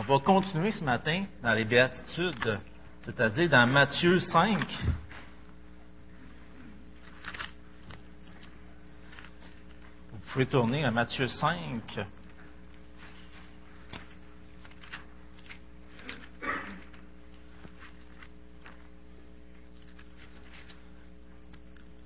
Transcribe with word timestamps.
On 0.00 0.04
va 0.04 0.18
continuer 0.18 0.72
ce 0.72 0.82
matin 0.82 1.26
dans 1.42 1.52
les 1.52 1.66
béatitudes, 1.66 2.58
c'est-à-dire 3.02 3.50
dans 3.50 3.66
Matthieu 3.66 4.18
5. 4.18 4.58
Vous 10.10 10.18
pouvez 10.32 10.46
tourner 10.46 10.86
à 10.86 10.90
Matthieu 10.90 11.26
5. 11.26 12.00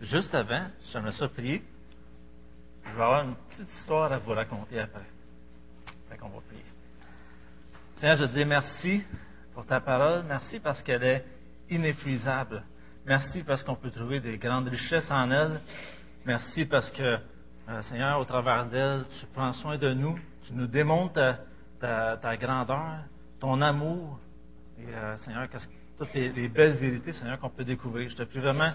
Juste 0.01 0.35
avant, 0.35 0.67
j'aimerais 0.91 1.13
ça 1.13 1.29
prier. 1.29 1.63
Je 2.87 2.89
vais 2.89 3.03
avoir 3.05 3.23
une 3.23 3.37
petite 3.37 3.71
histoire 3.79 4.11
à 4.11 4.19
vous 4.19 4.33
raconter 4.33 4.81
après. 4.81 5.07
Fait 6.09 6.19
qu'on 6.19 6.31
va 6.31 6.41
prier. 6.41 6.65
Seigneur, 8.05 8.19
je 8.19 8.25
te 8.27 8.33
dis 8.33 8.45
merci 8.45 9.03
pour 9.55 9.65
ta 9.65 9.81
parole. 9.81 10.25
Merci 10.29 10.61
parce 10.61 10.83
qu'elle 10.83 11.05
est 11.05 11.25
inépuisable. 11.71 12.63
Merci 13.07 13.43
parce 13.43 13.63
qu'on 13.63 13.77
peut 13.77 13.91
trouver 13.91 14.21
des 14.21 14.37
grandes 14.37 14.69
richesses 14.69 15.11
en 15.11 15.31
elle. 15.31 15.59
Merci 16.27 16.67
parce 16.67 16.91
que, 16.91 17.03
euh, 17.03 17.81
Seigneur, 17.81 18.21
au 18.21 18.27
travers 18.27 18.67
d'elle, 18.67 19.07
tu 19.19 19.25
prends 19.33 19.55
soin 19.55 19.79
de 19.79 19.95
nous. 19.95 20.19
Tu 20.47 20.53
nous 20.53 20.67
démontres 20.67 21.39
ta, 21.81 22.37
grandeur, 22.37 23.05
ton 23.41 23.63
amour. 23.63 24.21
Et, 24.79 24.95
euh, 24.95 25.17
Seigneur, 25.25 25.49
toutes 25.97 26.13
les, 26.13 26.29
les, 26.29 26.49
belles 26.49 26.77
vérités, 26.77 27.13
Seigneur, 27.13 27.39
qu'on 27.41 27.49
peut 27.49 27.65
découvrir. 27.65 28.11
Je 28.11 28.17
te 28.17 28.25
prie 28.25 28.41
vraiment 28.41 28.75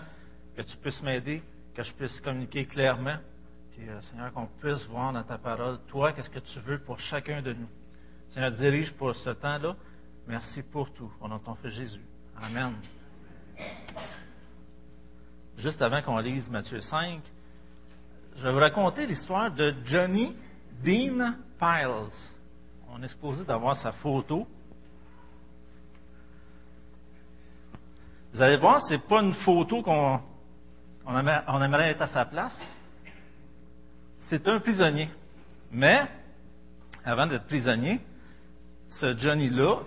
que 0.58 0.64
tu 0.64 0.76
puisses 0.78 1.04
m'aider, 1.04 1.44
que 1.76 1.84
je 1.84 1.94
puisse 1.94 2.20
communiquer 2.22 2.66
clairement. 2.66 3.18
Puis, 3.74 3.88
euh, 3.88 4.02
Seigneur, 4.10 4.34
qu'on 4.34 4.48
puisse 4.60 4.88
voir 4.88 5.14
dans 5.14 5.22
ta 5.22 5.38
parole, 5.38 5.78
toi, 5.88 6.14
qu'est-ce 6.14 6.32
que 6.32 6.40
tu 6.40 6.60
veux 6.62 6.80
pour 6.80 7.00
chacun 7.00 7.44
de 7.44 7.54
nous. 7.54 7.70
Seigneur, 8.32 8.52
dirige 8.52 8.94
pour 8.94 9.16
ce 9.16 9.32
temps-là. 9.32 9.76
Merci 10.28 10.62
pour 10.62 10.92
tout. 10.94 11.12
De 11.22 11.38
ton 11.40 11.56
Fils 11.56 11.74
Jésus. 11.74 12.06
Amen. 12.40 12.76
Juste 15.58 15.82
avant 15.82 16.02
qu'on 16.04 16.20
lise 16.20 16.48
Matthieu 16.50 16.80
5, 16.80 17.22
je 18.38 18.44
vais 18.44 18.52
vous 18.52 18.60
raconter 18.60 19.08
l'histoire 19.08 19.52
de 19.52 19.74
Johnny 19.84 20.36
Dean 20.84 21.34
Piles. 21.60 22.14
On 22.90 23.02
est 23.02 23.08
supposé 23.08 23.44
d'avoir 23.44 23.76
sa 23.78 23.92
photo. 23.94 24.48
Vous 28.32 28.42
allez 28.42 28.58
voir, 28.58 28.82
c'est 28.88 29.06
pas 29.06 29.22
une 29.22 29.34
photo 29.34 29.82
qu'on 29.82 30.22
on 31.06 31.14
on 31.48 31.62
aimerait 31.62 31.90
être 31.90 32.04
à 32.04 32.08
sa 32.08 32.26
place. 32.26 32.58
C'est 34.30 34.48
un 34.48 34.60
prisonnier. 34.60 35.10
Mais, 35.72 36.08
avant 37.04 37.26
d'être 37.26 37.48
prisonnier, 37.48 38.00
ce 38.90 39.18
Johnny-là, 39.18 39.80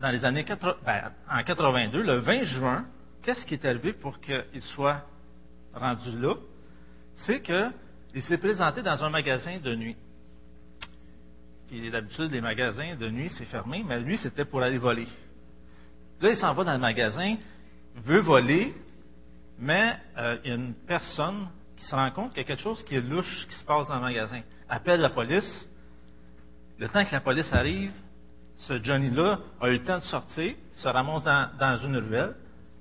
dans 0.00 0.10
les 0.10 0.24
années 0.24 0.44
80, 0.44 0.76
ben, 0.84 1.12
en 1.30 1.42
82, 1.42 2.02
le 2.02 2.18
20 2.18 2.42
juin, 2.42 2.86
qu'est-ce 3.22 3.44
qui 3.46 3.54
est 3.54 3.64
arrivé 3.64 3.92
pour 3.92 4.20
qu'il 4.20 4.60
soit 4.60 5.02
rendu 5.74 6.18
là? 6.18 6.34
C'est 7.16 7.42
qu'il 7.42 8.22
s'est 8.22 8.38
présenté 8.38 8.82
dans 8.82 9.02
un 9.02 9.10
magasin 9.10 9.58
de 9.58 9.74
nuit. 9.74 9.96
Puis 11.68 11.90
d'habitude, 11.90 12.30
les 12.32 12.40
magasins 12.40 12.96
de 12.96 13.10
nuit, 13.10 13.30
c'est 13.36 13.44
fermé, 13.44 13.84
mais 13.86 14.00
lui, 14.00 14.16
c'était 14.16 14.44
pour 14.44 14.62
aller 14.62 14.78
voler. 14.78 15.08
Là, 16.20 16.30
il 16.30 16.36
s'en 16.36 16.54
va 16.54 16.64
dans 16.64 16.72
le 16.72 16.78
magasin, 16.78 17.36
veut 17.96 18.20
voler, 18.20 18.74
mais 19.58 19.96
euh, 20.16 20.38
il 20.44 20.50
y 20.50 20.52
a 20.52 20.56
une 20.56 20.74
personne 20.74 21.48
qui 21.76 21.84
se 21.84 21.94
rend 21.94 22.10
compte 22.10 22.30
qu'il 22.30 22.38
y 22.38 22.44
a 22.44 22.44
quelque 22.44 22.62
chose 22.62 22.82
qui 22.84 22.94
est 22.94 23.00
louche 23.00 23.46
qui 23.48 23.54
se 23.54 23.64
passe 23.64 23.86
dans 23.88 23.96
le 23.96 24.00
magasin. 24.00 24.40
Appelle 24.68 25.00
la 25.00 25.10
police. 25.10 25.68
Le 26.78 26.88
temps 26.88 27.04
que 27.04 27.12
la 27.12 27.20
police 27.20 27.52
arrive, 27.52 27.92
ce 28.58 28.82
Johnny-là 28.82 29.38
a 29.60 29.68
eu 29.68 29.74
le 29.74 29.84
temps 29.84 29.98
de 29.98 30.04
sortir, 30.04 30.54
se 30.74 30.88
ramasse 30.88 31.22
dans, 31.24 31.76
une 31.78 31.96
ruelle, 31.96 32.34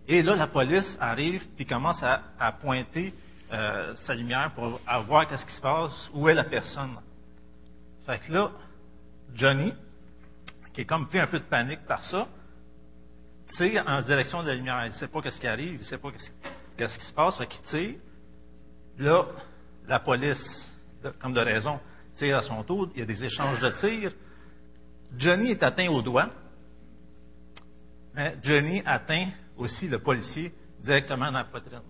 et 0.08 0.22
là, 0.22 0.36
la 0.36 0.48
police 0.48 0.98
arrive 1.00 1.46
puis 1.56 1.66
commence 1.66 2.02
à, 2.02 2.52
pointer 2.54 3.14
euh, 3.54 3.96
sa 4.06 4.16
lumière 4.16 4.52
pour 4.56 4.80
voir 5.06 5.28
qu'est-ce 5.28 5.46
qui 5.46 5.54
se 5.54 5.62
passe, 5.62 6.10
où 6.14 6.28
est 6.28 6.34
la 6.34 6.46
personne. 6.46 6.98
Fait 8.06 8.20
que 8.20 8.32
là, 8.32 8.52
Johnny, 9.36 9.74
qui 10.74 10.82
est 10.82 10.86
comme 10.86 11.08
pris 11.08 11.20
un 11.20 11.28
peu 11.28 11.40
de 11.40 11.44
panique 11.44 11.86
par 11.86 12.04
ça, 12.04 12.28
tire 13.56 13.84
en 13.88 14.02
direction 14.02 14.44
de 14.44 14.48
la 14.48 14.56
lumière. 14.56 14.86
Il 14.86 14.92
ne 14.92 14.98
sait 14.98 15.08
pas 15.08 15.22
qu'est-ce 15.22 15.40
qui 15.40 15.48
arrive, 15.48 15.74
il 15.74 15.80
ne 15.80 15.84
sait 15.84 15.98
pas 15.98 16.10
qu'est-ce 16.78 16.98
qui 16.98 17.06
se 17.06 17.14
passe, 17.14 17.38
fait 17.38 17.48
qu'il 17.48 17.62
tire. 17.64 17.96
Là, 18.98 19.26
la 19.88 20.00
police, 20.00 20.72
comme 21.20 21.34
de 21.34 21.40
raison, 21.40 21.80
tire 22.18 22.38
à 22.38 22.42
son 22.42 22.64
tour. 22.64 22.90
Il 22.96 23.00
y 23.00 23.04
a 23.04 23.06
des 23.06 23.24
échanges 23.24 23.62
de 23.62 23.70
tirs. 23.70 24.12
Johnny 25.16 25.52
est 25.52 25.64
atteint 25.64 25.88
au 25.90 26.02
doigt, 26.02 26.30
mais 28.14 28.38
Johnny 28.44 28.82
atteint 28.86 29.30
aussi 29.58 29.88
le 29.88 30.00
policier 30.00 30.54
directement 30.84 31.26
dans 31.28 31.40
la 31.40 31.44
poitrine. 31.46 31.82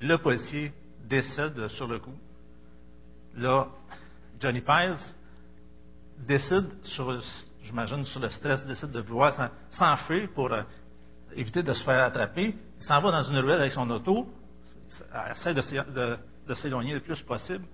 Le 0.00 0.16
policier 0.16 0.72
décède 1.06 1.68
sur 1.68 1.86
le 1.86 1.98
coup. 1.98 2.14
Là, 3.36 3.68
Johnny 4.40 4.60
Piles 4.60 4.96
décide, 6.18 6.66
sur, 6.82 7.20
j'imagine, 7.62 8.04
sur 8.04 8.20
le 8.20 8.28
stress, 8.30 8.64
décide 8.66 8.90
de 8.90 9.00
vouloir 9.00 9.50
s'enfuir 9.70 10.28
pour 10.34 10.52
euh, 10.52 10.62
éviter 11.34 11.62
de 11.62 11.72
se 11.72 11.82
faire 11.84 12.04
attraper. 12.04 12.54
Il 12.78 12.84
s'en 12.84 13.00
va 13.00 13.10
dans 13.10 13.22
une 13.22 13.38
ruelle 13.38 13.60
avec 13.60 13.72
son 13.72 13.88
auto, 13.90 14.28
essaie 15.30 15.54
de, 15.54 16.18
de 16.46 16.54
s'éloigner 16.54 16.94
le 16.94 17.00
plus 17.00 17.20
possible, 17.22 17.64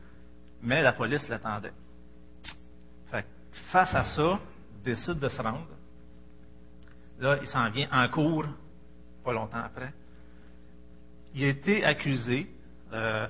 mais 0.63 0.83
la 0.83 0.93
police 0.93 1.29
l'attendait. 1.29 1.73
face 3.73 3.95
à 3.95 4.05
ça, 4.05 4.39
décide 4.83 5.19
de 5.19 5.29
se 5.29 5.41
rendre. 5.43 5.67
Là, 7.19 7.39
il 7.41 7.49
s'en 7.49 7.69
vient 7.71 7.89
en 7.93 8.09
cours, 8.09 8.47
pas 9.25 9.33
longtemps 9.33 9.63
après. 9.63 9.93
Il 11.35 11.45
a 11.45 11.49
été 11.49 11.85
accusé 11.85 12.51
euh, 12.93 13.29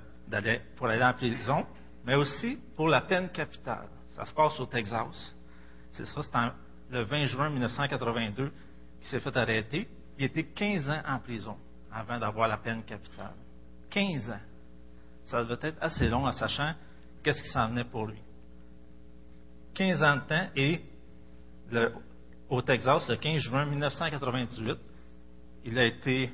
pour 0.77 0.87
aller 0.87 1.03
en 1.03 1.13
prison, 1.13 1.67
mais 2.05 2.15
aussi 2.15 2.59
pour 2.77 2.89
la 2.89 3.03
peine 3.03 3.29
capitale. 3.31 3.89
Ça 4.15 4.25
se 4.25 4.33
passe 4.33 4.59
au 4.61 4.67
Texas. 4.67 5.35
C'est 5.93 6.07
ça, 6.07 6.23
c'est 6.23 6.95
le 6.97 7.03
20 7.03 7.25
juin 7.27 7.51
1982 7.51 8.53
qu'il 9.01 9.09
s'est 9.09 9.21
fait 9.21 9.37
arrêter. 9.37 9.89
Il 10.19 10.25
était 10.25 10.45
15 10.45 10.91
ans 10.91 11.03
en 11.07 11.19
prison 11.19 11.57
avant 11.93 12.19
d'avoir 12.19 12.49
la 12.49 12.59
peine 12.59 12.83
capitale. 12.85 13.35
15 13.91 14.31
ans. 14.31 14.41
Ça 15.27 15.45
devait 15.45 15.69
être 15.69 15.79
assez 15.81 16.09
long 16.09 16.27
en 16.27 16.33
sachant 16.33 16.75
qu'est-ce 17.23 17.43
qui 17.43 17.49
s'en 17.51 17.69
venait 17.69 17.85
pour 17.85 18.07
lui. 18.07 18.19
15 19.75 20.03
ans 20.03 20.17
de 20.17 20.21
temps 20.21 20.49
et 20.57 20.81
au 22.49 22.63
Texas, 22.63 23.09
le 23.09 23.17
15 23.17 23.39
juin 23.39 23.67
1998, 23.67 24.79
il 25.65 25.79
a 25.79 25.85
été 25.85 26.31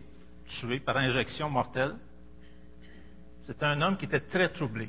tué 0.47 0.81
par 0.81 0.97
injection 0.97 1.51
mortelle. 1.51 1.95
C'était 3.45 3.67
un 3.67 3.81
homme 3.83 3.97
qui 3.97 4.07
était 4.07 4.21
très 4.21 4.49
troublé. 4.49 4.89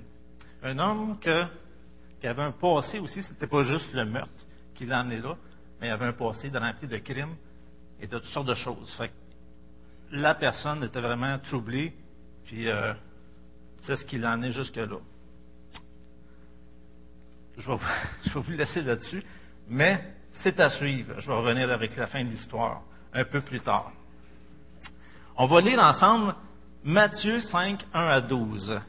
Un 0.63 0.79
homme 0.79 1.19
qui 1.19 2.27
avait 2.27 2.41
un 2.41 2.51
passé 2.51 2.99
aussi, 2.99 3.21
ce 3.21 3.31
n'était 3.31 3.47
pas 3.47 3.63
juste 3.63 3.93
le 3.93 4.05
meurtre 4.05 4.45
qui 4.73 4.85
l'a 4.85 4.99
amené 4.99 5.19
là, 5.19 5.35
mais 5.79 5.87
il 5.87 5.91
avait 5.91 6.05
un 6.05 6.13
passé 6.13 6.49
de 6.49 6.57
rempli 6.57 6.87
de 6.87 6.97
crimes 6.97 7.35
et 7.99 8.07
de 8.07 8.17
toutes 8.17 8.29
sortes 8.29 8.47
de 8.47 8.53
choses. 8.53 8.97
la 10.11 10.35
personne 10.35 10.83
était 10.83 11.01
vraiment 11.01 11.37
troublée, 11.39 11.93
puis 12.45 12.69
euh, 12.69 12.93
c'est 13.81 13.97
ce 13.97 14.05
qui 14.05 14.17
l'a 14.17 14.31
amené 14.31 14.51
jusque-là. 14.51 14.97
Je 17.57 18.33
vais 18.33 18.39
vous 18.39 18.51
laisser 18.51 18.83
là-dessus, 18.83 19.23
mais 19.67 20.16
c'est 20.41 20.59
à 20.59 20.69
suivre. 20.69 21.19
Je 21.19 21.27
vais 21.27 21.33
revenir 21.33 21.69
avec 21.71 21.95
la 21.95 22.07
fin 22.07 22.23
de 22.23 22.29
l'histoire 22.29 22.81
un 23.13 23.23
peu 23.23 23.41
plus 23.41 23.61
tard. 23.61 23.91
On 25.35 25.45
va 25.45 25.61
lire 25.61 25.79
ensemble 25.79 26.35
Matthieu 26.83 27.39
5, 27.39 27.85
1 27.93 27.99
à 27.99 28.21
12. 28.21 28.79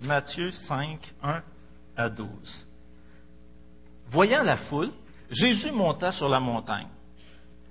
Matthieu 0.00 0.50
5, 0.50 1.00
1 1.22 1.42
à 1.96 2.08
12. 2.08 2.66
Voyant 4.10 4.42
la 4.42 4.56
foule, 4.56 4.90
Jésus 5.30 5.70
monta 5.70 6.12
sur 6.12 6.28
la 6.28 6.40
montagne. 6.40 6.88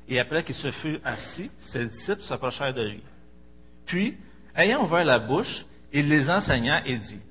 Et 0.08 0.20
après 0.20 0.44
qu'il 0.44 0.56
se 0.56 0.72
fut 0.72 1.00
assis, 1.04 1.52
ses 1.72 1.86
disciples 1.88 2.22
s'approchèrent 2.22 2.74
de 2.74 2.84
lui. 2.84 3.04
Puis, 3.86 4.18
ayant 4.56 4.84
ouvert 4.84 5.06
la 5.06 5.20
bouche, 5.20 5.66
il 5.92 6.08
les 6.10 6.30
enseigna 6.30 6.86
et 6.86 6.98
dit, 6.98 7.22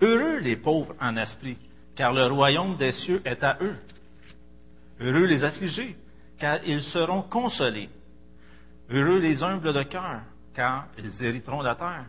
Heureux 0.00 0.38
les 0.38 0.56
pauvres 0.56 0.94
en 1.00 1.16
esprit, 1.16 1.58
car 1.94 2.12
le 2.12 2.26
royaume 2.26 2.76
des 2.76 2.92
cieux 2.92 3.20
est 3.24 3.42
à 3.42 3.58
eux. 3.60 3.76
Heureux 5.00 5.26
les 5.26 5.44
affligés, 5.44 5.96
car 6.38 6.60
ils 6.66 6.82
seront 6.82 7.22
consolés. 7.22 7.90
Heureux 8.90 9.18
les 9.18 9.42
humbles 9.42 9.72
de 9.72 9.82
cœur, 9.82 10.22
car 10.54 10.86
ils 10.98 11.22
hériteront 11.22 11.62
la 11.62 11.74
terre. 11.74 12.06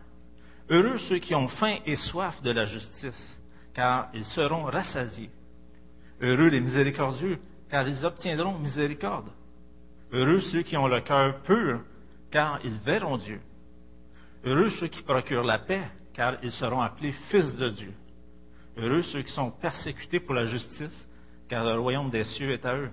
Heureux 0.69 0.97
ceux 1.09 1.19
qui 1.19 1.35
ont 1.35 1.49
faim 1.49 1.77
et 1.85 1.97
soif 1.97 2.41
de 2.41 2.51
la 2.51 2.65
justice, 2.65 3.37
car 3.73 4.09
ils 4.13 4.25
seront 4.25 4.63
rassasiés. 4.63 5.29
Heureux 6.21 6.47
les 6.47 6.61
miséricordieux, 6.61 7.39
car 7.69 7.87
ils 7.87 8.05
obtiendront 8.05 8.57
miséricorde. 8.57 9.29
Heureux 10.13 10.39
ceux 10.39 10.61
qui 10.61 10.77
ont 10.77 10.87
le 10.87 11.01
cœur 11.01 11.41
pur, 11.41 11.81
car 12.29 12.59
ils 12.63 12.77
verront 12.85 13.17
Dieu. 13.17 13.41
Heureux 14.45 14.69
ceux 14.71 14.87
qui 14.87 15.03
procurent 15.03 15.43
la 15.43 15.59
paix, 15.59 15.87
car 16.13 16.35
ils 16.43 16.51
seront 16.51 16.81
appelés 16.81 17.13
fils 17.29 17.55
de 17.55 17.69
Dieu. 17.69 17.93
Heureux 18.77 19.01
ceux 19.01 19.21
qui 19.21 19.31
sont 19.31 19.51
persécutés 19.51 20.19
pour 20.19 20.33
la 20.33 20.45
justice, 20.45 21.07
car 21.47 21.65
le 21.65 21.79
royaume 21.79 22.09
des 22.09 22.23
cieux 22.23 22.51
est 22.51 22.65
à 22.65 22.75
eux. 22.75 22.91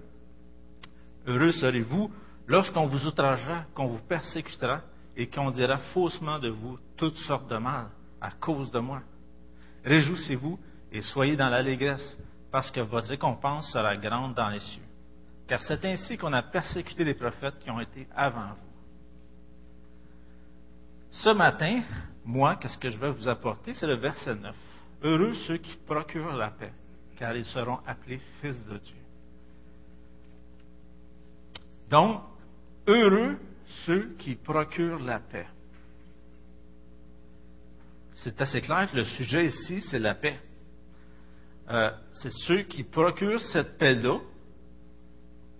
Heureux 1.27 1.53
serez-vous 1.53 2.11
lorsqu'on 2.47 2.87
vous 2.87 3.07
outragera, 3.07 3.65
qu'on 3.75 3.87
vous 3.87 4.01
persécutera 4.09 4.83
et 5.17 5.29
qu'on 5.29 5.51
dira 5.51 5.79
faussement 5.93 6.39
de 6.39 6.49
vous 6.49 6.79
toutes 6.97 7.17
sortes 7.17 7.51
de 7.51 7.59
mal 7.59 7.89
à 8.21 8.31
cause 8.33 8.71
de 8.71 8.79
moi. 8.79 9.03
Réjouissez-vous 9.85 10.59
et 10.93 11.03
soyez 11.03 11.37
dans 11.37 11.49
l'allégresse, 11.49 12.17
parce 12.51 12.71
que 12.71 12.81
votre 12.81 13.09
récompense 13.09 13.71
sera 13.71 13.97
grande 13.97 14.35
dans 14.35 14.49
les 14.49 14.61
cieux. 14.61 14.83
Car 15.47 15.61
c'est 15.63 15.85
ainsi 15.85 16.17
qu'on 16.17 16.33
a 16.33 16.43
persécuté 16.43 17.05
les 17.05 17.15
prophètes 17.15 17.59
qui 17.59 17.71
ont 17.71 17.81
été 17.81 18.07
avant 18.15 18.49
vous. 18.49 18.69
Ce 21.11 21.31
matin, 21.31 21.83
moi, 22.29 22.57
qu'est-ce 22.57 22.77
que 22.77 22.91
je 22.91 22.99
vais 22.99 23.11
vous 23.11 23.27
apporter? 23.27 23.73
C'est 23.73 23.87
le 23.87 23.95
verset 23.95 24.35
9. 24.35 24.55
Heureux 25.03 25.33
ceux 25.47 25.57
qui 25.57 25.79
procurent 25.87 26.37
la 26.37 26.51
paix, 26.51 26.73
car 27.17 27.35
ils 27.35 27.45
seront 27.47 27.79
appelés 27.87 28.21
fils 28.43 28.63
de 28.67 28.77
Dieu. 28.77 28.97
Donc, 31.89 32.21
heureux 32.87 33.39
ceux 33.87 34.15
qui 34.19 34.35
procurent 34.35 34.99
la 34.99 35.21
paix. 35.21 35.47
C'est 38.13 38.39
assez 38.43 38.61
clair 38.61 38.91
que 38.91 38.97
le 38.97 39.05
sujet 39.07 39.47
ici, 39.47 39.81
c'est 39.81 39.99
la 39.99 40.15
paix. 40.15 40.39
Euh, 41.71 41.91
c'est 42.13 42.33
ceux 42.47 42.63
qui 42.65 42.85
procurent 42.85 43.41
cette 43.41 43.79
paix-là 43.79 44.19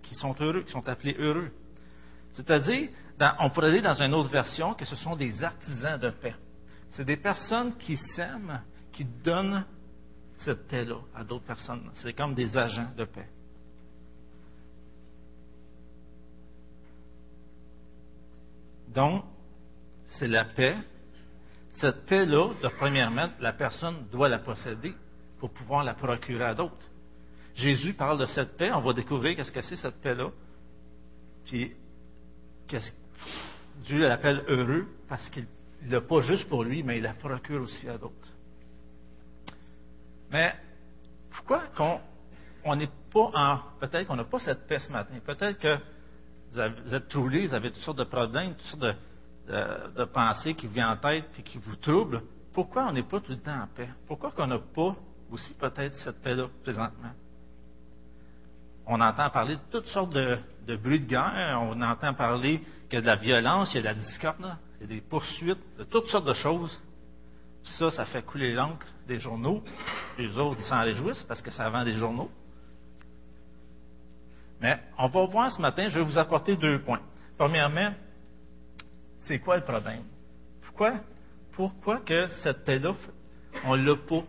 qui 0.03 0.13
sont 0.13 0.35
heureux, 0.39 0.61
qui 0.61 0.71
sont 0.71 0.87
appelés 0.87 1.15
heureux. 1.17 1.49
C'est-à-dire, 2.33 2.89
on 3.39 3.49
pourrait 3.49 3.71
dire 3.71 3.81
dans 3.81 4.03
une 4.03 4.13
autre 4.13 4.29
version 4.29 4.75
que 4.75 4.85
ce 4.85 4.95
sont 4.95 5.15
des 5.15 5.43
artisans 5.43 5.99
de 5.99 6.11
paix. 6.11 6.35
C'est 6.91 7.05
des 7.05 7.17
personnes 7.17 7.75
qui 7.77 7.97
s'aiment, 8.15 8.61
qui 8.91 9.05
donnent 9.05 9.65
cette 10.39 10.67
paix-là 10.67 10.97
à 11.15 11.23
d'autres 11.23 11.45
personnes. 11.45 11.89
C'est 11.95 12.13
comme 12.13 12.33
des 12.33 12.57
agents 12.57 12.91
de 12.97 13.05
paix. 13.05 13.27
Donc, 18.93 19.23
c'est 20.07 20.27
la 20.27 20.45
paix. 20.45 20.77
Cette 21.73 22.05
paix-là, 22.05 22.53
de 22.61 22.67
premièrement, 22.69 23.29
la 23.39 23.53
personne 23.53 24.07
doit 24.11 24.29
la 24.29 24.39
posséder 24.39 24.93
pour 25.39 25.51
pouvoir 25.51 25.83
la 25.83 25.93
procurer 25.93 26.43
à 26.43 26.55
d'autres. 26.55 26.75
Jésus 27.53 27.93
parle 27.93 28.19
de 28.19 28.25
cette 28.25 28.57
paix. 28.57 28.71
On 28.71 28.81
va 28.81 28.93
découvrir 28.93 29.35
qu'est-ce 29.35 29.51
que 29.51 29.61
c'est 29.61 29.75
cette 29.75 30.01
paix-là. 30.01 30.31
Puis, 31.45 31.73
Dieu 33.85 33.99
l'appelle 33.99 34.43
heureux 34.47 34.87
parce 35.07 35.29
qu'il 35.29 35.45
ne 35.83 35.91
l'a 35.91 36.01
pas 36.01 36.21
juste 36.21 36.47
pour 36.49 36.63
lui, 36.63 36.83
mais 36.83 36.97
il 36.97 37.03
la 37.03 37.13
procure 37.13 37.61
aussi 37.61 37.87
à 37.87 37.97
d'autres. 37.97 38.13
Mais 40.31 40.53
pourquoi 41.31 41.63
on 42.63 42.75
n'est 42.75 42.89
pas 43.11 43.31
en. 43.33 43.59
Peut-être 43.79 44.07
qu'on 44.07 44.15
n'a 44.15 44.25
pas 44.25 44.39
cette 44.39 44.67
paix 44.67 44.79
ce 44.79 44.91
matin. 44.91 45.15
Peut-être 45.25 45.57
que 45.57 45.77
vous, 46.51 46.93
êtes 46.93 47.07
troublés, 47.07 47.47
vous 47.47 47.53
avez 47.53 47.71
toutes 47.71 47.81
sortes 47.81 47.99
de 47.99 48.03
problèmes, 48.03 48.53
toutes 48.55 48.81
sortes 48.81 48.95
de, 49.47 50.03
pensées 50.05 50.53
qui 50.53 50.67
vous 50.67 50.73
viennent 50.73 50.87
en 50.87 50.97
tête 50.97 51.25
et 51.37 51.43
qui 51.43 51.57
vous 51.57 51.75
troublent. 51.75 52.21
Pourquoi 52.53 52.87
on 52.87 52.91
n'est 52.91 53.03
pas 53.03 53.19
tout 53.19 53.31
le 53.31 53.39
temps 53.39 53.61
en 53.61 53.67
paix? 53.67 53.89
Pourquoi 54.07 54.31
qu'on 54.31 54.47
n'a 54.47 54.59
pas 54.59 54.95
aussi 55.31 55.53
peut-être 55.55 55.95
cette 55.97 56.21
paix-là 56.21 56.47
présentement? 56.63 57.11
On 58.85 58.99
entend 58.99 59.29
parler 59.29 59.55
de 59.55 59.61
toutes 59.71 59.85
sortes 59.87 60.13
de, 60.13 60.37
de 60.65 60.75
bruits 60.75 60.99
de 60.99 61.05
guerre, 61.05 61.59
on 61.61 61.79
entend 61.81 62.13
parler 62.15 62.59
qu'il 62.89 62.95
y 62.95 62.97
a 62.97 63.01
de 63.01 63.07
la 63.07 63.15
violence, 63.15 63.71
il 63.73 63.77
y 63.77 63.79
a 63.79 63.81
de 63.81 63.87
la 63.87 63.93
discorde, 63.93 64.57
il 64.79 64.83
y 64.83 64.83
a 64.85 64.95
des 64.95 65.01
poursuites, 65.01 65.59
de 65.77 65.83
toutes 65.83 66.07
sortes 66.07 66.25
de 66.25 66.33
choses. 66.33 66.79
ça, 67.63 67.91
ça 67.91 68.05
fait 68.05 68.21
couler 68.23 68.53
l'encre 68.53 68.87
des 69.07 69.19
journaux. 69.19 69.61
Les 70.17 70.37
autres 70.37 70.61
s'en 70.61 70.81
réjouissent 70.81 71.23
parce 71.23 71.41
que 71.41 71.51
ça 71.51 71.69
vend 71.69 71.83
des 71.83 71.97
journaux. 71.97 72.31
Mais 74.61 74.79
on 74.97 75.07
va 75.07 75.25
voir 75.25 75.51
ce 75.51 75.61
matin, 75.61 75.87
je 75.89 75.99
vais 75.99 76.05
vous 76.05 76.17
apporter 76.17 76.55
deux 76.55 76.79
points. 76.79 77.01
Premièrement, 77.37 77.93
c'est 79.21 79.39
quoi 79.39 79.57
le 79.57 79.63
problème? 79.63 80.03
Pourquoi, 80.61 80.95
pourquoi 81.53 81.99
que 81.99 82.27
cette 82.43 82.63
paix-là, 82.65 82.93
on 83.65 83.75
ne 83.75 83.85
l'a 83.85 83.95
pas 83.95 84.23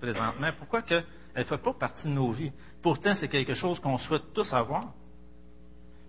présentement? 0.00 0.50
Pourquoi 0.58 0.82
qu'elle 0.82 1.04
ne 1.36 1.44
fait 1.44 1.58
pas 1.58 1.72
partie 1.74 2.04
de 2.04 2.12
nos 2.12 2.32
vies? 2.32 2.52
Pourtant, 2.82 3.14
c'est 3.14 3.28
quelque 3.28 3.54
chose 3.54 3.80
qu'on 3.80 3.98
souhaite 3.98 4.32
tous 4.34 4.52
avoir. 4.52 4.92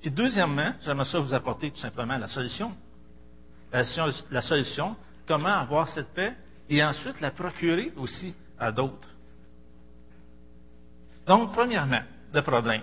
Puis 0.01 0.11
deuxièmement, 0.11 0.73
j'aimerais 0.81 1.05
ça 1.05 1.19
vous 1.19 1.33
apporter 1.33 1.71
tout 1.71 1.79
simplement 1.79 2.17
la 2.17 2.27
solution. 2.27 2.73
La, 3.71 4.41
solution, 4.41 4.95
comment 5.27 5.53
avoir 5.53 5.89
cette 5.89 6.13
paix 6.13 6.33
et 6.69 6.83
ensuite 6.83 7.19
la 7.19 7.31
procurer 7.31 7.91
aussi 7.97 8.35
à 8.57 8.71
d'autres. 8.71 9.09
Donc, 11.27 11.51
premièrement, 11.53 12.01
le 12.33 12.41
problème. 12.41 12.81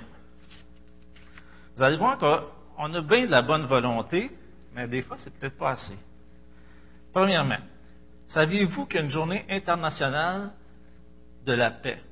Vous 1.77 1.83
allez 1.83 1.97
voir 1.97 2.19
qu'on 2.19 2.95
a 2.95 3.01
bien 3.01 3.27
de 3.27 3.31
la 3.31 3.43
bonne 3.43 3.65
volonté, 3.65 4.31
mais 4.75 4.87
des 4.89 5.03
fois, 5.03 5.17
c'est 5.19 5.33
peut-être 5.33 5.57
pas 5.57 5.73
assez. 5.73 5.97
Premièrement, 7.13 7.59
saviez-vous 8.29 8.87
qu'il 8.87 8.97
y 8.97 8.99
a 8.99 9.05
une 9.05 9.11
journée 9.11 9.45
internationale 9.49 10.53
de 11.45 11.53
la 11.53 11.71
paix 11.71 12.03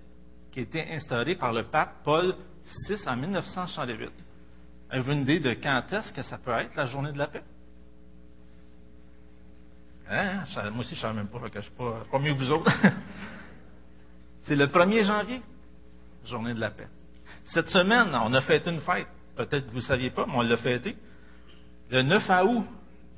qui 0.53 0.61
a 0.61 0.63
été 0.63 0.93
instaurée 0.93 1.37
par 1.37 1.53
le 1.53 1.65
pape 1.65 2.03
Paul 2.05 2.35
VI 2.89 2.97
en 3.07 3.17
1968? 3.17 4.11
Avez-vous 4.91 5.13
une 5.13 5.21
idée 5.21 5.41
de 5.41 5.55
quand 5.55 5.83
est-ce 5.93 6.13
que 6.13 6.23
ça 6.23 6.39
peut 6.39 6.51
être 6.53 6.75
la 6.75 6.87
journée 6.87 7.13
de 7.13 7.19
la 7.19 7.29
paix? 7.29 7.43
Hein? 10.11 10.43
Moi 10.73 10.81
aussi, 10.81 10.97
je 10.97 11.07
ne 11.07 11.13
sais 11.13 11.17
même 11.17 11.29
pas, 11.29 11.39
que 11.39 11.53
je 11.53 11.59
ne 11.59 11.63
suis 11.63 11.73
pas, 12.11 12.19
mieux 12.19 12.35
que 12.35 12.39
vous 12.39 12.51
autres. 12.51 12.73
c'est 14.43 14.57
le 14.57 14.67
1er 14.67 15.05
janvier, 15.05 15.41
journée 16.25 16.53
de 16.53 16.61
la 16.61 16.71
paix. 16.71 16.89
Cette 17.45 17.69
semaine, 17.69 18.09
on 18.15 18.35
a 18.35 18.41
fait 18.41 18.67
une 18.67 18.81
fête. 18.81 19.07
Peut-être 19.37 19.67
que 19.67 19.71
vous 19.71 19.77
ne 19.77 19.83
saviez 19.83 20.11
pas, 20.11 20.27
mais 20.27 20.35
on 20.35 20.43
l'a 20.43 20.57
fêté. 20.57 20.97
Le 21.91 22.03
9 22.03 22.31
août, 22.45 22.65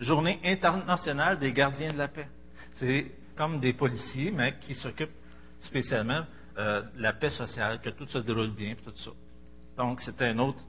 journée 0.01 0.39
internationale 0.45 1.39
des 1.39 1.53
gardiens 1.53 1.93
de 1.93 1.99
la 1.99 2.09
paix. 2.09 2.29
C'est 2.75 3.11
comme 3.37 3.59
des 3.59 3.73
policiers, 3.73 4.31
mais 4.31 4.57
qui 4.61 4.75
s'occupent 4.75 5.11
spécialement 5.61 6.25
euh, 6.59 6.83
de 6.83 7.03
la 7.03 7.15
paix 7.15 7.31
sociale, 7.31 7.81
que 7.81 7.91
tout 7.91 8.07
se 8.07 8.19
déroule 8.19 8.51
bien, 8.51 8.75
tout 8.85 8.93
ça. 8.95 9.11
Donc, 9.79 10.03
c'était 10.03 10.27
un 10.27 10.39
autre, 10.39 10.61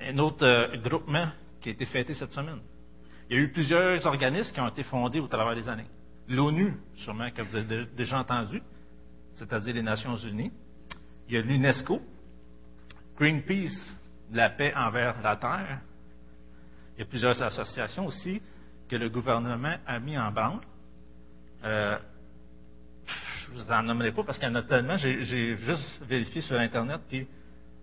un 0.00 0.18
autre 0.18 0.46
euh, 0.46 0.76
groupement 0.78 1.28
qui 1.60 1.68
a 1.68 1.72
été 1.72 1.84
fêté 1.84 2.14
cette 2.14 2.32
semaine. 2.32 2.60
Il 3.28 3.36
y 3.36 3.40
a 3.40 3.42
eu 3.42 3.48
plusieurs 3.48 4.06
organismes 4.06 4.52
qui 4.52 4.60
ont 4.60 4.68
été 4.68 4.82
fondés 4.84 5.20
au 5.20 5.26
travers 5.26 5.54
des 5.54 5.68
années. 5.68 5.86
L'ONU, 6.28 6.74
sûrement 6.96 7.30
que 7.30 7.42
vous 7.42 7.56
avez 7.56 7.86
déjà 7.86 8.18
entendu, 8.18 8.62
c'est-à-dire 9.34 9.74
les 9.74 9.82
Nations 9.82 10.16
Unies. 10.16 10.52
Il 11.28 11.34
y 11.34 11.38
a 11.38 11.40
l'UNESCO, 11.40 12.00
Greenpeace, 13.16 13.96
la 14.32 14.50
paix 14.50 14.72
envers 14.74 15.20
la 15.22 15.36
terre. 15.36 15.80
Il 16.96 17.00
y 17.00 17.02
a 17.02 17.06
plusieurs 17.06 17.40
associations 17.42 18.06
aussi 18.06 18.40
que 18.88 18.96
le 18.96 19.08
gouvernement 19.08 19.76
a 19.86 19.98
mis 19.98 20.16
en 20.16 20.30
banque. 20.30 20.62
Euh, 21.64 21.98
je 23.06 23.52
ne 23.52 23.56
vous 23.58 23.70
en 23.72 23.82
nommerai 23.82 24.12
pas 24.12 24.24
parce 24.24 24.38
qu'il 24.38 24.48
y 24.48 24.50
en 24.50 24.54
a 24.54 24.62
tellement. 24.62 24.96
J'ai 24.96 25.56
juste 25.56 26.00
vérifié 26.02 26.40
sur 26.40 26.58
Internet, 26.58 27.00
puis 27.08 27.26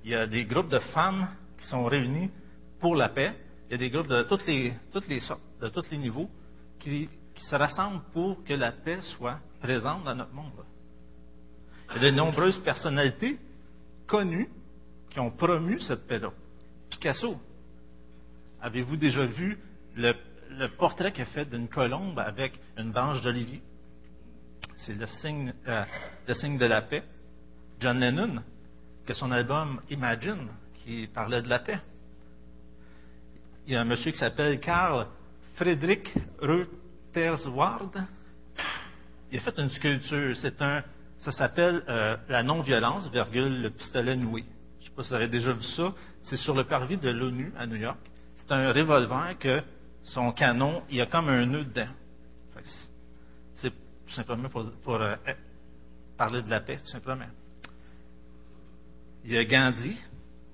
il 0.03 0.11
y 0.11 0.15
a 0.15 0.25
des 0.25 0.45
groupes 0.45 0.69
de 0.69 0.79
femmes 0.79 1.27
qui 1.57 1.65
sont 1.67 1.85
réunis 1.85 2.29
pour 2.79 2.95
la 2.95 3.09
paix. 3.09 3.33
Il 3.73 3.81
y 3.81 3.85
a 3.85 3.89
des 3.89 3.89
groupes 3.89 4.07
de 4.07 4.21
toutes 4.21 4.45
les, 4.45 4.71
toutes 4.91 5.07
les 5.07 5.19
sortes, 5.19 5.41
de 5.59 5.67
tous 5.67 5.89
les 5.89 5.97
niveaux, 5.97 6.29
qui, 6.77 7.09
se 7.35 7.55
rassemblent 7.55 8.03
pour 8.13 8.43
que 8.43 8.53
la 8.53 8.71
paix 8.71 9.01
soit 9.01 9.39
présente 9.59 10.03
dans 10.03 10.13
notre 10.13 10.31
monde. 10.31 10.51
Il 11.95 12.03
y 12.03 12.05
a 12.05 12.11
de 12.11 12.15
nombreuses 12.15 12.59
personnalités 12.59 13.39
connues 14.05 14.47
qui 15.09 15.19
ont 15.19 15.31
promu 15.31 15.79
cette 15.79 16.05
paix-là. 16.05 16.31
Picasso, 16.91 17.35
avez-vous 18.61 18.95
déjà 18.95 19.25
vu 19.25 19.57
le, 19.95 20.13
portrait 20.77 21.11
qu'il 21.11 21.23
a 21.23 21.25
fait 21.25 21.49
d'une 21.49 21.67
colombe 21.67 22.19
avec 22.19 22.53
une 22.77 22.91
branche 22.91 23.23
d'olivier? 23.23 23.63
C'est 24.75 24.93
le 24.93 25.07
signe, 25.07 25.51
euh, 25.67 25.83
le 26.27 26.33
signe 26.35 26.59
de 26.59 26.65
la 26.67 26.83
paix. 26.83 27.01
John 27.79 27.99
Lennon, 27.99 28.43
que 29.03 29.15
son 29.15 29.31
album 29.31 29.81
Imagine, 29.89 30.49
qui 30.75 31.07
parlait 31.07 31.41
de 31.41 31.49
la 31.49 31.57
paix. 31.57 31.79
Il 33.65 33.73
y 33.73 33.75
a 33.75 33.81
un 33.81 33.85
monsieur 33.85 34.11
qui 34.11 34.17
s'appelle 34.17 34.59
Karl 34.59 35.07
Friedrich 35.55 36.13
Reutersward. 36.41 38.05
Il 39.31 39.37
a 39.37 39.41
fait 39.41 39.57
une 39.57 39.69
sculpture. 39.69 40.35
C'est 40.35 40.61
un, 40.61 40.83
ça 41.19 41.31
s'appelle 41.31 41.83
euh, 41.87 42.17
la 42.29 42.43
non-violence, 42.43 43.09
virgule, 43.11 43.61
le 43.61 43.69
pistolet 43.69 44.15
noué 44.15 44.43
sais 44.93 44.95
pas 44.95 45.03
si 45.03 45.09
vous 45.09 45.15
avez 45.15 45.27
déjà 45.27 45.53
vu 45.53 45.63
ça. 45.63 45.93
C'est 46.21 46.37
sur 46.37 46.55
le 46.55 46.63
parvis 46.63 46.97
de 46.97 47.09
l'ONU 47.09 47.51
à 47.57 47.65
New 47.65 47.75
York. 47.75 47.99
C'est 48.35 48.51
un 48.51 48.71
revolver 48.71 49.37
que 49.39 49.61
son 50.03 50.31
canon, 50.31 50.83
il 50.89 50.97
y 50.97 51.01
a 51.01 51.05
comme 51.05 51.29
un 51.29 51.45
nœud 51.45 51.65
dedans. 51.65 51.87
C'est 53.55 53.69
tout 53.69 54.13
simplement 54.13 54.49
pour, 54.49 54.95
euh, 55.01 55.15
eh, 55.27 55.33
parler 56.17 56.41
de 56.41 56.49
la 56.49 56.59
paix, 56.59 56.77
tout 56.77 56.89
simplement. 56.89 57.25
Il 59.25 59.31
y 59.31 59.37
a 59.37 59.45
Gandhi, 59.45 59.99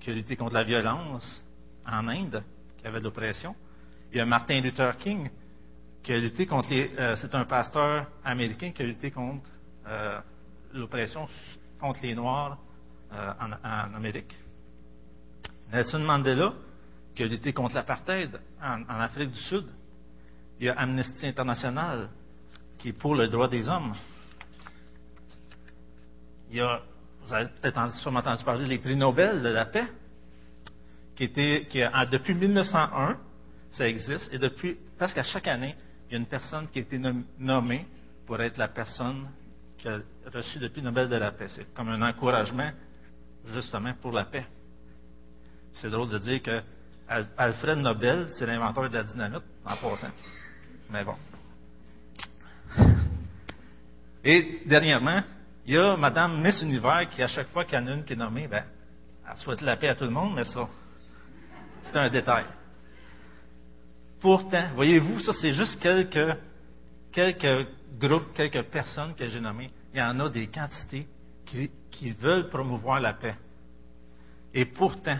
qui 0.00 0.10
a 0.10 0.14
lutté 0.14 0.36
contre 0.36 0.54
la 0.54 0.64
violence 0.64 1.44
en 1.86 2.08
Inde, 2.08 2.42
qui 2.80 2.86
avait 2.86 2.98
de 2.98 3.04
l'oppression. 3.04 3.54
Il 4.10 4.18
y 4.18 4.20
a 4.20 4.26
Martin 4.26 4.60
Luther 4.60 4.96
King, 4.96 5.30
qui 6.02 6.12
a 6.12 6.18
lutté 6.18 6.46
contre 6.46 6.70
les. 6.70 6.90
Euh, 6.98 7.16
c'est 7.16 7.34
un 7.34 7.44
pasteur 7.44 8.06
américain 8.24 8.72
qui 8.72 8.82
a 8.82 8.86
lutté 8.86 9.10
contre 9.10 9.48
euh, 9.86 10.18
l'oppression 10.72 11.28
contre 11.78 12.00
les 12.02 12.14
Noirs 12.14 12.58
euh, 13.12 13.32
en, 13.40 13.94
Amérique. 13.94 14.38
Nelson 15.72 16.00
Mandela, 16.00 16.54
qui 17.14 17.22
a 17.22 17.26
lutté 17.26 17.52
contre 17.52 17.74
l'apartheid 17.74 18.40
en, 18.62 18.82
en, 18.82 19.00
Afrique 19.00 19.30
du 19.30 19.40
Sud. 19.40 19.66
Il 20.58 20.66
y 20.66 20.68
a 20.68 20.78
Amnesty 20.78 21.26
International, 21.26 22.08
qui 22.78 22.88
est 22.88 22.92
pour 22.92 23.14
le 23.14 23.28
droit 23.28 23.48
des 23.48 23.68
hommes. 23.68 23.94
Il 26.50 26.56
y 26.56 26.60
a, 26.60 26.80
vous 27.24 27.32
avez 27.32 27.48
peut-être 27.60 27.92
sûrement 27.94 28.20
entendu 28.20 28.42
parler 28.42 28.66
des 28.66 28.78
prix 28.78 28.96
Nobel 28.96 29.42
de 29.42 29.48
la 29.48 29.66
paix, 29.66 29.86
qui 31.20 31.24
était, 31.24 31.66
depuis 32.10 32.32
1901, 32.32 33.18
ça 33.72 33.86
existe, 33.86 34.32
et 34.32 34.38
depuis, 34.38 34.78
presque 34.96 35.18
à 35.18 35.22
chaque 35.22 35.48
année, 35.48 35.76
il 36.08 36.12
y 36.12 36.14
a 36.14 36.18
une 36.18 36.24
personne 36.24 36.66
qui 36.68 36.78
a 36.78 36.82
été 36.82 36.98
nommée 37.38 37.86
pour 38.26 38.40
être 38.40 38.56
la 38.56 38.68
personne 38.68 39.28
qui 39.76 39.86
a 39.86 39.98
reçu 40.32 40.58
le 40.58 40.70
Nobel 40.80 41.10
de 41.10 41.16
la 41.16 41.30
paix. 41.32 41.48
C'est 41.48 41.74
comme 41.74 41.90
un 41.90 42.00
encouragement, 42.00 42.70
justement, 43.48 43.92
pour 44.00 44.12
la 44.12 44.24
paix. 44.24 44.46
C'est 45.74 45.90
drôle 45.90 46.08
de 46.08 46.16
dire 46.20 46.42
que 46.42 46.62
Alfred 47.36 47.76
Nobel, 47.80 48.28
c'est 48.38 48.46
l'inventeur 48.46 48.88
de 48.88 48.94
la 48.94 49.04
dynamite, 49.04 49.42
en 49.66 49.76
passant. 49.76 50.12
Mais 50.88 51.04
bon. 51.04 51.16
Et 54.24 54.62
dernièrement, 54.64 55.20
il 55.66 55.74
y 55.74 55.76
a 55.76 55.98
Madame 55.98 56.40
Miss 56.40 56.62
Univers 56.62 57.10
qui, 57.10 57.22
à 57.22 57.28
chaque 57.28 57.48
fois 57.48 57.66
qu'il 57.66 57.78
y 57.78 57.82
en 57.82 57.88
a 57.88 57.92
une 57.92 58.04
qui 58.04 58.14
est 58.14 58.16
nommée, 58.16 58.48
ben, 58.48 58.64
elle 59.30 59.36
souhaite 59.36 59.60
la 59.60 59.76
paix 59.76 59.88
à 59.88 59.94
tout 59.94 60.04
le 60.04 60.10
monde, 60.10 60.34
mais 60.34 60.44
ça, 60.44 60.66
c'est 61.82 61.96
un 61.96 62.08
détail. 62.08 62.44
Pourtant, 64.20 64.68
voyez-vous, 64.74 65.20
ça 65.20 65.32
c'est 65.32 65.52
juste 65.52 65.80
quelques, 65.80 66.36
groupes, 67.98 68.32
quelques 68.34 68.62
personnes 68.64 69.14
que 69.14 69.28
j'ai 69.28 69.40
nommées. 69.40 69.70
Il 69.94 69.98
y 69.98 70.02
en 70.02 70.18
a 70.20 70.28
des 70.28 70.46
quantités 70.46 71.06
qui, 71.46 71.70
qui 71.90 72.12
veulent 72.12 72.48
promouvoir 72.48 73.00
la 73.00 73.14
paix. 73.14 73.34
Et 74.52 74.64
pourtant, 74.64 75.18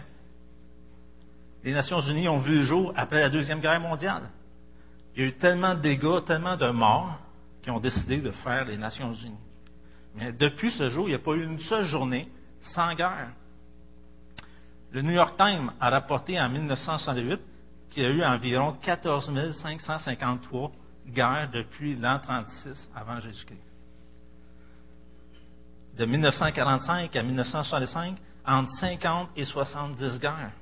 les 1.64 1.72
Nations 1.72 2.00
Unies 2.00 2.28
ont 2.28 2.40
vu 2.40 2.56
le 2.56 2.62
jour 2.62 2.92
après 2.96 3.20
la 3.20 3.30
Deuxième 3.30 3.60
Guerre 3.60 3.80
mondiale. 3.80 4.22
Il 5.14 5.22
y 5.22 5.24
a 5.24 5.28
eu 5.28 5.32
tellement 5.32 5.74
de 5.74 5.80
dégâts, 5.80 6.24
tellement 6.26 6.56
de 6.56 6.70
morts, 6.70 7.18
qui 7.62 7.70
ont 7.70 7.80
décidé 7.80 8.18
de 8.18 8.30
faire 8.30 8.64
les 8.64 8.76
Nations 8.76 9.12
Unies. 9.12 9.38
Mais 10.14 10.32
depuis 10.32 10.70
ce 10.70 10.90
jour, 10.90 11.06
il 11.06 11.10
n'y 11.10 11.16
a 11.16 11.20
pas 11.20 11.32
eu 11.32 11.44
une 11.44 11.58
seule 11.60 11.84
journée 11.84 12.28
sans 12.60 12.94
guerre. 12.94 13.30
Le 14.92 15.02
New 15.02 15.12
York 15.12 15.37
Times 15.37 15.73
a 15.78 15.90
rapporté 15.90 16.40
en 16.40 16.49
1968 16.49 17.40
qu'il 17.90 18.02
y 18.02 18.06
a 18.06 18.11
eu 18.11 18.25
environ 18.25 18.73
14 18.82 19.32
553 19.62 20.73
guerres 21.09 21.50
depuis 21.52 21.97
l'an 21.97 22.18
36 22.18 22.88
avant 22.94 23.20
Jésus-Christ. 23.20 23.61
De 25.97 26.04
1945 26.04 27.14
à 27.14 27.23
1965, 27.23 28.16
entre 28.47 28.70
50 28.75 29.30
et 29.37 29.44
70 29.44 30.18
guerres. 30.20 30.52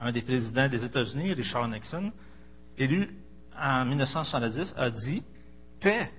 Un 0.00 0.12
des 0.12 0.22
présidents 0.22 0.68
des 0.68 0.84
États-Unis, 0.84 1.32
Richard 1.32 1.68
Nixon, 1.68 2.12
élu 2.76 3.10
en 3.58 3.84
1970, 3.84 4.74
a 4.76 4.90
dit 4.90 5.22
Paix, 5.80 6.10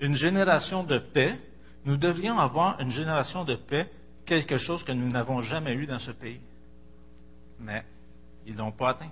une 0.00 0.14
génération 0.14 0.82
de 0.82 0.98
paix. 0.98 1.38
Nous 1.84 1.96
devrions 1.96 2.38
avoir 2.38 2.80
une 2.80 2.90
génération 2.90 3.44
de 3.44 3.54
paix, 3.54 3.90
quelque 4.30 4.58
chose 4.58 4.84
que 4.84 4.92
nous 4.92 5.08
n'avons 5.08 5.40
jamais 5.40 5.74
eu 5.74 5.86
dans 5.86 5.98
ce 5.98 6.12
pays. 6.12 6.40
Mais 7.58 7.84
ils 8.46 8.52
ne 8.52 8.58
l'ont 8.58 8.70
pas 8.70 8.90
atteint. 8.90 9.10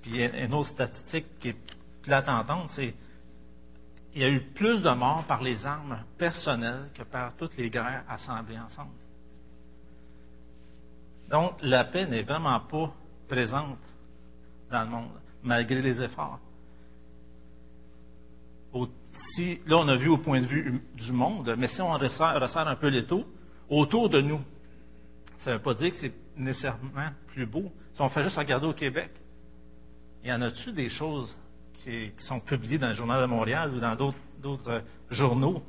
Puis 0.00 0.24
une 0.24 0.54
autre 0.54 0.70
statistique 0.70 1.26
qui 1.38 1.50
est 1.50 1.56
plate 2.02 2.24
c'est 2.70 2.94
qu'il 4.10 4.22
y 4.22 4.24
a 4.24 4.30
eu 4.30 4.40
plus 4.54 4.80
de 4.80 4.90
morts 4.90 5.24
par 5.24 5.42
les 5.42 5.66
armes 5.66 6.02
personnelles 6.16 6.88
que 6.94 7.02
par 7.02 7.36
toutes 7.36 7.58
les 7.58 7.68
guerres 7.68 8.04
assemblées 8.08 8.58
ensemble. 8.58 8.92
Donc, 11.28 11.58
la 11.60 11.84
paix 11.84 12.06
n'est 12.06 12.22
vraiment 12.22 12.60
pas 12.60 12.94
présente 13.28 13.78
dans 14.70 14.84
le 14.84 14.90
monde, 14.90 15.20
malgré 15.42 15.82
les 15.82 16.00
efforts. 16.00 16.40
Si, 19.34 19.60
là, 19.66 19.78
on 19.78 19.88
a 19.88 19.96
vu 19.96 20.08
au 20.08 20.18
point 20.18 20.40
de 20.40 20.46
vue 20.46 20.80
du 20.94 21.12
monde, 21.12 21.54
mais 21.58 21.68
si 21.68 21.80
on 21.80 21.92
resserre, 21.92 22.40
resserre 22.40 22.68
un 22.68 22.76
peu 22.76 22.88
l'étau, 22.88 23.24
autour 23.68 24.08
de 24.08 24.20
nous, 24.20 24.40
ça 25.38 25.50
ne 25.52 25.56
veut 25.56 25.62
pas 25.62 25.74
dire 25.74 25.90
que 25.90 25.96
c'est 25.96 26.12
nécessairement 26.36 27.10
plus 27.28 27.46
beau. 27.46 27.72
Si 27.94 28.02
on 28.02 28.08
fait 28.08 28.22
juste 28.22 28.36
regarder 28.36 28.66
au 28.66 28.72
Québec, 28.72 29.10
y 30.24 30.32
en 30.32 30.42
a-tu 30.42 30.72
des 30.72 30.88
choses 30.88 31.36
qui, 31.74 32.12
sont 32.18 32.40
publiées 32.40 32.78
dans 32.78 32.88
le 32.88 32.94
Journal 32.94 33.20
de 33.22 33.26
Montréal 33.26 33.72
ou 33.74 33.80
dans 33.80 33.94
d'autres 33.94 34.70
euh, 34.70 34.80
journaux 35.10 35.62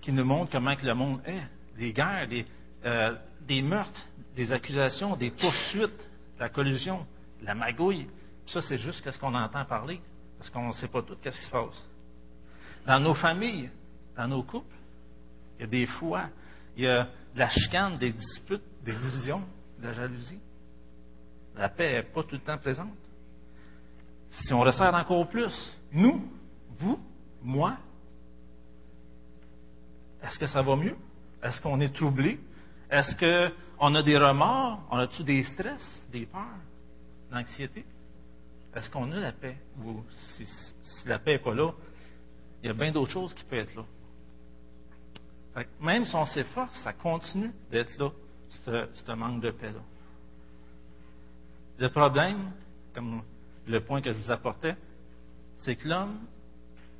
qui 0.00 0.12
nous 0.12 0.24
montrent 0.24 0.52
comment 0.52 0.76
que 0.76 0.86
le 0.86 0.94
monde 0.94 1.20
est? 1.26 1.42
Des 1.78 1.92
guerres, 1.92 2.28
des, 2.28 2.46
euh, 2.84 3.14
des 3.46 3.62
meurtres, 3.62 4.06
des 4.36 4.52
accusations, 4.52 5.16
des 5.16 5.30
poursuites, 5.30 6.08
la 6.38 6.48
collusion, 6.48 7.06
la 7.42 7.54
magouille. 7.54 8.06
Ça, 8.46 8.60
c'est 8.60 8.78
juste 8.78 9.08
ce 9.08 9.18
qu'on 9.18 9.34
entend 9.34 9.64
parler, 9.64 10.00
parce 10.38 10.50
qu'on 10.50 10.68
ne 10.68 10.72
sait 10.74 10.88
pas 10.88 11.02
tout 11.02 11.16
ce 11.22 11.28
qui 11.28 11.36
se 11.36 11.50
passe. 11.50 11.86
Dans 12.86 13.00
nos 13.00 13.14
familles, 13.14 13.70
dans 14.16 14.28
nos 14.28 14.42
couples, 14.42 14.74
il 15.58 15.62
y 15.62 15.64
a 15.64 15.66
des 15.66 15.86
fois, 15.86 16.28
il 16.76 16.84
y 16.84 16.88
a 16.88 17.04
de 17.04 17.38
la 17.38 17.48
chicane, 17.48 17.98
des 17.98 18.12
disputes, 18.12 18.62
des 18.84 18.92
divisions, 18.92 19.42
de 19.78 19.84
la 19.86 19.92
jalousie. 19.94 20.38
La 21.56 21.68
paix 21.68 21.92
n'est 21.92 22.02
pas 22.02 22.22
tout 22.22 22.34
le 22.34 22.40
temps 22.40 22.58
présente. 22.58 22.92
Si 24.30 24.52
on 24.52 24.60
resserre 24.60 24.94
encore 24.94 25.28
plus, 25.28 25.76
nous, 25.92 26.30
vous, 26.78 26.98
moi, 27.42 27.76
est-ce 30.22 30.38
que 30.38 30.46
ça 30.46 30.62
va 30.62 30.74
mieux? 30.76 30.96
Est-ce 31.42 31.60
qu'on 31.60 31.80
est 31.80 31.94
troublé? 31.94 32.40
Est-ce 32.90 33.16
qu'on 33.16 33.94
a 33.94 34.02
des 34.02 34.16
remords? 34.16 34.82
On 34.90 34.96
a-tu 34.98 35.22
des 35.22 35.44
stress, 35.44 35.82
des 36.10 36.26
peurs, 36.26 36.42
l'anxiété? 37.30 37.84
Est-ce 38.74 38.90
qu'on 38.90 39.10
a 39.12 39.16
la 39.16 39.32
paix? 39.32 39.56
Ou 39.84 40.02
si, 40.36 40.46
la 41.04 41.18
paix 41.18 41.32
n'est 41.32 41.38
pas 41.38 41.54
là, 41.54 41.72
il 42.62 42.66
y 42.66 42.70
a 42.70 42.74
bien 42.74 42.92
d'autres 42.92 43.10
choses 43.10 43.34
qui 43.34 43.44
peuvent 43.44 43.60
être 43.60 43.74
là. 43.74 45.64
même 45.80 46.04
si 46.04 46.14
on 46.14 46.26
s'efforce, 46.26 46.72
ça 46.82 46.92
continue 46.92 47.52
d'être 47.70 47.96
là, 47.98 48.10
ce 48.50 49.12
manque 49.12 49.42
de 49.42 49.50
paix-là. 49.50 49.80
Le 51.78 51.88
problème, 51.88 52.52
comme 52.94 53.22
le 53.66 53.80
point 53.80 54.00
que 54.00 54.12
je 54.12 54.18
vous 54.18 54.30
apportais, 54.30 54.76
c'est 55.58 55.76
que 55.76 55.88
l'homme 55.88 56.18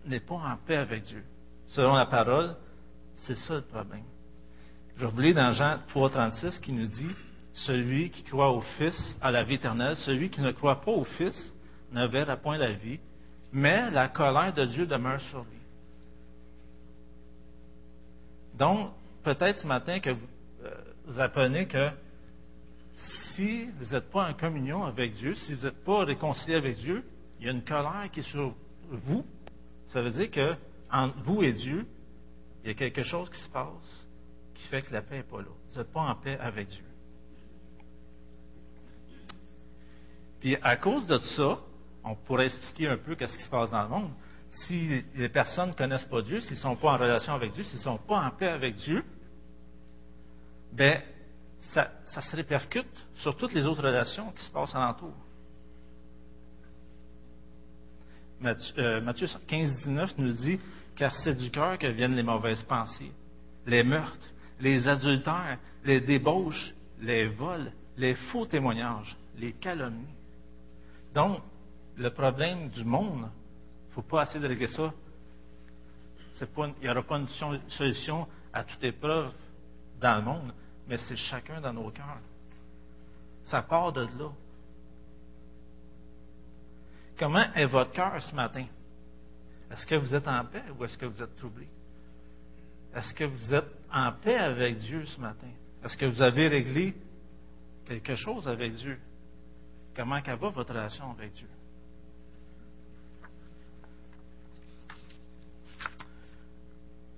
n'est 0.07 0.21
pas 0.21 0.35
en 0.35 0.57
paix 0.67 0.77
avec 0.77 1.05
Dieu. 1.05 1.23
Selon 1.69 1.95
la 1.95 2.07
parole, 2.07 2.57
c'est 3.25 3.37
ça 3.37 3.55
le 3.55 3.63
problème. 3.63 4.05
Je 4.97 5.07
vous 5.07 5.21
lis 5.21 5.35
dans 5.35 5.53
Jean 5.53 5.79
3,36 5.95 6.61
qui 6.61 6.73
nous 6.73 6.87
dit 6.87 7.11
Celui 7.53 8.11
qui 8.11 8.23
croit 8.25 8.51
au 8.51 8.61
Fils 8.61 9.17
a 9.21 9.31
la 9.31 9.45
vie 9.45 9.55
éternelle, 9.55 9.97
celui 9.97 10.31
qui 10.31 10.41
ne 10.41 10.51
croit 10.51 10.81
pas 10.81 10.91
au 10.91 11.05
Fils 11.05 11.53
ne 11.93 12.07
verra 12.07 12.37
point 12.37 12.59
la 12.59 12.73
vie, 12.73 12.99
mais 13.53 13.91
la 13.91 14.09
colère 14.09 14.55
de 14.55 14.65
Dieu 14.65 14.87
demeure 14.87 15.21
sur 15.21 15.41
lui. 15.41 15.61
Donc, 18.55 18.93
peut-être 19.23 19.59
ce 19.61 19.67
matin 19.67 20.01
que 20.01 20.11
vous, 20.11 20.27
euh, 20.65 21.19
apprenez 21.19 21.67
que 21.67 21.91
si 23.35 23.67
vous 23.79 23.93
n'êtes 23.93 24.11
pas 24.11 24.29
en 24.29 24.35
communion 24.35 24.85
avec 24.85 25.13
Dieu, 25.13 25.35
si 25.35 25.55
vous 25.55 25.65
n'êtes 25.65 25.85
pas 25.85 26.05
réconcilié 26.05 26.57
avec 26.57 26.77
Dieu, 26.77 27.05
il 27.41 27.47
y 27.47 27.49
a 27.49 27.53
une 27.53 27.65
colère 27.65 28.09
qui 28.13 28.21
est 28.21 28.31
sur 28.31 28.55
vous. 28.91 29.25
Ça 29.89 30.03
veut 30.03 30.11
dire 30.11 30.31
que 30.31 30.55
entre 30.91 31.19
vous 31.25 31.43
et 31.43 31.53
Dieu, 31.53 31.87
il 32.63 32.69
y 32.69 32.71
a 32.71 32.75
quelque 32.75 33.03
chose 33.03 33.29
qui 33.31 33.41
se 33.41 33.51
passe 33.51 34.07
qui 34.55 34.69
fait 34.69 34.83
que 34.83 34.93
la 34.93 35.03
paix 35.03 35.17
n'est 35.17 35.23
pas 35.23 35.39
là. 35.39 35.49
Vous 35.69 35.79
n'êtes 35.79 35.93
pas 35.93 36.03
en 36.03 36.15
paix 36.15 36.39
avec 36.39 36.69
Dieu. 36.69 36.85
Puis 40.41 40.57
à 40.63 40.77
cause 40.77 41.07
de 41.07 41.19
ça, 41.19 41.59
on 42.05 42.15
pourrait 42.15 42.47
expliquer 42.47 42.89
un 42.89 42.97
peu 42.97 43.15
qu'est-ce 43.15 43.37
qui 43.37 43.45
se 43.45 43.51
passe 43.51 43.71
dans 43.71 43.83
le 43.83 43.89
monde. 43.89 44.11
Si 44.51 45.03
les 45.15 45.29
personnes 45.29 45.71
ne 45.71 45.75
connaissent 45.75 46.05
pas 46.05 46.21
Dieu, 46.21 46.41
s'ils 46.41 46.53
ne 46.53 46.57
sont 46.57 46.77
pas 46.77 46.93
en 46.93 46.99
relation 46.99 47.33
avec 47.33 47.53
Dieu, 47.53 47.63
s'ils 47.63 47.79
ne 47.79 47.85
sont 47.85 47.99
pas 47.99 48.21
en 48.21 48.31
paix 48.31 48.49
avec 48.49 48.75
Dieu, 48.75 49.03
ben 50.73 51.01
ça, 51.71 51.91
se 52.05 52.37
répercute 52.37 52.87
sur 53.17 53.37
toutes 53.37 53.55
les 53.55 53.67
autres 53.67 53.83
relations 53.83 54.31
qui 54.33 54.45
se 54.45 54.51
passent 54.51 54.75
alentour. 54.75 55.15
Matthieu, 58.41 59.01
Matthieu 59.01 59.27
15, 59.47 59.79
19 59.85 60.19
nous 60.19 60.33
dit 60.33 60.61
Car 60.97 61.15
c'est 61.15 61.35
du 61.35 61.51
cœur 61.51 61.79
que 61.79 61.87
viennent 61.87 62.17
les 62.17 62.23
mauvaises 62.23 62.63
pensées, 62.65 63.13
les 63.67 63.85
meurtres, 63.85 64.29
les 64.61 64.89
adultères, 64.89 65.59
les 65.85 66.01
débauches, 66.01 66.75
les 67.01 67.29
vols, 67.29 67.73
les 67.97 68.15
faux 68.15 68.47
témoignages, 68.47 69.17
les 69.39 69.53
calomnies. 69.53 70.15
Donc, 71.15 71.41
le 71.97 72.11
problème 72.11 72.69
du 72.71 72.85
monde, 72.85 73.29
il 73.29 73.89
ne 73.89 73.95
faut 73.95 74.03
pas 74.03 74.23
essayer 74.23 74.41
de 74.41 74.49
régler 74.49 74.69
ça. 74.69 74.93
il 76.41 76.75
n'y 76.83 76.89
aura 76.89 77.03
pas 77.03 77.19
une 77.19 77.29
solution 77.69 78.27
à 78.53 78.65
toute 78.65 78.83
épreuve 78.83 79.33
dans 80.01 80.17
le 80.17 80.23
monde 80.23 80.53
mais 80.87 80.99
c'est 80.99 81.17
chacun 81.17 81.61
dans 81.61 81.73
nos 81.73 81.91
cœurs. 81.91 82.21
Ça 83.45 83.63
part 83.63 83.93
de 83.93 84.03
là. 84.03 84.31
Comment 87.19 87.53
est 87.55 87.67
votre 87.67 87.93
cœur 87.93 88.21
ce 88.23 88.35
matin? 88.35 88.67
Est-ce 89.71 89.87
que 89.87 89.95
vous 89.95 90.15
êtes 90.15 90.29
en 90.29 90.45
paix 90.45 90.65
ou 90.77 90.85
est-ce 90.85 90.99
que 90.99 91.07
vous 91.07 91.23
êtes 91.23 91.37
troublé? 91.37 91.67
Est-ce 92.95 93.15
que 93.15 93.25
vous 93.25 93.55
êtes 93.55 93.71
en 93.93 94.13
paix 94.13 94.37
avec 94.37 94.77
Dieu 94.77 95.05
ce 95.07 95.21
matin? 95.21 95.49
Est-ce 95.83 95.97
que 95.97 96.07
vous 96.07 96.21
avez 96.21 96.49
réglé 96.49 96.95
quelque 97.87 98.15
chose 98.15 98.49
avec 98.49 98.75
Dieu? 98.75 98.99
Comment 99.95 100.21
va 100.21 100.37
votre 100.37 100.71
relation 100.71 101.11
avec 101.11 101.33
Dieu? 101.33 101.49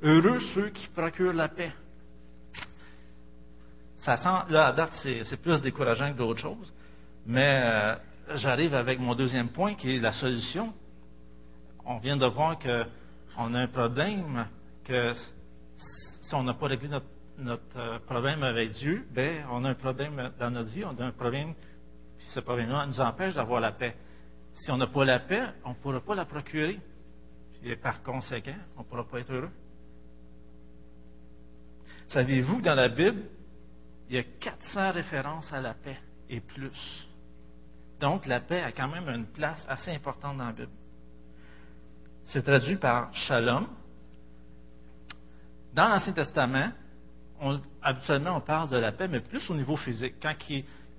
Heureux 0.04 0.38
ceux 0.54 0.68
qui 0.68 0.86
procurent 0.88 1.32
la 1.32 1.48
paix. 1.48 1.72
Ça 3.96 4.18
sent, 4.18 4.52
là, 4.52 4.66
à 4.66 4.72
date, 4.72 4.90
c'est 5.02 5.40
plus 5.40 5.62
décourageant 5.62 6.12
que 6.12 6.18
d'autres 6.18 6.40
choses, 6.40 6.70
mais 7.24 7.62
euh, 7.64 7.96
j'arrive 8.34 8.74
avec 8.74 9.00
mon 9.00 9.14
deuxième 9.14 9.48
point 9.48 9.74
qui 9.74 9.96
est 9.96 10.00
la 10.00 10.12
solution. 10.12 10.74
On 11.86 11.98
vient 12.00 12.18
de 12.18 12.26
voir 12.26 12.58
qu'on 12.58 13.54
a 13.54 13.58
un 13.58 13.66
problème, 13.66 14.46
que 14.84 15.14
si 15.14 16.34
on 16.34 16.42
n'a 16.42 16.52
pas 16.52 16.66
réglé 16.66 16.90
notre, 17.38 17.62
euh, 17.76 17.98
problème 18.00 18.42
avec 18.42 18.72
Dieu, 18.72 19.06
ben, 19.10 19.46
on 19.50 19.64
a 19.64 19.70
un 19.70 19.74
problème 19.74 20.32
dans 20.38 20.50
notre 20.50 20.70
vie, 20.70 20.84
on 20.84 21.00
a 21.00 21.06
un 21.06 21.12
problème, 21.12 21.54
puis 22.18 22.26
ce 22.26 22.40
problème-là 22.40 22.84
nous 22.84 23.00
empêche 23.00 23.32
d'avoir 23.32 23.58
la 23.58 23.72
paix. 23.72 23.96
Si 24.52 24.70
on 24.70 24.76
n'a 24.76 24.86
pas 24.86 25.06
la 25.06 25.20
paix, 25.20 25.46
on 25.64 25.70
ne 25.70 25.74
pourra 25.76 26.00
pas 26.00 26.14
la 26.14 26.26
procurer. 26.26 26.78
Et 27.62 27.76
par 27.76 28.02
conséquent, 28.02 28.56
on 28.76 28.80
ne 28.80 28.84
pourra 28.84 29.08
pas 29.08 29.20
être 29.20 29.32
heureux. 29.32 29.50
Saviez-vous 32.14 32.58
que 32.58 32.62
dans 32.62 32.76
la 32.76 32.88
Bible, 32.88 33.22
il 34.08 34.14
y 34.14 34.18
a 34.20 34.22
400 34.22 34.92
références 34.92 35.52
à 35.52 35.60
la 35.60 35.74
paix 35.74 35.98
et 36.30 36.38
plus? 36.38 37.08
Donc, 37.98 38.26
la 38.26 38.38
paix 38.38 38.62
a 38.62 38.70
quand 38.70 38.86
même 38.86 39.08
une 39.08 39.26
place 39.26 39.66
assez 39.68 39.90
importante 39.90 40.38
dans 40.38 40.46
la 40.46 40.52
Bible. 40.52 40.70
C'est 42.26 42.44
traduit 42.44 42.76
par 42.76 43.12
shalom. 43.12 43.66
Dans 45.74 45.88
l'Ancien 45.88 46.12
Testament, 46.12 46.70
habituellement, 47.82 48.36
on 48.36 48.40
parle 48.40 48.68
de 48.68 48.76
la 48.76 48.92
paix, 48.92 49.08
mais 49.08 49.18
plus 49.18 49.50
au 49.50 49.54
niveau 49.56 49.76
physique. 49.76 50.14
Quand 50.22 50.36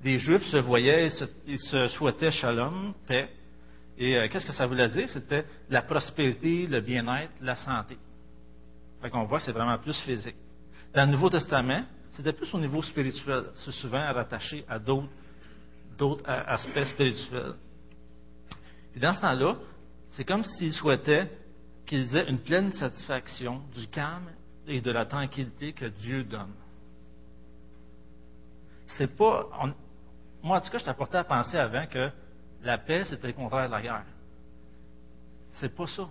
des 0.03 0.19
Juifs 0.19 0.45
se 0.47 0.57
voyaient, 0.57 1.09
ils 1.47 1.59
se, 1.59 1.87
souhaitaient 1.87 2.31
shalom, 2.31 2.93
paix. 3.07 3.29
Et 3.97 4.17
euh, 4.17 4.27
qu'est-ce 4.27 4.47
que 4.47 4.53
ça 4.53 4.67
voulait 4.67 4.89
dire? 4.89 5.07
C'était 5.07 5.45
la 5.69 5.81
prospérité, 5.81 6.67
le 6.67 6.81
bien-être, 6.81 7.31
la 7.39 7.55
santé. 7.55 7.97
Fait 9.01 9.09
qu'on 9.09 9.23
voit, 9.23 9.39
c'est 9.39 9.53
vraiment 9.53 9.77
plus 9.77 9.97
physique. 10.01 10.35
Dans 10.95 11.05
le 11.05 11.11
Nouveau 11.11 11.29
Testament, 11.29 11.83
c'était 12.11 12.31
plus 12.31 12.53
au 12.53 12.59
niveau 12.59 12.81
spirituel. 12.81 13.47
C'est 13.55 13.73
souvent 13.73 14.13
rattaché 14.13 14.63
à 14.69 14.79
d'autres, 14.79 15.09
aspects 16.25 16.85
spirituels. 16.85 17.55
Et 18.95 18.99
dans 18.99 19.11
ce 19.11 19.19
temps-là, 19.19 19.57
c'est 20.11 20.23
comme 20.23 20.45
s'il 20.45 20.71
souhaitait 20.71 21.29
qu'ils 21.85 22.15
aient 22.15 22.29
une 22.29 22.39
pleine 22.39 22.71
satisfaction 22.71 23.61
du 23.75 23.87
calme 23.87 24.29
et 24.67 24.79
de 24.79 24.89
la 24.89 25.05
tranquillité 25.05 25.73
que 25.73 25.85
Dieu 25.85 26.23
donne. 26.23 26.53
C'est 28.97 29.13
pas. 29.17 29.49
moi, 30.41 30.57
en 30.57 30.61
tout 30.61 30.69
cas, 30.69 30.77
je 30.77 30.85
t'apportais 30.85 31.17
à 31.17 31.25
penser 31.25 31.57
avant 31.57 31.85
que 31.87 32.09
la 32.63 32.77
paix, 32.77 33.03
c'était 33.03 33.27
le 33.27 33.33
contraire 33.33 33.67
de 33.67 33.71
la 33.73 33.81
guerre. 33.81 34.05
C'est 35.51 35.75
pas 35.75 35.87
ça. 35.87 36.07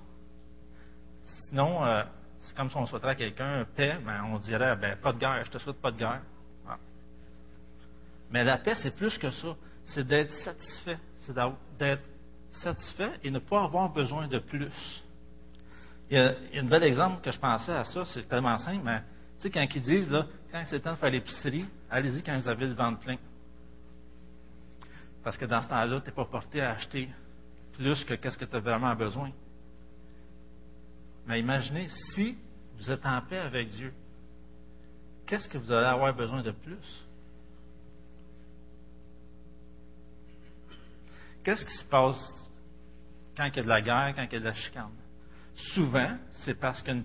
Sinon, 1.48 1.84
euh, 1.84 2.02
c'est 2.44 2.56
comme 2.56 2.70
si 2.70 2.76
on 2.76 2.86
souhaiterait 2.86 3.12
à 3.12 3.14
quelqu'un 3.14 3.66
paix, 3.76 3.98
mais 4.04 4.20
on 4.30 4.38
dirait 4.38 4.76
ben, 4.76 4.96
pas 4.96 5.12
de 5.12 5.18
guerre, 5.18 5.44
je 5.44 5.50
te 5.50 5.58
souhaite 5.58 5.80
pas 5.80 5.90
de 5.90 5.98
guerre. 5.98 6.22
Ah. 6.68 6.78
Mais 8.30 8.44
la 8.44 8.58
paix, 8.58 8.74
c'est 8.74 8.94
plus 8.94 9.16
que 9.18 9.30
ça. 9.30 9.48
C'est 9.84 10.06
d'être 10.06 10.32
satisfait. 10.32 10.98
C'est 11.20 11.34
d'être 11.78 12.02
satisfait 12.50 13.12
et 13.22 13.30
ne 13.30 13.38
pas 13.38 13.64
avoir 13.64 13.92
besoin 13.92 14.28
de 14.28 14.38
plus. 14.38 15.02
Il 16.10 16.16
y 16.16 16.20
a, 16.20 16.34
un 16.54 16.64
bel 16.64 16.82
exemple 16.82 17.22
que 17.22 17.30
je 17.30 17.38
pensais 17.38 17.72
à 17.72 17.84
ça, 17.84 18.04
c'est 18.04 18.28
tellement 18.28 18.58
simple, 18.58 18.82
mais 18.84 19.00
tu 19.38 19.42
sais, 19.42 19.50
quand 19.50 19.66
ils 19.74 19.82
disent, 19.82 20.10
là, 20.10 20.26
quand 20.50 20.62
c'est 20.66 20.80
temps 20.80 20.92
de 20.92 20.96
faire 20.96 21.10
l'épicerie, 21.10 21.66
allez-y 21.90 22.22
quand 22.22 22.38
vous 22.38 22.48
avez 22.48 22.66
le 22.66 22.74
ventre 22.74 23.00
plein. 23.00 23.16
Parce 25.22 25.38
que 25.38 25.46
dans 25.46 25.62
ce 25.62 25.68
temps-là, 25.68 26.00
tu 26.00 26.06
n'es 26.06 26.12
pas 26.12 26.26
porté 26.26 26.60
à 26.60 26.72
acheter 26.72 27.08
plus 27.72 28.04
que 28.04 28.14
qu'est-ce 28.14 28.38
que 28.38 28.44
tu 28.44 28.54
as 28.54 28.60
vraiment 28.60 28.94
besoin. 28.94 29.30
Mais 31.26 31.40
imaginez, 31.40 31.88
si 32.14 32.36
vous 32.76 32.90
êtes 32.90 33.04
en 33.06 33.20
paix 33.22 33.38
avec 33.38 33.68
Dieu, 33.68 33.92
qu'est-ce 35.26 35.48
que 35.48 35.58
vous 35.58 35.72
allez 35.72 35.86
avoir 35.86 36.14
besoin 36.14 36.42
de 36.42 36.50
plus? 36.50 37.04
Qu'est-ce 41.42 41.64
qui 41.64 41.76
se 41.76 41.84
passe 41.84 42.32
quand 43.36 43.44
il 43.44 43.56
y 43.56 43.60
a 43.60 43.62
de 43.62 43.68
la 43.68 43.82
guerre, 43.82 44.12
quand 44.16 44.22
il 44.22 44.32
y 44.32 44.36
a 44.36 44.40
de 44.40 44.44
la 44.44 44.54
chicane? 44.54 44.90
Souvent, 45.74 46.16
c'est 46.32 46.58
parce 46.58 46.82
qu'il 46.82 47.02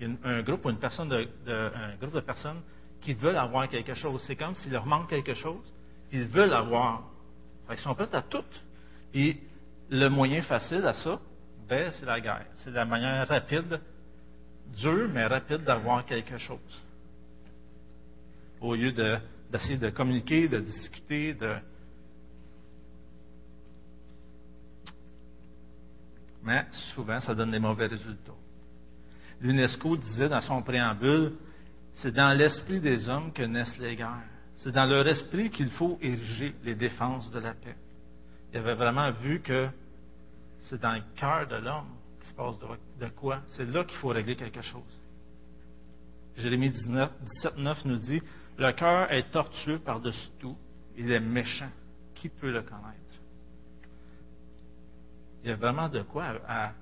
y 0.00 0.04
a 0.04 0.08
un 0.24 0.42
groupe 0.42 0.64
ou 0.64 0.70
une 0.70 0.78
personne 0.78 1.08
de, 1.08 1.28
un 1.48 1.96
groupe 1.96 2.14
de 2.14 2.20
personnes 2.20 2.62
qui 3.00 3.12
veulent 3.14 3.36
avoir 3.36 3.68
quelque 3.68 3.94
chose. 3.94 4.22
C'est 4.26 4.36
comme 4.36 4.54
s'il 4.54 4.72
leur 4.72 4.86
manque 4.86 5.10
quelque 5.10 5.34
chose, 5.34 5.72
ils 6.12 6.24
veulent 6.24 6.54
avoir. 6.54 7.02
Ils 7.70 7.76
sont 7.76 7.94
prêts 7.94 8.08
à 8.12 8.22
tout. 8.22 8.44
Et 9.12 9.38
le 9.90 10.08
moyen 10.08 10.42
facile 10.42 10.86
à 10.86 10.94
ça, 10.94 11.20
ben, 11.68 11.92
c'est 11.92 12.06
la 12.06 12.20
guerre. 12.20 12.46
C'est 12.62 12.70
la 12.70 12.84
manière 12.84 13.26
rapide, 13.26 13.80
dure, 14.76 15.08
mais 15.12 15.26
rapide 15.26 15.64
d'avoir 15.64 16.04
quelque 16.04 16.38
chose. 16.38 16.82
Au 18.60 18.74
lieu 18.74 18.92
d'essayer 18.92 19.78
de, 19.78 19.90
communiquer, 19.90 20.48
de 20.48 20.60
discuter, 20.60 21.34
de. 21.34 21.54
Mais 26.42 26.66
souvent, 26.94 27.20
ça 27.20 27.34
donne 27.34 27.50
des 27.50 27.58
mauvais 27.58 27.86
résultats. 27.86 28.32
L'UNESCO 29.40 29.96
disait 29.96 30.28
dans 30.28 30.40
son 30.40 30.62
préambule, 30.62 31.32
c'est 31.94 32.12
dans 32.12 32.36
l'esprit 32.36 32.80
des 32.80 33.08
hommes 33.08 33.32
que 33.32 33.42
naissent 33.42 33.78
les 33.78 33.96
guerres. 33.96 34.28
C'est 34.56 34.72
dans 34.72 34.86
leur 34.86 35.06
esprit 35.08 35.50
qu'il 35.50 35.70
faut 35.70 35.98
ériger 36.00 36.54
les 36.64 36.74
défenses 36.74 37.30
de 37.30 37.38
la 37.40 37.54
paix. 37.54 37.76
Il 38.52 38.58
avait 38.58 38.74
vraiment 38.74 39.10
vu 39.10 39.40
que 39.40 39.68
c'est 40.68 40.80
dans 40.80 40.92
le 40.92 41.02
cœur 41.16 41.46
de 41.46 41.56
l'homme 41.56 41.88
qu'il 42.20 42.30
se 42.30 42.34
passe 42.34 42.56
de, 42.98 43.08
quoi. 43.08 43.40
C'est 43.48 43.66
là 43.66 43.84
qu'il 43.84 43.98
faut 43.98 44.08
régler 44.08 44.36
quelque 44.36 44.62
chose. 44.62 44.82
Jérémie 46.36 46.70
17, 46.70 47.58
9 47.58 47.84
nous 47.84 47.96
dit 47.98 48.22
Le 48.58 48.72
cœur 48.72 49.10
est 49.12 49.30
tortueux 49.30 49.78
par-dessus 49.78 50.30
tout, 50.38 50.56
il 50.96 51.10
est 51.10 51.20
méchant. 51.20 51.70
Qui 52.14 52.28
peut 52.28 52.52
le 52.52 52.62
connaître? 52.62 52.98
Il 55.42 55.50
y 55.50 55.52
a 55.52 55.56
vraiment 55.56 55.88
de 55.88 56.02
quoi 56.02 56.40
à, 56.48 56.72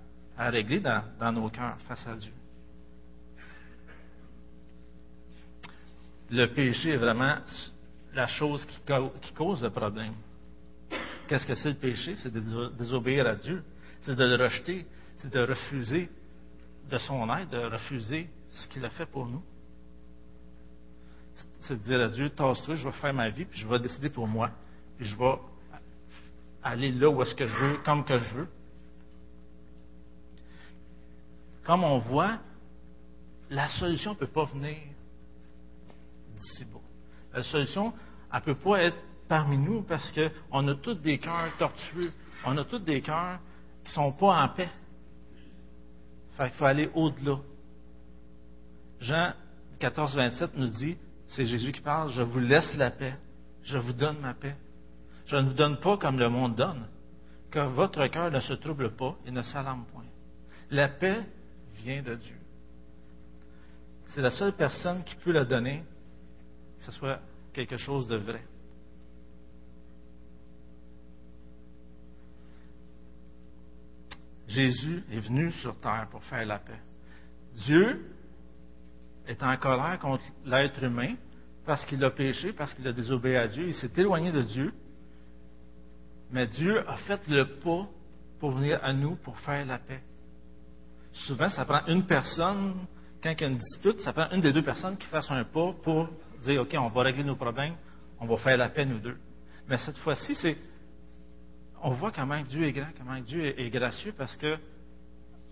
régler 0.51 0.81
dans, 0.81 1.33
nos 1.33 1.49
cœurs 1.51 1.79
face 1.89 2.07
à 2.07 2.15
Dieu. 2.15 2.33
Le 6.31 6.47
péché 6.47 6.91
est 6.91 6.97
vraiment 6.97 7.37
la 8.15 8.27
chose 8.27 8.65
qui 8.67 9.33
cause 9.35 9.63
le 9.63 9.71
problème. 9.71 10.15
Qu'est-ce 11.27 11.47
que 11.47 11.55
c'est 11.55 11.71
le 11.71 11.77
péché? 11.77 12.15
C'est 12.17 12.33
de 12.33 12.69
désobéir 12.77 13.27
à 13.27 13.35
Dieu 13.35 13.63
c'est 14.03 14.17
de 14.17 14.25
le 14.25 14.37
rejeter, 14.37 14.87
c'est 15.17 15.33
de 15.33 15.41
refuser 15.41 16.11
de 16.91 16.99
son 16.99 17.35
aide, 17.35 17.49
de 17.49 17.59
refuser 17.59 18.29
ce 18.51 18.69
qu'il 18.69 18.85
a 18.85 18.91
fait 18.91 19.07
pour 19.07 19.27
nous. 19.27 19.43
C'est 21.61 21.79
de 21.79 21.83
dire 21.83 22.01
à 22.01 22.09
Dieu, 22.09 22.29
tasse-toi, 22.31 22.75
je 22.75 22.85
vais 22.85 22.93
faire 22.93 23.15
ma 23.15 23.31
vie, 23.31 23.45
puis 23.45 23.61
je 23.61 23.69
vais 23.69 23.79
décider 23.79 24.11
pour 24.11 24.27
moi, 24.27 24.51
puis 24.99 25.07
je 25.07 25.17
vais 25.17 25.35
aller 26.63 26.91
là 26.91 27.09
où 27.09 27.23
est-ce 27.23 27.35
que 27.35 27.47
je 27.47 27.57
veux, 27.57 27.77
comme 27.85 28.05
que 28.05 28.19
je 28.19 28.35
veux. 28.35 28.49
Comme 31.65 31.85
on 31.85 31.99
voit, 31.99 32.39
la 33.51 33.69
solution 33.69 34.13
ne 34.13 34.17
peut 34.17 34.27
pas 34.27 34.45
venir 34.45 34.77
d'ici 36.37 36.65
bas. 36.65 36.81
La 37.33 37.43
solution, 37.45 37.93
elle 38.33 38.41
ne 38.41 38.45
peut 38.45 38.55
pas 38.57 38.83
être 38.83 38.97
parmi 39.29 39.57
nous 39.57 39.83
parce 39.83 40.13
qu'on 40.13 40.69
a 40.69 40.75
tous 40.75 40.95
des 40.95 41.19
cœurs 41.19 41.57
tortueux. 41.59 42.13
On 42.45 42.59
a 42.59 42.65
tous 42.65 42.81
des 42.81 43.01
cœurs 43.01 43.39
ne 43.85 43.89
sont 43.89 44.13
pas 44.13 44.43
en 44.43 44.49
paix. 44.49 44.69
il 46.41 46.51
faut 46.51 46.65
aller 46.65 46.91
au-delà. 46.95 47.39
Jean 49.01 49.33
14, 49.79 50.15
27 50.17 50.57
nous 50.57 50.69
dit, 50.69 50.97
c'est 51.29 51.45
Jésus 51.45 51.73
qui 51.73 51.81
parle, 51.81 52.11
je 52.11 52.23
vous 52.23 52.39
laisse 52.39 52.75
la 52.77 52.91
paix, 52.91 53.17
je 53.65 53.79
vous 53.79 53.93
donne 53.93 54.19
ma 54.21 54.35
paix. 54.35 54.55
Je 55.27 55.37
ne 55.37 55.49
vous 55.49 55.55
donne 55.55 55.79
pas 55.79 55.97
comme 55.97 56.19
le 56.19 56.29
monde 56.29 56.57
donne, 56.57 56.87
que 57.51 57.61
votre 57.61 58.07
cœur 58.09 58.31
ne 58.31 58.41
se 58.41 58.53
trouble 58.55 58.95
pas 58.97 59.17
et 59.27 59.31
ne 59.31 59.43
s'alarme 59.43 59.85
point. 59.93 60.05
La 60.71 60.89
paix 60.89 61.25
vient 61.77 62.03
de 62.03 62.15
Dieu. 62.15 62.37
C'est 64.09 64.23
la 64.23 64.31
seule 64.31 64.53
personne 64.53 65.03
qui 65.05 65.15
peut 65.17 65.33
la 65.33 65.45
donner, 65.45 65.83
que 66.79 66.85
ce 66.85 66.93
soit 66.93 67.19
quelque 67.53 67.77
chose 67.77 68.07
de 68.09 68.17
vrai. 68.17 68.43
Jésus 74.53 75.03
est 75.11 75.21
venu 75.21 75.51
sur 75.53 75.79
terre 75.81 76.09
pour 76.11 76.23
faire 76.25 76.45
la 76.47 76.59
paix. 76.59 76.81
Dieu 77.55 78.05
est 79.27 79.43
en 79.43 79.57
colère 79.57 79.99
contre 79.99 80.25
l'être 80.45 80.83
humain 80.83 81.15
parce 81.65 81.85
qu'il 81.85 82.03
a 82.05 82.11
péché, 82.11 82.53
parce 82.53 82.75
qu'il 82.75 82.87
a 82.87 82.93
désobéi 82.93 83.37
à 83.37 83.47
Dieu, 83.47 83.67
il 83.67 83.75
s'est 83.75 83.93
éloigné 83.97 84.33
de 84.33 84.43
Dieu. 84.43 84.73
Mais 86.31 86.47
Dieu 86.47 86.89
a 86.89 86.97
fait 86.99 87.21
le 87.29 87.45
pas 87.61 87.87
pour 88.41 88.53
venir 88.53 88.81
à 88.83 88.93
nous 88.93 89.17
pour 89.17 89.39
faire 89.41 89.65
la 89.65 89.79
paix. 89.79 90.03
Souvent, 91.13 91.49
ça 91.49 91.65
prend 91.65 91.87
une 91.87 92.05
personne 92.07 92.75
quand 93.23 93.31
il 93.31 93.41
y 93.41 93.45
a 93.45 93.49
une 93.49 93.59
dispute, 93.59 94.01
ça 94.01 94.13
prend 94.13 94.31
une 94.33 94.41
des 94.41 94.53
deux 94.53 94.65
personnes 94.65 94.97
qui 94.97 95.07
fasse 95.07 95.31
un 95.31 95.45
pas 95.45 95.73
pour 95.83 96.09
dire, 96.43 96.63
OK, 96.63 96.75
on 96.77 96.89
va 96.89 97.03
régler 97.03 97.23
nos 97.23 97.37
problèmes, 97.37 97.75
on 98.19 98.27
va 98.27 98.37
faire 98.39 98.57
la 98.57 98.69
paix, 98.69 98.85
nous 98.85 98.99
deux. 98.99 99.17
Mais 99.69 99.79
cette 99.79 99.99
fois-ci, 99.99 100.35
c'est, 100.35 100.57
on 101.83 101.91
voit 101.91 102.13
comment 102.13 102.41
Dieu 102.43 102.65
est 102.65 102.73
grand, 102.73 102.91
comment 102.97 103.21
Dieu 103.21 103.59
est, 103.59 103.71
gracieux, 103.71 104.15
parce 104.17 104.37
que 104.37 104.57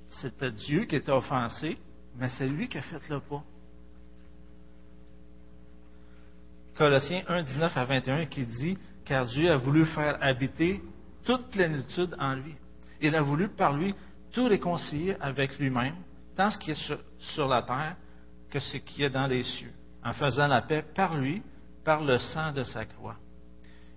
c'était 0.08 0.52
Dieu 0.52 0.84
qui 0.84 0.96
était 0.96 1.10
offensé, 1.10 1.76
mais 2.16 2.28
c'est 2.30 2.48
lui 2.48 2.68
qui 2.68 2.78
a 2.78 2.82
fait 2.82 3.08
le 3.08 3.20
pas. 3.20 3.42
Colossiens 6.76 7.22
1, 7.28 7.42
19 7.42 7.76
à 7.76 7.84
21 7.84 8.26
qui 8.26 8.46
dit, 8.46 8.78
car 9.04 9.26
Dieu 9.26 9.50
a 9.50 9.56
voulu 9.56 9.84
faire 9.86 10.18
habiter 10.20 10.80
toute 11.24 11.50
plénitude 11.50 12.14
en 12.18 12.34
lui. 12.34 12.54
Il 13.02 13.14
a 13.14 13.22
voulu 13.22 13.48
par 13.48 13.76
lui 13.76 13.94
tout 14.32 14.46
réconcilier 14.46 15.16
avec 15.20 15.58
lui-même, 15.58 15.96
tant 16.36 16.50
ce 16.50 16.58
qui 16.58 16.70
est 16.70 16.96
sur, 17.18 17.48
la 17.48 17.62
terre 17.62 17.96
que 18.50 18.60
ce 18.60 18.76
qui 18.78 19.02
est 19.02 19.10
dans 19.10 19.26
les 19.26 19.42
cieux, 19.42 19.72
en 20.04 20.12
faisant 20.12 20.46
la 20.46 20.62
paix 20.62 20.84
par 20.94 21.16
lui, 21.16 21.42
par 21.84 22.02
le 22.04 22.18
sang 22.18 22.52
de 22.52 22.62
sa 22.62 22.84
croix. 22.84 23.16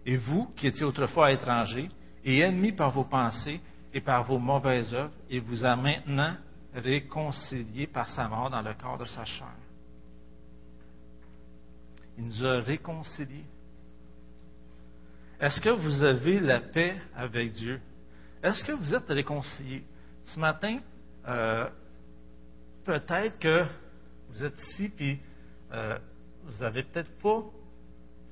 Et 0.06 0.18
vous, 0.18 0.52
qui 0.56 0.68
étiez 0.68 0.84
autrefois 0.84 1.32
étrangers 1.32 1.90
et 2.24 2.40
ennemis 2.40 2.72
par 2.72 2.92
vos 2.92 3.04
pensées 3.04 3.60
et 3.94 4.02
par 4.02 4.24
vos 4.24 4.40
mauvaises 4.40 4.94
œuvres, 4.94 5.14
il 5.30 5.42
vous 5.42 5.64
a 5.66 5.76
maintenant 5.76 6.36
réconciliés 6.74 7.88
par 7.88 8.10
sa 8.10 8.28
mort 8.28 8.50
dans 8.50 8.62
le 8.62 8.74
corps 8.74 8.98
de 8.98 9.06
sa 9.06 9.24
chair. 9.26 9.54
Il 12.18 12.28
nous 12.28 12.46
a 12.46 12.62
réconciliés. 12.62 13.46
Est-ce 15.40 15.60
que 15.60 15.70
vous 15.70 16.04
avez 16.04 16.40
la 16.40 16.60
paix 16.60 16.96
avec 17.16 17.52
Dieu? 17.52 17.82
Est-ce 18.42 18.64
que 18.64 18.72
vous 18.72 18.94
êtes 18.94 19.08
réconciliés? 19.10 19.84
Ce 20.24 20.40
matin, 20.40 20.80
euh, 21.28 21.70
peut-être 22.86 23.40
que 23.40 23.66
vous 24.30 24.44
êtes 24.44 24.60
ici 24.70 24.92
et 25.00 25.20
euh, 25.72 25.98
vous 26.44 26.60
n'avez 26.60 26.84
peut-être 26.84 27.12
pas 27.20 27.44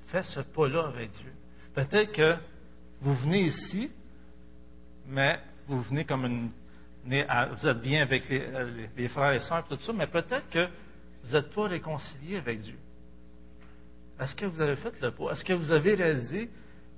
fait 0.07 0.23
ce 0.23 0.39
pas-là 0.41 0.87
avec 0.87 1.11
Dieu. 1.11 1.31
Peut-être 1.73 2.11
que 2.11 2.35
vous 3.01 3.15
venez 3.15 3.45
ici, 3.45 3.91
mais 5.07 5.39
vous 5.67 5.81
venez 5.81 6.05
comme 6.05 6.25
une. 6.25 6.51
vous 7.03 7.67
êtes 7.67 7.81
bien 7.81 8.03
avec 8.03 8.29
les, 8.29 8.47
les, 8.95 9.09
frères 9.09 9.33
et 9.33 9.39
sœurs, 9.39 9.67
tout 9.67 9.77
ça, 9.79 9.91
mais 9.91 10.07
peut-être 10.07 10.49
que 10.49 10.67
vous 11.23 11.33
n'êtes 11.33 11.53
pas 11.53 11.67
réconcilié 11.67 12.37
avec 12.37 12.59
Dieu. 12.59 12.77
Est-ce 14.19 14.35
que 14.35 14.45
vous 14.45 14.61
avez 14.61 14.75
fait 14.75 14.99
le 15.01 15.11
pas? 15.11 15.31
Est-ce 15.31 15.43
que 15.43 15.53
vous 15.53 15.71
avez 15.71 15.95
réalisé 15.95 16.49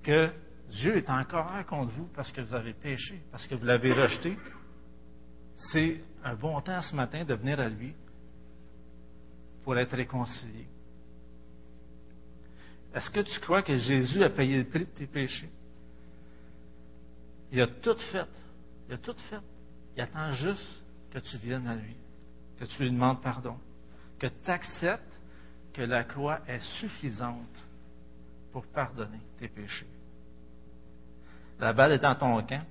que 0.03 0.29
Dieu 0.69 0.97
est 0.97 1.09
encore 1.09 1.51
contre 1.67 1.91
vous 1.93 2.09
parce 2.13 2.31
que 2.31 2.41
vous 2.41 2.53
avez 2.53 2.73
péché, 2.73 3.21
parce 3.31 3.47
que 3.47 3.55
vous 3.55 3.65
l'avez 3.65 3.93
rejeté? 3.93 4.37
C'est 5.71 6.01
un 6.23 6.35
bon 6.35 6.59
temps 6.61 6.81
ce 6.81 6.93
matin 6.93 7.23
de 7.23 7.33
venir 7.33 7.59
à 7.59 7.69
lui 7.69 7.95
pour 9.63 9.77
être 9.77 9.95
réconcilié. 9.95 10.67
Est-ce 12.93 13.09
que 13.09 13.21
tu 13.21 13.39
crois 13.39 13.61
que 13.61 13.77
Jésus 13.77 14.21
a 14.21 14.29
payé 14.29 14.57
le 14.57 14.65
prix 14.65 14.85
de 14.85 14.91
tes 14.91 15.07
péchés? 15.07 15.49
Il 17.53 17.61
a 17.61 17.67
tout 17.67 17.97
fait. 18.11 18.27
Il 18.89 18.95
a 18.95 18.97
tout 18.97 19.15
fait. 19.29 19.39
Il 19.95 20.01
attend 20.01 20.31
juste 20.33 20.83
que 21.11 21.19
tu 21.19 21.37
viennes 21.37 21.67
à 21.67 21.75
lui, 21.75 21.95
que 22.59 22.65
tu 22.65 22.81
lui 22.81 22.91
demandes 22.91 23.21
pardon, 23.21 23.57
que 24.17 24.25
tu 24.25 24.49
acceptes 24.49 25.21
que 25.71 25.83
la 25.83 26.03
croix 26.03 26.39
est 26.47 26.59
suffisante 26.79 27.63
pour 28.51 28.65
pardonner 28.65 29.19
tes 29.37 29.47
péchés. 29.47 29.87
La 31.59 31.73
balle 31.73 31.91
est 31.91 31.99
dans 31.99 32.15
ton 32.15 32.41
camp. 32.43 32.65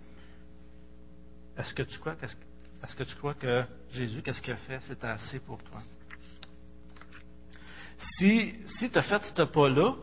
Est-ce 1.56 1.72
que 1.74 1.82
tu 1.82 1.98
crois 2.00 2.16
que 2.16 2.26
est-ce 2.26 2.96
que 2.96 3.04
tu 3.04 3.14
crois 3.14 3.34
que 3.34 3.62
Jésus, 3.92 4.20
qu'est-ce 4.22 4.42
qu'il 4.42 4.52
a 4.52 4.56
fait? 4.56 4.80
C'est 4.82 5.04
assez 5.04 5.38
pour 5.38 5.62
toi. 5.62 5.80
Si, 8.18 8.56
si 8.78 8.90
tu 8.90 8.98
as 8.98 9.02
fait 9.02 9.22
ce 9.22 9.42
pas-là, 9.42 9.94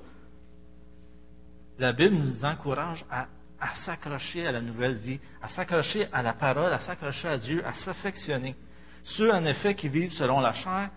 la 1.78 1.92
Bible 1.92 2.16
nous 2.16 2.46
encourage 2.46 3.06
à, 3.12 3.28
à 3.60 3.74
s'accrocher 3.86 4.48
à 4.48 4.52
la 4.52 4.62
nouvelle 4.62 4.96
vie, 4.96 5.20
à 5.42 5.50
s'accrocher 5.50 6.08
à 6.12 6.22
la 6.22 6.34
parole, 6.34 6.72
à 6.72 6.80
s'accrocher 6.80 7.28
à 7.28 7.38
Dieu, 7.38 7.66
à 7.66 7.74
s'affectionner. 7.74 8.56
Ceux, 9.04 9.32
en 9.34 9.44
effet, 9.46 9.76
qui 9.76 9.90
vivent 9.90 10.14
selon 10.14 10.40
la 10.40 10.54
chair 10.54 10.90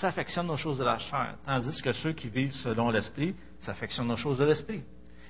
s'affectionnent 0.00 0.50
aux 0.50 0.56
choses 0.56 0.78
de 0.78 0.84
la 0.84 0.98
chair, 0.98 1.36
tandis 1.44 1.80
que 1.82 1.92
ceux 1.92 2.12
qui 2.12 2.28
vivent 2.28 2.54
selon 2.54 2.90
l'esprit 2.90 3.34
s'affectionnent 3.60 4.10
aux 4.10 4.16
choses 4.16 4.38
de 4.38 4.44
l'esprit. 4.44 4.82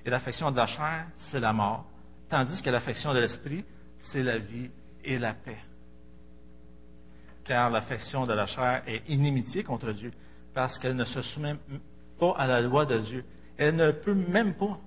Et 0.05 0.11
l'affection 0.11 0.51
de 0.51 0.57
la 0.57 0.67
chair, 0.67 1.07
c'est 1.17 1.41
la 1.41 1.53
mort, 1.53 1.85
tandis 2.29 2.63
que 2.63 2.71
l'affection 2.71 3.13
de 3.13 3.19
l'esprit, 3.19 3.65
c'est 4.01 4.23
la 4.23 4.39
vie 4.39 4.71
et 5.03 5.19
la 5.19 5.35
paix 5.35 5.59
car 7.45 7.71
l'affection 7.71 8.27
de 8.27 8.33
la 8.33 8.47
chair 8.47 8.83
est 8.87 9.03
inimitié 9.09 9.63
contre 9.63 9.93
Dieu, 9.93 10.13
parce 10.55 10.79
qu'elle 10.79 10.97
ne 10.97 11.05
se 11.05 11.23
soumet 11.23 11.57
pas 12.19 12.35
à 12.37 12.47
la 12.47 12.61
loi 12.61 12.87
de 12.87 12.99
Dieu. 12.99 13.25
Elle 13.57 13.77
ne 13.77 13.93
peut 13.93 14.15
même 14.15 14.55
pas, 14.55 14.79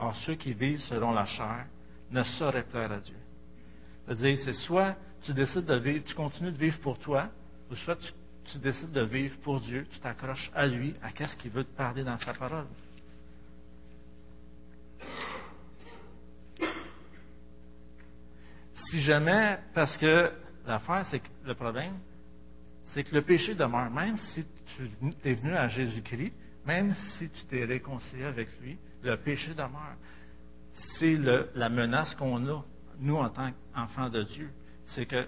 en 0.00 0.12
ceux 0.12 0.34
qui 0.34 0.52
vivent 0.52 0.80
selon 0.80 1.12
la 1.12 1.24
chair, 1.24 1.66
ne 2.10 2.22
sauraient 2.22 2.64
plaire 2.64 2.90
à 2.90 2.98
Dieu. 2.98 3.16
C'est-à-dire, 4.04 4.38
c'est 4.44 4.52
soit 4.52 4.96
tu 5.22 5.32
décides 5.32 5.66
de 5.66 5.76
vivre, 5.76 6.04
tu 6.04 6.14
continues 6.14 6.52
de 6.52 6.58
vivre 6.58 6.78
pour 6.80 6.98
toi, 6.98 7.28
ou 7.70 7.76
soit 7.76 7.96
tu, 7.96 8.10
tu 8.44 8.58
décides 8.58 8.92
de 8.92 9.02
vivre 9.02 9.36
pour 9.42 9.60
Dieu, 9.60 9.86
tu 9.90 10.00
t'accroches 10.00 10.50
à 10.54 10.66
lui, 10.66 10.94
à 11.02 11.12
qu'est-ce 11.12 11.36
qu'il 11.36 11.50
veut 11.50 11.64
te 11.64 11.76
parler 11.76 12.02
dans 12.02 12.18
sa 12.18 12.32
parole. 12.32 12.66
Si 18.74 19.00
jamais, 19.00 19.58
parce 19.72 19.96
que 19.98 20.32
L'affaire, 20.66 21.06
c'est 21.10 21.20
que 21.20 21.28
le 21.44 21.54
problème, 21.54 21.94
c'est 22.92 23.04
que 23.04 23.14
le 23.14 23.22
péché 23.22 23.54
demeure. 23.54 23.90
Même 23.90 24.16
si 24.16 24.44
tu 24.76 24.88
es 25.24 25.34
venu 25.34 25.54
à 25.54 25.68
Jésus-Christ, 25.68 26.32
même 26.66 26.94
si 27.18 27.30
tu 27.30 27.44
t'es 27.46 27.64
réconcilié 27.64 28.24
avec 28.24 28.48
lui, 28.60 28.78
le 29.02 29.16
péché 29.16 29.54
demeure. 29.54 29.96
C'est 30.98 31.18
la 31.54 31.68
menace 31.68 32.14
qu'on 32.14 32.46
a, 32.48 32.64
nous, 32.98 33.16
en 33.16 33.28
tant 33.30 33.50
qu'enfants 33.74 34.08
de 34.08 34.22
Dieu. 34.22 34.50
C'est 34.86 35.06
que, 35.06 35.26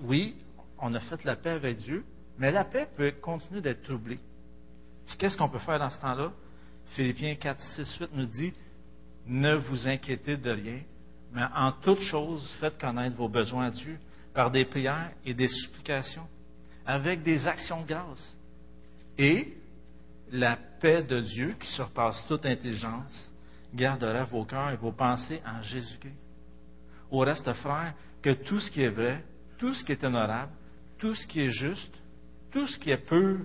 oui, 0.00 0.36
on 0.78 0.92
a 0.94 1.00
fait 1.00 1.22
la 1.24 1.36
paix 1.36 1.50
avec 1.50 1.78
Dieu, 1.78 2.04
mais 2.38 2.50
la 2.50 2.64
paix 2.64 2.88
peut 2.96 3.12
continuer 3.20 3.60
d'être 3.60 3.82
troublée. 3.82 4.18
qu'est-ce 5.18 5.36
qu'on 5.36 5.48
peut 5.48 5.58
faire 5.58 5.78
dans 5.78 5.90
ce 5.90 6.00
temps-là? 6.00 6.32
Philippiens 6.90 7.34
4, 7.34 7.60
6, 7.60 7.98
8 8.00 8.10
nous 8.12 8.26
dit 8.26 8.52
Ne 9.26 9.54
vous 9.56 9.88
inquiétez 9.88 10.36
de 10.36 10.50
rien, 10.50 10.80
mais 11.32 11.44
en 11.54 11.72
toute 11.72 12.00
chose, 12.00 12.48
faites 12.60 12.78
connaître 12.78 13.16
vos 13.16 13.28
besoins 13.28 13.66
à 13.66 13.70
Dieu 13.70 13.98
par 14.34 14.50
des 14.50 14.64
prières 14.64 15.10
et 15.24 15.34
des 15.34 15.48
supplications, 15.48 16.26
avec 16.84 17.22
des 17.22 17.46
actions 17.46 17.82
de 17.82 17.88
grâce. 17.88 18.36
Et 19.18 19.56
la 20.32 20.56
paix 20.80 21.02
de 21.02 21.20
Dieu, 21.20 21.54
qui 21.58 21.68
surpasse 21.68 22.24
toute 22.26 22.46
intelligence, 22.46 23.30
gardera 23.74 24.24
vos 24.24 24.44
cœurs 24.44 24.70
et 24.70 24.76
vos 24.76 24.92
pensées 24.92 25.40
en 25.46 25.62
Jésus-Christ. 25.62 26.16
Au 27.10 27.20
reste, 27.20 27.52
frères, 27.54 27.94
que 28.22 28.30
tout 28.30 28.58
ce 28.58 28.70
qui 28.70 28.82
est 28.82 28.88
vrai, 28.88 29.22
tout 29.58 29.72
ce 29.72 29.84
qui 29.84 29.92
est 29.92 30.04
honorable, 30.04 30.52
tout 30.98 31.14
ce 31.14 31.26
qui 31.26 31.40
est 31.40 31.50
juste, 31.50 31.94
tout 32.50 32.66
ce 32.66 32.78
qui 32.78 32.90
est 32.90 32.96
pur, 32.96 33.40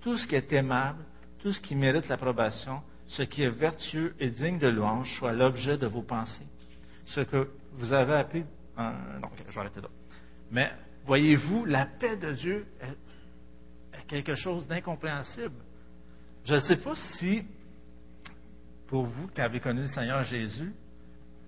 tout 0.00 0.16
ce 0.16 0.26
qui 0.26 0.34
est 0.34 0.52
aimable, 0.52 1.04
tout 1.40 1.52
ce 1.52 1.60
qui 1.60 1.74
mérite 1.74 2.08
l'approbation, 2.08 2.82
ce 3.08 3.22
qui 3.22 3.42
est 3.42 3.50
vertueux 3.50 4.14
et 4.20 4.30
digne 4.30 4.58
de 4.58 4.68
louange 4.68 5.12
soit 5.18 5.32
l'objet 5.32 5.76
de 5.76 5.86
vos 5.86 6.02
pensées. 6.02 6.46
Ce 7.06 7.20
que 7.20 7.50
vous 7.72 7.92
avez 7.92 8.14
appelé. 8.14 8.44
non, 8.76 9.28
je 9.48 9.52
vais 9.52 9.60
arrêter 9.60 9.80
là. 9.80 9.88
Mais 10.50 10.70
voyez-vous, 11.06 11.64
la 11.64 11.86
paix 11.86 12.16
de 12.16 12.32
Dieu 12.32 12.66
est, 12.80 14.06
quelque 14.06 14.34
chose 14.34 14.66
d'incompréhensible. 14.66 15.54
Je 16.50 16.56
ne 16.56 16.60
sais 16.62 16.76
pas 16.78 16.96
si, 17.16 17.44
pour 18.88 19.04
vous 19.04 19.28
qui 19.28 19.40
avez 19.40 19.60
connu 19.60 19.82
le 19.82 19.86
Seigneur 19.86 20.24
Jésus, 20.24 20.74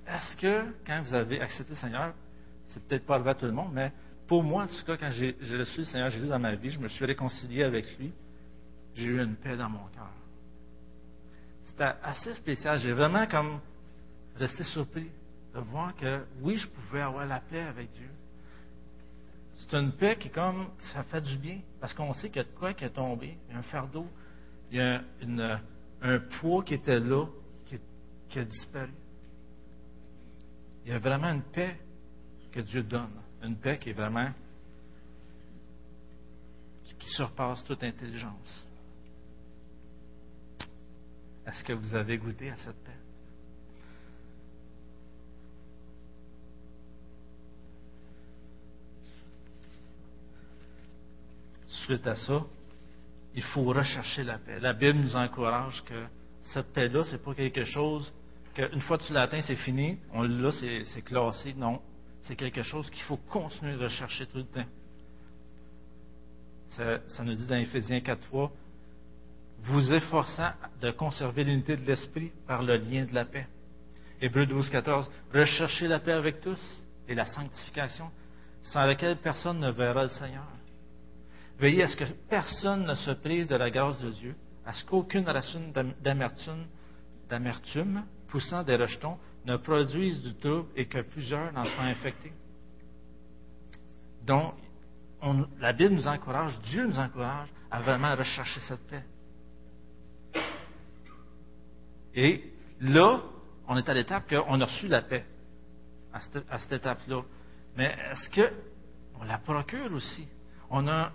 est-ce 0.07 0.37
que 0.37 0.73
quand 0.87 1.03
vous 1.03 1.13
avez 1.13 1.41
accepté 1.41 1.71
le 1.71 1.77
Seigneur, 1.77 2.15
c'est 2.67 2.87
peut-être 2.87 3.05
pas 3.05 3.15
arrivé 3.17 3.31
à 3.31 3.35
tout 3.35 3.47
le 3.47 3.51
monde, 3.51 3.73
mais 3.73 3.91
pour 4.29 4.45
moi, 4.45 4.63
en 4.63 4.67
tout 4.69 4.85
cas, 4.87 4.97
quand 4.97 5.11
j'ai 5.11 5.35
reçu 5.59 5.79
le 5.79 5.85
Seigneur 5.85 6.09
Jésus 6.09 6.29
dans 6.29 6.39
ma 6.39 6.55
vie, 6.55 6.71
je 6.71 6.79
me 6.79 6.87
suis 6.87 7.05
réconcilié 7.05 7.65
avec 7.65 7.99
lui, 7.99 8.13
j'ai 8.95 9.09
eu 9.09 9.21
une 9.21 9.35
paix 9.35 9.57
dans 9.57 9.69
mon 9.69 9.85
cœur. 9.89 10.13
C'était 11.65 11.95
assez 12.01 12.35
spécial. 12.35 12.79
J'ai 12.79 12.93
vraiment 12.93 13.27
comme 13.27 13.59
resté 14.37 14.63
surpris 14.63 15.11
de 15.53 15.59
voir 15.59 15.97
que 15.97 16.25
oui, 16.43 16.59
je 16.59 16.69
pouvais 16.69 17.01
avoir 17.01 17.27
la 17.27 17.41
paix 17.41 17.63
avec 17.63 17.91
Dieu. 17.91 18.09
C'est 19.57 19.75
une 19.75 19.91
paix 19.91 20.15
qui, 20.17 20.31
comme, 20.31 20.69
ça 20.95 21.03
fait 21.03 21.23
du 21.23 21.37
bien, 21.39 21.59
parce 21.81 21.93
qu'on 21.93 22.13
sait 22.13 22.29
qu'il 22.29 22.37
y 22.37 22.45
a 22.45 22.45
de 22.45 22.57
quoi 22.57 22.73
qui 22.73 22.85
est 22.85 22.91
tombé. 22.91 23.37
Un 23.53 23.63
fardeau, 23.63 24.07
il 24.73 24.79
y 24.79 24.81
a 24.81 25.61
un 26.01 26.19
poids 26.41 26.65
qui 26.65 26.75
était 26.75 26.99
là, 26.99 27.27
qui, 28.29 28.39
a 28.39 28.45
disparu. 28.45 28.91
Il 30.85 30.91
y 30.91 30.95
a 30.95 30.99
vraiment 30.99 31.29
une 31.29 31.43
paix 31.43 31.79
que 32.51 32.61
Dieu 32.61 32.83
donne. 32.83 33.13
Une 33.43 33.57
paix 33.57 33.79
qui 33.79 33.91
est 33.91 33.93
vraiment, 33.93 34.31
qui 36.99 37.09
surpasse 37.09 37.63
toute 37.65 37.85
intelligence. 37.85 38.67
Est-ce 41.47 41.63
que 41.63 41.75
vous 41.75 41.95
avez 41.95 42.17
goûté 42.17 42.51
à 42.51 42.57
cette 42.57 42.83
paix? 42.83 42.93
suite 51.85 52.07
à 52.07 52.15
ça, 52.15 52.47
il 53.35 53.43
faut 53.43 53.65
rechercher 53.65 54.25
la 54.25 54.39
paix. 54.39 54.61
La 54.61 54.73
Bible 54.73 54.99
nous 54.99 55.17
encourage 55.17 55.83
que 55.85 56.07
cette 56.53 56.73
paix-là, 56.73 57.05
c'est 57.05 57.23
pas 57.23 57.35
quelque 57.35 57.65
chose 57.65 58.13
qu'une 58.55 58.81
fois 58.81 58.99
que 58.99 59.05
tu 59.05 59.13
l'atteins, 59.13 59.41
c'est 59.43 59.57
fini, 59.57 59.99
on 60.13 60.51
c'est 60.51 61.03
classé. 61.03 61.55
Non, 61.55 61.81
c'est 62.23 62.37
quelque 62.37 62.63
chose 62.63 62.91
qu'il 62.91 63.03
faut 63.03 63.17
continuer 63.17 63.75
de 63.75 63.83
rechercher 63.83 64.27
tout 64.27 64.39
le 64.39 64.45
temps. 64.45 64.67
Ça, 66.69 67.23
nous 67.23 67.35
dit 67.35 67.47
dans 67.47 67.57
Éphésiens 67.57 67.99
4.3, 67.99 68.51
vous 69.65 69.93
efforçant 69.93 70.53
de 70.81 70.91
conserver 70.91 71.45
l'unité 71.45 71.77
de 71.77 71.87
l'esprit 71.87 72.33
par 72.47 72.63
le 72.63 72.77
lien 72.77 73.05
de 73.05 73.15
la 73.15 73.25
paix. 73.25 73.47
Hébreu 74.21 74.45
12.14, 74.45 75.09
recherchez 75.33 75.89
la 75.89 75.99
paix 75.99 76.13
avec 76.13 76.41
tous 76.41 76.83
et 77.09 77.15
la 77.15 77.25
sanctification, 77.25 78.11
sans 78.63 78.87
laquelle 78.87 79.17
personne 79.19 79.61
ne 79.61 79.71
verra 79.71 80.05
le 80.05 80.09
Seigneur. 80.09 80.47
Veillez 81.59 81.85
à 81.85 81.89
ce 81.89 81.97
que 81.97 82.05
personne 82.29 82.87
ne 82.87 82.95
se 82.95 83.11
prive 83.13 83.47
de 83.47 83.57
la 83.57 83.71
grâce 83.71 84.01
de 84.01 84.11
Dieu, 84.11 84.35
à 84.65 84.73
ce 84.73 84.85
qu'aucune 84.85 85.29
racine 85.29 85.73
d'amertume, 86.01 88.05
poussant 88.29 88.63
des 88.63 88.77
rejetons 88.77 89.19
ne 89.45 89.57
produise 89.57 90.23
du 90.23 90.35
trouble 90.35 90.69
et 90.77 90.87
que 90.87 91.03
plusieurs 91.03 91.53
n'en 91.53 91.65
soient 91.65 91.85
infectés. 91.85 92.33
Donc, 94.25 94.55
la 95.61 95.73
Bible 95.73 95.95
nous 95.95 96.09
encourage, 96.09 96.61
Dieu 96.63 96.87
nous 96.87 96.99
encourage 96.99 97.49
à 97.71 97.81
vraiment 97.81 98.15
rechercher 98.15 98.61
cette 98.61 98.87
paix. 98.89 99.05
Et 102.15 102.53
là, 102.81 103.23
on 103.67 103.77
est 103.77 103.89
à 103.89 103.95
l'étape 103.95 104.29
qu'on 104.29 104.61
a 104.61 104.65
reçu 104.65 104.89
la 104.89 105.03
paix, 105.03 105.25
à 106.13 106.59
cette, 106.59 106.73
étape-là. 106.73 107.23
Mais 107.77 107.97
est-ce 108.11 108.31
qu'on 108.31 109.25
la 109.25 109.39
procure 109.39 109.93
aussi? 109.93 110.29
On 110.71 110.87
a 110.89 111.13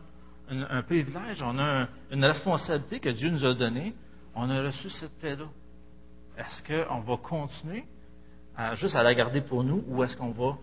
un, 0.50 0.82
privilège, 0.84 1.42
on 1.42 1.58
a 1.60 1.88
une 2.12 2.24
responsabilité 2.24 3.00
que 3.00 3.10
Dieu 3.10 3.30
nous 3.30 3.46
a 3.46 3.54
donnée. 3.54 3.94
On 4.36 4.50
a 4.50 4.62
reçu 4.62 4.90
cette 4.90 5.18
paix-là. 5.20 5.46
Est-ce 6.38 6.64
qu'on 6.64 7.00
va 7.02 7.18
continuer 7.18 7.86
juste 8.76 8.96
à 8.96 9.04
la 9.04 9.14
garder 9.14 9.42
pour 9.42 9.64
nous 9.64 9.84
ou 9.88 10.04
est-ce 10.04 10.16
qu'on 10.16 10.32
va 10.32 10.58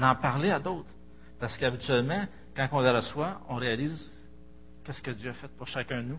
en 0.00 0.14
parler 0.16 0.50
à 0.50 0.60
d'autres? 0.60 0.90
Parce 1.40 1.56
qu'habituellement, 1.56 2.26
quand 2.54 2.68
on 2.72 2.80
la 2.80 2.92
reçoit, 2.92 3.40
on 3.48 3.56
réalise 3.56 4.28
qu'est-ce 4.84 5.02
que 5.02 5.10
Dieu 5.10 5.30
a 5.30 5.34
fait 5.34 5.50
pour 5.56 5.66
chacun 5.66 6.02
de 6.02 6.08
nous. 6.08 6.18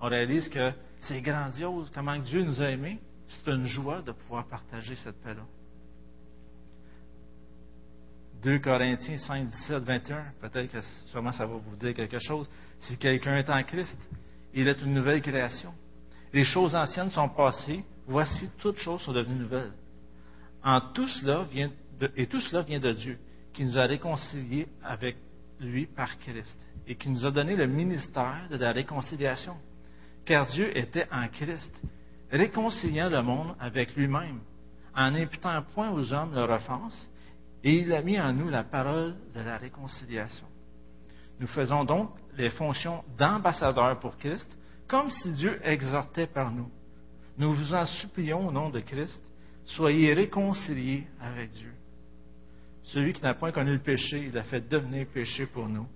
On 0.00 0.08
réalise 0.08 0.48
que 0.48 0.72
c'est 1.00 1.20
grandiose, 1.20 1.90
comment 1.94 2.18
Dieu 2.18 2.42
nous 2.42 2.62
a 2.62 2.70
aimés. 2.70 3.00
C'est 3.28 3.50
une 3.50 3.64
joie 3.64 4.02
de 4.02 4.12
pouvoir 4.12 4.46
partager 4.46 4.94
cette 4.96 5.20
paix-là. 5.22 5.42
2 8.42 8.58
Corinthiens 8.58 9.18
5, 9.18 9.50
17, 9.50 9.84
21, 9.84 10.24
peut-être 10.40 10.72
que 10.72 10.80
sûrement 11.10 11.32
ça 11.32 11.46
va 11.46 11.54
vous 11.54 11.76
dire 11.76 11.94
quelque 11.94 12.18
chose. 12.18 12.48
Si 12.80 12.98
quelqu'un 12.98 13.36
est 13.36 13.48
en 13.48 13.62
Christ, 13.62 13.96
il 14.52 14.66
est 14.66 14.82
une 14.82 14.94
nouvelle 14.94 15.22
création. 15.22 15.72
Les 16.32 16.44
choses 16.44 16.74
anciennes 16.74 17.10
sont 17.10 17.28
passées, 17.28 17.84
voici 18.06 18.50
toutes 18.58 18.78
choses 18.78 19.02
sont 19.02 19.12
devenues 19.12 19.38
nouvelles. 19.38 19.72
En 20.64 20.80
tout 20.92 21.06
cela 21.08 21.44
vient 21.44 21.70
et 22.16 22.26
tout 22.26 22.40
cela 22.40 22.62
vient 22.62 22.80
de 22.80 22.92
Dieu, 22.92 23.18
qui 23.52 23.64
nous 23.64 23.78
a 23.78 23.82
réconciliés 23.82 24.66
avec 24.82 25.16
lui 25.60 25.86
par 25.86 26.18
Christ, 26.18 26.56
et 26.86 26.96
qui 26.96 27.08
nous 27.10 27.24
a 27.24 27.30
donné 27.30 27.54
le 27.54 27.66
ministère 27.66 28.48
de 28.50 28.56
la 28.56 28.72
réconciliation. 28.72 29.56
Car 30.24 30.46
Dieu 30.46 30.76
était 30.76 31.06
en 31.12 31.28
Christ, 31.28 31.80
réconciliant 32.30 33.08
le 33.08 33.22
monde 33.22 33.54
avec 33.60 33.94
lui-même, 33.94 34.40
en 34.94 35.10
n'imputant 35.10 35.62
point 35.74 35.90
aux 35.90 36.12
hommes 36.12 36.34
leur 36.34 36.50
offense, 36.50 37.08
et 37.64 37.78
il 37.78 37.92
a 37.92 38.02
mis 38.02 38.18
en 38.20 38.32
nous 38.32 38.48
la 38.48 38.64
parole 38.64 39.14
de 39.34 39.40
la 39.40 39.56
réconciliation. 39.56 40.46
Nous 41.38 41.46
faisons 41.46 41.84
donc 41.84 42.10
les 42.36 42.50
fonctions 42.50 43.04
d'ambassadeurs 43.18 43.98
pour 44.00 44.16
Christ, 44.16 44.46
comme 44.88 45.10
si 45.10 45.32
Dieu 45.32 45.60
exhortait 45.64 46.26
par 46.26 46.50
nous. 46.50 46.70
Nous 47.38 47.52
vous 47.52 47.74
en 47.74 47.84
supplions 47.84 48.48
au 48.48 48.52
nom 48.52 48.70
de 48.70 48.80
Christ, 48.80 49.22
soyez 49.64 50.12
réconciliés 50.12 51.06
avec 51.20 51.50
Dieu. 51.50 51.72
Celui 52.84 53.12
qui 53.12 53.22
n'a 53.22 53.34
point 53.34 53.52
connu 53.52 53.72
le 53.72 53.82
péché, 53.82 54.26
il 54.26 54.36
a 54.36 54.42
fait 54.42 54.68
devenir 54.68 55.06
péché 55.06 55.46
pour 55.46 55.68
nous, 55.68 55.86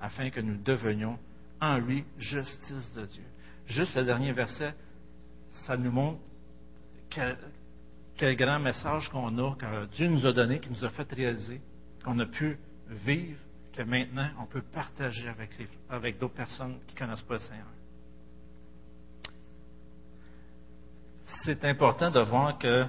afin 0.00 0.30
que 0.30 0.40
nous 0.40 0.62
devenions 0.62 1.18
en 1.60 1.78
lui 1.78 2.04
justice 2.18 2.92
de 2.94 3.06
Dieu. 3.06 3.24
Juste 3.66 3.96
le 3.96 4.04
dernier 4.04 4.32
verset, 4.32 4.74
ça 5.66 5.76
nous 5.76 5.90
montre 5.90 6.20
quel, 8.16 8.36
grand 8.36 8.58
message 8.58 9.08
qu'on 9.10 9.36
a, 9.38 9.56
que 9.56 9.86
Dieu 9.86 10.08
nous 10.08 10.26
a 10.26 10.32
donné, 10.32 10.60
qui 10.60 10.70
nous 10.70 10.84
a 10.84 10.90
fait 10.90 11.10
réaliser, 11.12 11.60
qu'on 12.04 12.18
a 12.18 12.26
pu 12.26 12.58
vivre, 12.88 13.38
que 13.72 13.82
maintenant 13.82 14.28
on 14.40 14.46
peut 14.46 14.62
partager 14.62 15.28
avec, 15.28 16.18
d'autres 16.18 16.34
personnes 16.34 16.78
qui 16.86 16.94
ne 16.94 17.00
connaissent 17.00 17.22
pas 17.22 17.34
le 17.34 17.40
Seigneur. 17.40 17.66
C'est 21.44 21.64
important 21.64 22.10
de 22.10 22.20
voir 22.20 22.58
que 22.58 22.86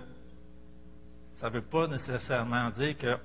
ça 1.36 1.50
ne 1.50 1.56
veut 1.56 1.64
pas 1.64 1.88
nécessairement 1.88 2.70
dire 2.70 2.98
que 2.98 3.18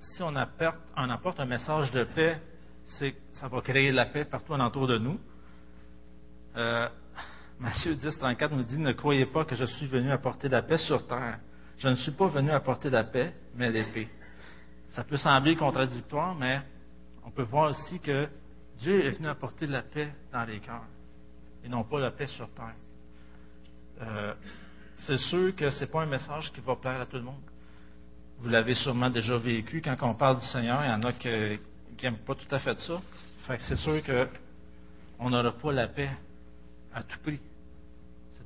si 0.00 0.22
on 0.22 0.34
apporte, 0.34 0.78
apporte 0.96 1.40
un 1.40 1.46
message 1.46 1.90
de 1.92 2.04
paix, 2.04 2.40
ça 2.86 3.48
va 3.48 3.60
créer 3.60 3.92
la 3.92 4.06
paix 4.06 4.24
partout 4.24 4.54
alentour 4.54 4.86
de 4.86 4.98
nous. 4.98 5.20
Euh, 6.56 6.88
Matthieu 7.62 7.94
10, 7.94 8.18
34 8.18 8.56
nous 8.56 8.64
dit 8.64 8.78
Ne 8.78 8.90
croyez 8.90 9.24
pas 9.24 9.44
que 9.44 9.54
je 9.54 9.64
suis 9.64 9.86
venu 9.86 10.10
apporter 10.10 10.48
la 10.48 10.62
paix 10.62 10.78
sur 10.78 11.06
terre. 11.06 11.38
Je 11.78 11.88
ne 11.88 11.94
suis 11.94 12.10
pas 12.10 12.26
venu 12.26 12.50
apporter 12.50 12.90
la 12.90 13.04
paix, 13.04 13.32
mais 13.54 13.70
l'épée. 13.70 14.08
Ça 14.90 15.04
peut 15.04 15.16
sembler 15.16 15.54
contradictoire, 15.54 16.34
mais 16.34 16.60
on 17.24 17.30
peut 17.30 17.44
voir 17.44 17.70
aussi 17.70 18.00
que 18.00 18.28
Dieu 18.80 19.04
est 19.04 19.10
venu 19.10 19.28
apporter 19.28 19.68
la 19.68 19.82
paix 19.82 20.12
dans 20.32 20.42
les 20.42 20.58
cœurs 20.58 20.88
et 21.64 21.68
non 21.68 21.84
pas 21.84 22.00
la 22.00 22.10
paix 22.10 22.26
sur 22.26 22.52
terre. 22.52 22.74
Euh, 24.00 24.34
c'est 25.06 25.18
sûr 25.18 25.54
que 25.54 25.70
ce 25.70 25.80
n'est 25.84 25.90
pas 25.90 26.02
un 26.02 26.06
message 26.06 26.52
qui 26.52 26.60
va 26.62 26.74
plaire 26.74 27.00
à 27.00 27.06
tout 27.06 27.16
le 27.16 27.22
monde. 27.22 27.42
Vous 28.40 28.48
l'avez 28.48 28.74
sûrement 28.74 29.08
déjà 29.08 29.38
vécu. 29.38 29.80
Quand 29.80 29.96
on 30.02 30.14
parle 30.14 30.40
du 30.40 30.46
Seigneur, 30.46 30.82
il 30.84 30.88
y 30.88 30.92
en 30.92 31.02
a 31.04 31.12
qui 31.12 31.28
n'aiment 32.02 32.24
pas 32.26 32.34
tout 32.34 32.52
à 32.52 32.58
fait 32.58 32.76
ça. 32.80 33.00
C'est 33.58 33.76
sûr 33.76 34.02
qu'on 34.02 35.30
n'aura 35.30 35.52
pas 35.52 35.70
la 35.70 35.86
paix 35.86 36.10
à 36.92 37.04
tout 37.04 37.20
prix. 37.22 37.38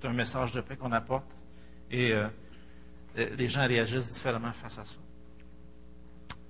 C'est 0.00 0.08
un 0.08 0.12
message 0.12 0.52
de 0.52 0.60
paix 0.60 0.76
qu'on 0.76 0.92
apporte. 0.92 1.24
Et 1.90 2.12
euh, 2.12 2.28
les 3.16 3.48
gens 3.48 3.66
réagissent 3.66 4.10
différemment 4.12 4.52
face 4.52 4.78
à 4.78 4.84
ça. 4.84 4.94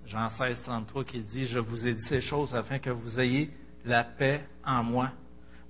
Jean 0.07 0.29
16, 0.29 0.63
33 0.63 1.05
qui 1.05 1.21
dit, 1.21 1.47
Je 1.47 1.59
vous 1.59 1.87
ai 1.87 1.95
dit 1.95 2.03
ces 2.03 2.21
choses 2.21 2.55
afin 2.55 2.79
que 2.79 2.91
vous 2.91 3.21
ayez 3.21 3.51
la 3.85 4.05
paix 4.05 4.45
en 4.65 4.83
moi. 4.83 5.13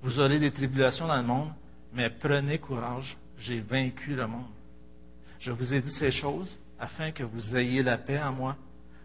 Vous 0.01 0.19
aurez 0.19 0.39
des 0.39 0.51
tribulations 0.51 1.07
dans 1.07 1.17
le 1.17 1.23
monde, 1.23 1.51
mais 1.93 2.09
prenez 2.09 2.59
courage, 2.59 3.17
j'ai 3.37 3.61
vaincu 3.61 4.15
le 4.15 4.27
monde. 4.27 4.49
Je 5.39 5.51
vous 5.51 5.73
ai 5.73 5.81
dit 5.81 5.91
ces 5.91 6.11
choses 6.11 6.57
afin 6.79 7.11
que 7.11 7.23
vous 7.23 7.55
ayez 7.55 7.83
la 7.83 7.97
paix 7.97 8.21
en 8.21 8.31
moi. 8.31 8.55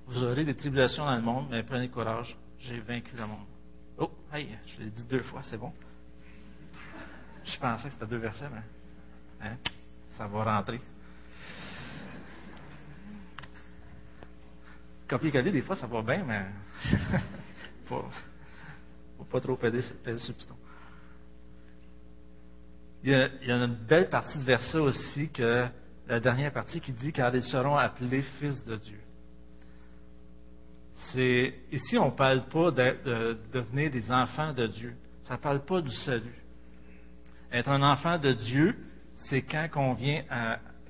Vous 0.07 0.23
aurez 0.25 0.45
des 0.45 0.55
tribulations 0.55 1.05
dans 1.05 1.17
le 1.17 1.23
monde, 1.23 1.47
mais 1.51 1.63
prenez 1.63 1.89
courage, 1.89 2.37
j'ai 2.59 2.81
vaincu 2.81 3.17
le 3.17 3.27
monde. 3.27 3.47
Oh, 3.99 4.11
hey, 4.33 4.49
je 4.67 4.83
l'ai 4.83 4.91
dit 4.91 5.05
deux 5.05 5.23
fois, 5.23 5.43
c'est 5.43 5.59
bon. 5.59 5.73
Je 7.45 7.59
pensais 7.59 7.89
que 7.89 7.95
c'était 7.95 8.07
deux 8.07 8.19
versets, 8.19 8.49
mais 8.51 9.47
hein, 9.47 9.57
ça 10.17 10.27
va 10.27 10.45
rentrer. 10.45 10.81
Copier-coller, 15.09 15.53
des 15.53 15.63
fois, 15.63 15.77
ça 15.77 15.87
va 15.87 16.03
bien, 16.03 16.25
mais 16.25 16.47
faut, 17.87 18.05
faut 19.19 19.25
pas 19.25 19.41
trop 19.41 19.57
péder, 19.57 19.83
péder 20.05 20.19
sur 20.19 20.33
le 20.33 20.39
piston. 20.39 20.57
Il 23.05 23.11
y, 23.11 23.15
a, 23.15 23.29
il 23.43 23.49
y, 23.49 23.51
a, 23.51 23.57
une 23.57 23.75
belle 23.75 24.09
partie 24.09 24.39
de 24.39 24.45
verset 24.45 24.79
aussi 24.79 25.29
que 25.31 25.67
la 26.07 26.21
dernière 26.21 26.53
partie 26.53 26.81
qui 26.81 26.93
dit 26.93 27.13
car 27.13 27.35
ils 27.35 27.43
seront 27.43 27.77
appelés 27.77 28.23
fils 28.23 28.65
de 28.65 28.77
Dieu. 28.77 29.01
C'est, 31.11 31.55
ici, 31.73 31.99
on 31.99 32.07
ne 32.07 32.11
parle 32.17 32.47
pas 32.47 32.71
de, 32.71 33.37
devenir 33.53 33.91
des 33.91 34.11
enfants 34.11 34.53
de 34.53 34.67
Dieu. 34.67 34.95
Ça 35.25 35.35
ne 35.35 35.41
parle 35.41 35.65
pas 35.65 35.81
du 35.81 35.91
salut. 35.91 36.42
Être 37.53 37.69
un 37.69 37.83
enfant 37.83 38.19
de 38.19 38.33
Dieu, 38.33 38.77
c'est 39.27 39.43
quand 39.43 39.69
on 39.77 39.95
vient 39.95 40.25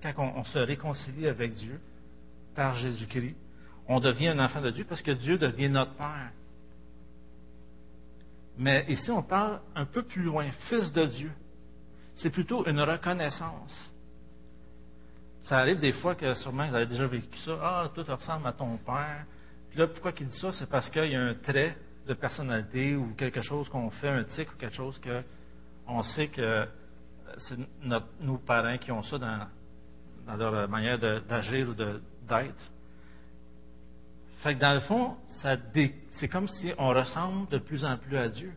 quand 0.02 0.32
on, 0.36 0.44
se 0.44 0.58
réconcilie 0.58 1.28
avec 1.28 1.54
Dieu 1.54 1.80
par 2.54 2.74
Jésus-Christ. 2.76 3.36
On 3.86 4.00
devient 4.00 4.28
un 4.28 4.38
enfant 4.38 4.60
de 4.60 4.70
Dieu 4.70 4.84
parce 4.88 5.02
que 5.02 5.12
Dieu 5.12 5.38
devient 5.38 5.68
notre 5.68 5.94
Père. 5.94 6.30
Mais 8.58 8.84
ici, 8.88 9.10
on 9.10 9.22
parle 9.22 9.60
un 9.74 9.86
peu 9.86 10.02
plus 10.02 10.22
loin, 10.22 10.50
fils 10.68 10.92
de 10.92 11.06
Dieu. 11.06 11.32
C'est 12.16 12.30
plutôt 12.30 12.66
une 12.66 12.80
reconnaissance. 12.80 13.92
Ça 15.42 15.58
arrive 15.58 15.80
des 15.80 15.92
fois 15.92 16.14
que 16.14 16.34
sûrement 16.34 16.68
vous 16.68 16.74
avez 16.74 16.86
déjà 16.86 17.06
vécu 17.06 17.36
ça. 17.38 17.58
Ah, 17.60 17.90
tout 17.94 18.04
ressemble 18.04 18.46
à 18.46 18.52
ton 18.52 18.76
père. 18.76 19.24
Puis 19.70 19.78
là, 19.78 19.86
pourquoi 19.86 20.12
il 20.18 20.26
dit 20.26 20.38
ça? 20.38 20.52
C'est 20.52 20.68
parce 20.68 20.88
qu'il 20.90 21.10
y 21.10 21.16
a 21.16 21.20
un 21.20 21.34
trait 21.34 21.76
de 22.06 22.14
personnalité 22.14 22.94
ou 22.94 23.14
quelque 23.14 23.40
chose 23.40 23.68
qu'on 23.68 23.90
fait, 23.90 24.08
un 24.08 24.24
tic 24.24 24.52
ou 24.52 24.56
quelque 24.56 24.74
chose 24.74 24.98
que 24.98 25.22
on 25.86 26.02
sait 26.02 26.28
que 26.28 26.66
c'est 27.38 27.56
nos 28.20 28.38
parents 28.38 28.78
qui 28.78 28.92
ont 28.92 29.02
ça 29.02 29.18
dans, 29.18 30.36
leur 30.36 30.68
manière 30.68 30.98
d'agir 30.98 31.68
ou 31.68 31.74
d'être. 31.74 32.70
Fait 34.42 34.54
que 34.54 34.60
dans 34.60 34.74
le 34.74 34.80
fond, 34.80 35.16
c'est 36.16 36.28
comme 36.28 36.48
si 36.48 36.72
on 36.78 36.88
ressemble 36.88 37.48
de 37.48 37.58
plus 37.58 37.84
en 37.84 37.96
plus 37.96 38.16
à 38.16 38.28
Dieu. 38.28 38.52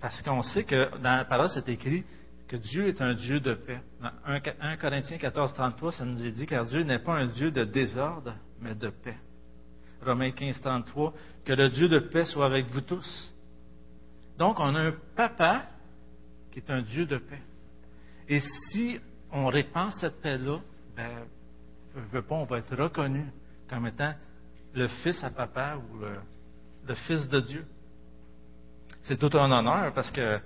Parce 0.00 0.22
qu'on 0.22 0.42
sait 0.42 0.64
que 0.64 0.96
dans 0.98 1.16
la 1.16 1.24
parole, 1.24 1.48
c'est 1.50 1.68
écrit 1.68 2.04
que 2.46 2.56
Dieu 2.56 2.86
est 2.86 3.00
un 3.00 3.14
Dieu 3.14 3.40
de 3.40 3.54
paix. 3.54 3.80
Dans 4.00 4.10
1, 4.24 4.40
1 4.60 4.76
Corinthiens 4.76 5.18
14, 5.18 5.52
33, 5.54 5.92
ça 5.92 6.04
nous 6.04 6.24
est 6.24 6.30
dit 6.30 6.46
car 6.46 6.64
Dieu 6.64 6.82
n'est 6.82 7.00
pas 7.00 7.14
un 7.14 7.26
Dieu 7.26 7.50
de 7.50 7.64
désordre, 7.64 8.34
mais 8.60 8.74
de 8.74 8.88
paix. 8.88 9.16
Romains 10.04 10.30
15, 10.30 10.60
33, 10.60 11.12
que 11.44 11.52
le 11.52 11.68
Dieu 11.68 11.88
de 11.88 11.98
paix 11.98 12.24
soit 12.24 12.46
avec 12.46 12.66
vous 12.66 12.80
tous. 12.80 13.34
Donc, 14.38 14.60
on 14.60 14.74
a 14.74 14.80
un 14.80 14.94
papa 15.14 15.66
qui 16.50 16.58
est 16.58 16.70
un 16.70 16.82
Dieu 16.82 17.06
de 17.06 17.18
paix. 17.18 17.42
Et 18.28 18.40
si 18.70 19.00
on 19.32 19.46
répand 19.46 19.92
cette 19.92 20.20
paix-là, 20.20 20.58
ben, 20.96 21.26
pas, 22.22 22.34
on 22.34 22.44
va 22.44 22.58
être 22.58 22.76
reconnu 22.76 23.24
comme 23.68 23.86
étant 23.86 24.14
le 24.74 24.88
fils 24.88 25.22
à 25.24 25.30
papa 25.30 25.76
ou 25.76 25.98
le, 25.98 26.16
le 26.86 26.94
fils 26.94 27.28
de 27.28 27.40
Dieu. 27.40 27.66
C'est 29.02 29.16
tout 29.16 29.36
un 29.38 29.50
honneur 29.50 29.92
parce 29.94 30.10
que 30.10 30.40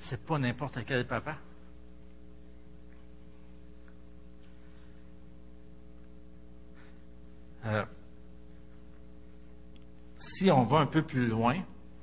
c'est 0.00 0.24
pas 0.24 0.38
n'importe 0.38 0.78
quel 0.86 1.06
papa. 1.06 1.36
Euh, 7.64 7.84
si 10.38 10.50
on 10.50 10.64
va 10.64 10.78
un 10.78 10.86
peu 10.86 11.02
plus 11.02 11.26
loin, 11.26 11.56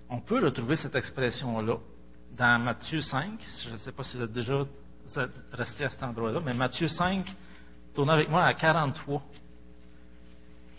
on 0.09 0.19
peut 0.19 0.43
retrouver 0.43 0.75
cette 0.75 0.95
expression-là 0.95 1.77
dans 2.37 2.63
Matthieu 2.63 3.01
5. 3.01 3.39
Je 3.65 3.73
ne 3.73 3.77
sais 3.77 3.91
pas 3.91 4.03
si 4.03 4.17
vous 4.17 4.23
êtes 4.23 4.33
déjà 4.33 4.65
resté 5.51 5.85
à 5.85 5.89
cet 5.89 6.03
endroit-là, 6.03 6.41
mais 6.43 6.53
Matthieu 6.53 6.87
5, 6.87 7.25
tournez 7.93 8.13
avec 8.13 8.29
moi 8.29 8.43
à 8.43 8.53
43. 8.53 9.23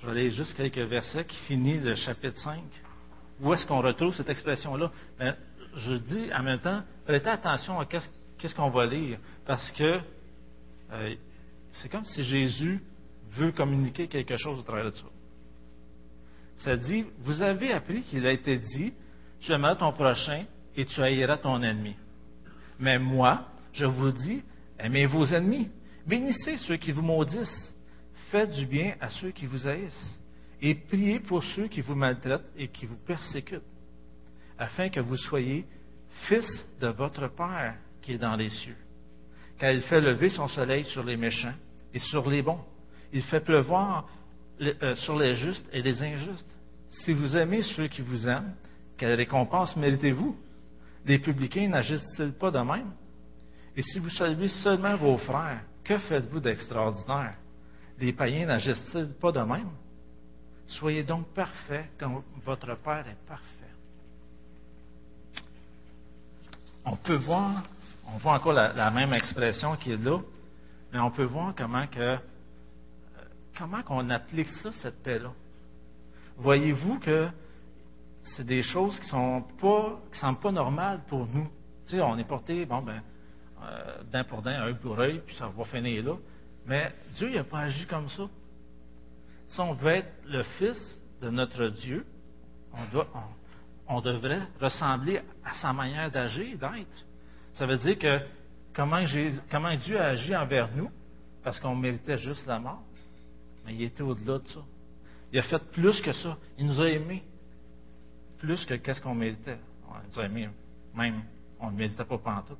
Je 0.01 0.07
vais 0.07 0.13
aller 0.13 0.31
juste 0.31 0.57
quelques 0.57 0.79
versets 0.79 1.25
qui 1.25 1.37
finissent 1.41 1.83
le 1.83 1.95
chapitre 1.95 2.39
5. 2.39 2.63
Où 3.41 3.53
est-ce 3.53 3.67
qu'on 3.67 3.81
retrouve 3.81 4.15
cette 4.15 4.29
expression-là? 4.29 4.91
Ben, 5.19 5.37
je 5.77 5.95
dis 5.95 6.33
en 6.33 6.43
même 6.43 6.61
temps, 6.61 6.83
prêtez 7.05 7.29
attention 7.29 7.79
à 7.79 7.87
qu'est-ce 7.87 8.55
qu'on 8.55 8.71
va 8.71 8.87
lire, 8.87 9.19
parce 9.47 9.71
que 9.73 10.01
euh, 10.93 11.15
c'est 11.73 11.89
comme 11.89 12.05
si 12.05 12.23
Jésus 12.23 12.83
veut 13.33 13.53
communiquer 13.53 14.09
quelque 14.09 14.37
chose 14.37 14.59
au 14.59 14.63
travers 14.63 14.87
de 14.87 14.97
ça. 14.97 15.05
Ça 16.61 16.77
dit, 16.77 17.05
vous 17.21 17.43
avez 17.43 17.73
appris 17.73 18.03
qu'il 18.03 18.27
a 18.27 18.33
été 18.33 18.59
dit, 18.59 18.93
tu 19.41 19.53
aimeras 19.53 19.77
ton 19.77 19.93
prochain 19.93 20.45
et 20.77 20.85
tu 20.85 21.01
haïras 21.01 21.39
ton 21.39 21.63
ennemi. 21.63 21.97
Mais 22.79 22.99
moi, 22.99 23.47
je 23.73 23.87
vous 23.87 24.13
dis, 24.13 24.43
aimez 24.79 25.07
vos 25.07 25.25
ennemis, 25.27 25.71
bénissez 26.07 26.57
ceux 26.59 26.77
qui 26.77 26.93
vous 26.93 27.03
maudissent, 27.03 27.75
faites 28.31 28.51
du 28.51 28.67
bien 28.67 28.95
à 29.01 29.09
ceux 29.09 29.31
qui 29.31 29.47
vous 29.47 29.67
haïssent, 29.67 30.21
et 30.61 30.75
priez 30.75 31.21
pour 31.21 31.43
ceux 31.43 31.69
qui 31.69 31.81
vous 31.81 31.95
maltraitent 31.95 32.49
et 32.57 32.69
qui 32.69 32.87
vous 32.87 32.99
persécutent, 33.07 33.63
afin 34.59 34.91
que 34.91 35.01
vous 35.01 35.17
soyez 35.17 35.67
fils 36.29 36.67
de 36.81 36.89
votre 36.89 37.29
Père 37.29 37.77
qui 38.03 38.13
est 38.13 38.19
dans 38.19 38.37
les 38.37 38.51
cieux. 38.51 38.77
Car 39.59 39.73
il 39.73 39.81
fait 39.83 40.01
lever 40.01 40.29
son 40.29 40.49
soleil 40.49 40.85
sur 40.85 41.05
les 41.05 41.17
méchants 41.17 41.55
et 41.93 41.99
sur 41.99 42.29
les 42.29 42.43
bons. 42.43 42.61
Il 43.13 43.23
fait 43.23 43.41
pleuvoir 43.41 44.09
sur 44.97 45.19
les 45.19 45.35
justes 45.35 45.67
et 45.73 45.83
les 45.83 46.03
injustes. 46.03 46.57
Si 46.89 47.13
vous 47.13 47.37
aimez 47.37 47.63
ceux 47.63 47.87
qui 47.89 48.03
vous 48.03 48.29
aiment, 48.29 48.55
quelle 48.97 49.15
récompense 49.15 49.77
méritez-vous? 49.77 50.37
Les 51.07 51.19
publicains 51.19 51.69
n'agissent-ils 51.69 52.33
pas 52.33 52.51
de 52.51 52.59
même? 52.59 52.91
Et 53.77 53.83
si 53.83 53.99
vous 53.99 54.11
saluez 54.11 54.49
seulement 54.49 54.97
vos 54.97 55.17
frères, 55.17 55.63
que 55.85 55.97
faites-vous 55.99 56.41
d'extraordinaire? 56.41 57.35
Les 57.99 58.13
païens 58.13 58.47
n'agissent-ils 58.47 59.13
pas 59.15 59.33
de 59.33 59.41
même? 59.41 59.71
Soyez 60.67 61.03
donc 61.03 61.27
parfaits 61.29 61.89
comme 61.99 62.23
votre 62.45 62.77
Père 62.77 63.07
est 63.09 63.27
parfait. 63.27 63.47
On 66.85 66.97
peut 66.97 67.17
voir, 67.17 67.65
on 68.07 68.19
voit 68.19 68.35
encore 68.35 68.53
la, 68.53 68.73
la 68.73 68.91
même 68.91 69.13
expression 69.13 69.77
qui 69.77 69.93
est 69.93 70.03
là, 70.03 70.19
mais 70.93 70.99
on 70.99 71.11
peut 71.11 71.25
voir 71.25 71.55
comment 71.57 71.87
que 71.87 72.19
comment 73.61 73.83
qu'on 73.83 74.09
applique 74.09 74.49
ça, 74.63 74.73
cette 74.73 75.03
paix-là? 75.03 75.33
Voyez-vous 76.39 76.99
que 76.99 77.29
c'est 78.23 78.47
des 78.47 78.63
choses 78.63 78.99
qui 78.99 79.07
sont 79.07 79.45
pas, 79.61 80.01
qui 80.11 80.19
semblent 80.19 80.41
pas 80.41 80.53
normales 80.53 81.03
pour 81.09 81.27
nous? 81.27 81.47
Tu 81.85 81.91
sais, 81.91 82.01
on 82.01 82.17
est 82.17 82.25
porté, 82.25 82.65
bon, 82.65 82.81
ben, 82.81 83.03
euh, 83.63 84.03
d'un 84.11 84.25
pour 84.25 84.41
d'un, 84.41 84.63
œil 84.63 84.75
pour 84.75 84.99
œil, 84.99 85.21
puis 85.27 85.37
ça 85.37 85.49
va 85.49 85.65
finir 85.65 86.05
là. 86.05 86.17
Mais 86.67 86.93
Dieu, 87.15 87.29
il 87.29 87.37
n'a 87.37 87.45
pas 87.45 87.61
agi 87.61 87.87
comme 87.87 88.09
ça. 88.09 88.23
Si 89.49 89.61
on 89.61 89.75
veut 89.75 89.97
être 89.97 90.13
le 90.27 90.43
fils 90.59 91.03
de 91.21 91.29
notre 91.29 91.67
Dieu, 91.67 92.07
on, 92.73 92.91
doit, 92.93 93.09
on 93.89 94.01
devrait 94.01 94.43
ressembler 94.59 95.21
à 95.45 95.53
sa 95.55 95.73
manière 95.75 96.11
d'agir, 96.11 96.57
d'être. 96.57 97.05
Ça 97.55 97.67
veut 97.67 97.77
dire 97.77 97.99
que 97.99 98.21
comment, 98.73 99.05
comment 99.51 99.75
Dieu 99.75 100.01
a 100.01 100.07
agi 100.07 100.35
envers 100.35 100.71
nous, 100.75 100.91
parce 101.43 101.61
qu'on 101.61 101.75
méritait 101.75 102.17
juste 102.17 102.47
la 102.47 102.59
mort, 102.59 102.83
il 103.71 103.83
était 103.83 104.03
au-delà 104.03 104.39
de 104.39 104.49
ça. 104.49 104.61
Il 105.33 105.39
a 105.39 105.43
fait 105.43 105.63
plus 105.71 106.01
que 106.01 106.13
ça. 106.13 106.37
Il 106.59 106.67
nous 106.67 106.81
a 106.81 106.89
aimés. 106.89 107.23
Plus 108.39 108.65
que 108.65 108.75
qu'est-ce 108.75 109.01
qu'on 109.01 109.15
méritait. 109.15 109.59
il 109.89 110.09
nous 110.09 110.21
a 110.21 110.25
aimés. 110.25 110.49
Même, 110.95 111.23
on 111.61 111.71
ne 111.71 111.77
méritait 111.77 112.05
pas 112.05 112.19
pantoute. 112.19 112.59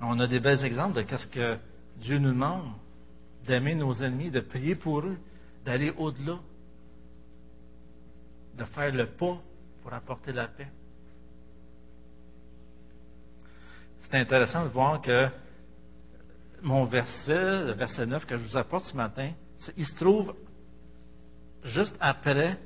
On 0.00 0.18
a 0.18 0.26
des 0.26 0.40
bels 0.40 0.64
exemples 0.64 0.96
de 0.96 1.02
qu'est-ce 1.02 1.26
que 1.26 1.58
Dieu 1.98 2.18
nous 2.18 2.30
demande. 2.30 2.72
D'aimer 3.46 3.74
nos 3.74 3.94
ennemis, 3.94 4.30
de 4.30 4.40
prier 4.40 4.74
pour 4.74 5.00
eux, 5.00 5.16
d'aller 5.64 5.90
au-delà. 5.96 6.38
De 8.56 8.64
faire 8.64 8.92
le 8.92 9.06
pas 9.06 9.38
pour 9.82 9.92
apporter 9.92 10.32
la 10.32 10.48
paix. 10.48 10.68
C'est 14.00 14.14
intéressant 14.18 14.64
de 14.64 14.70
voir 14.70 15.00
que 15.00 15.28
mon 16.62 16.84
verset, 16.84 17.64
le 17.64 17.72
verset 17.72 18.06
9 18.06 18.26
que 18.26 18.36
je 18.36 18.46
vous 18.46 18.56
apporte 18.56 18.84
ce 18.84 18.96
matin, 18.96 19.32
il 19.76 19.86
se 19.86 19.96
trouve 19.96 20.34
juste 21.64 21.96
après 22.00 22.58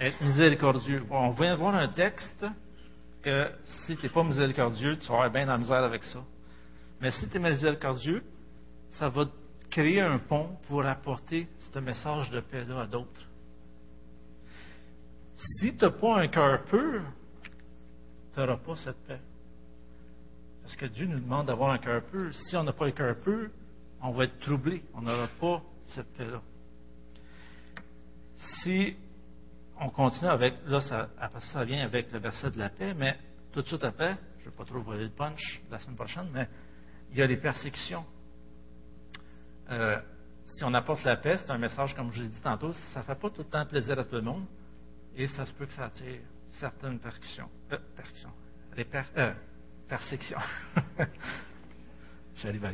être 0.00 0.20
miséricordieux. 0.20 1.04
On 1.10 1.30
vient 1.30 1.54
voir 1.56 1.74
un 1.74 1.88
texte 1.88 2.44
que 3.22 3.50
si 3.86 3.96
tu 3.96 4.02
n'es 4.02 4.08
pas 4.08 4.24
miséricordieux, 4.24 4.96
tu 4.98 5.08
vas 5.08 5.28
bien 5.28 5.46
dans 5.46 5.52
la 5.52 5.58
misère 5.58 5.84
avec 5.84 6.02
ça. 6.02 6.22
Mais 7.00 7.10
si 7.10 7.28
tu 7.28 7.36
es 7.36 7.40
miséricordieux, 7.40 8.22
ça 8.90 9.08
va 9.08 9.26
créer 9.70 10.00
un 10.00 10.18
pont 10.18 10.56
pour 10.68 10.84
apporter 10.84 11.48
ce 11.72 11.78
message 11.78 12.30
de 12.30 12.40
paix-là 12.40 12.82
à 12.82 12.86
d'autres. 12.86 13.26
Si 15.34 15.76
tu 15.76 15.84
n'as 15.84 15.90
pas 15.90 16.20
un 16.20 16.28
cœur 16.28 16.62
pur, 16.64 17.02
tu 18.34 18.40
n'auras 18.40 18.56
pas 18.56 18.76
cette 18.76 18.98
paix. 19.06 19.20
Parce 20.62 20.76
que 20.76 20.86
Dieu 20.86 21.06
nous 21.06 21.20
demande 21.20 21.46
d'avoir 21.46 21.72
un 21.72 21.78
cœur 21.78 22.02
pur. 22.04 22.32
Si 22.34 22.56
on 22.56 22.62
n'a 22.62 22.72
pas 22.72 22.86
le 22.86 22.92
cœur 22.92 23.16
pur, 23.20 23.50
on 24.00 24.12
va 24.12 24.24
être 24.24 24.38
troublé. 24.40 24.82
On 24.94 25.02
n'aura 25.02 25.28
pas 25.40 25.62
cette 25.86 26.12
paix-là. 26.16 26.40
Si 28.62 28.96
on 29.80 29.90
continue 29.90 30.30
avec, 30.30 30.54
là, 30.66 30.80
ça, 30.80 31.08
après 31.18 31.40
ça, 31.40 31.52
ça 31.52 31.64
vient 31.64 31.84
avec 31.84 32.12
le 32.12 32.18
verset 32.18 32.50
de 32.50 32.58
la 32.58 32.68
paix, 32.68 32.94
mais 32.94 33.18
tout 33.52 33.62
de 33.62 33.66
suite 33.66 33.84
après, 33.84 34.16
je 34.38 34.46
ne 34.46 34.50
vais 34.50 34.56
pas 34.56 34.64
trop 34.64 34.80
voler 34.80 35.04
le 35.04 35.10
punch 35.10 35.60
la 35.70 35.78
semaine 35.78 35.96
prochaine, 35.96 36.28
mais 36.32 36.48
il 37.10 37.18
y 37.18 37.22
a 37.22 37.26
les 37.26 37.36
persécutions. 37.36 38.04
Euh, 39.70 39.98
si 40.46 40.64
on 40.64 40.74
apporte 40.74 41.04
la 41.04 41.16
paix, 41.16 41.36
c'est 41.38 41.50
un 41.50 41.58
message, 41.58 41.94
comme 41.94 42.12
je 42.12 42.22
l'ai 42.22 42.28
dit 42.28 42.40
tantôt, 42.40 42.72
ça 42.92 43.00
ne 43.00 43.04
fait 43.04 43.14
pas 43.14 43.30
tout 43.30 43.42
le 43.42 43.48
temps 43.48 43.66
plaisir 43.66 43.98
à 43.98 44.04
tout 44.04 44.16
le 44.16 44.22
monde, 44.22 44.44
et 45.16 45.26
ça 45.28 45.44
se 45.44 45.52
peut 45.54 45.66
que 45.66 45.72
ça 45.72 45.86
attire 45.86 46.20
certaines 46.58 46.98
percussions. 46.98 47.48
Euh, 47.72 47.78
percussions. 47.96 48.32
Euh, 49.16 49.34
persécution. 49.92 50.38
J'arrive 52.36 52.64
à 52.64 52.72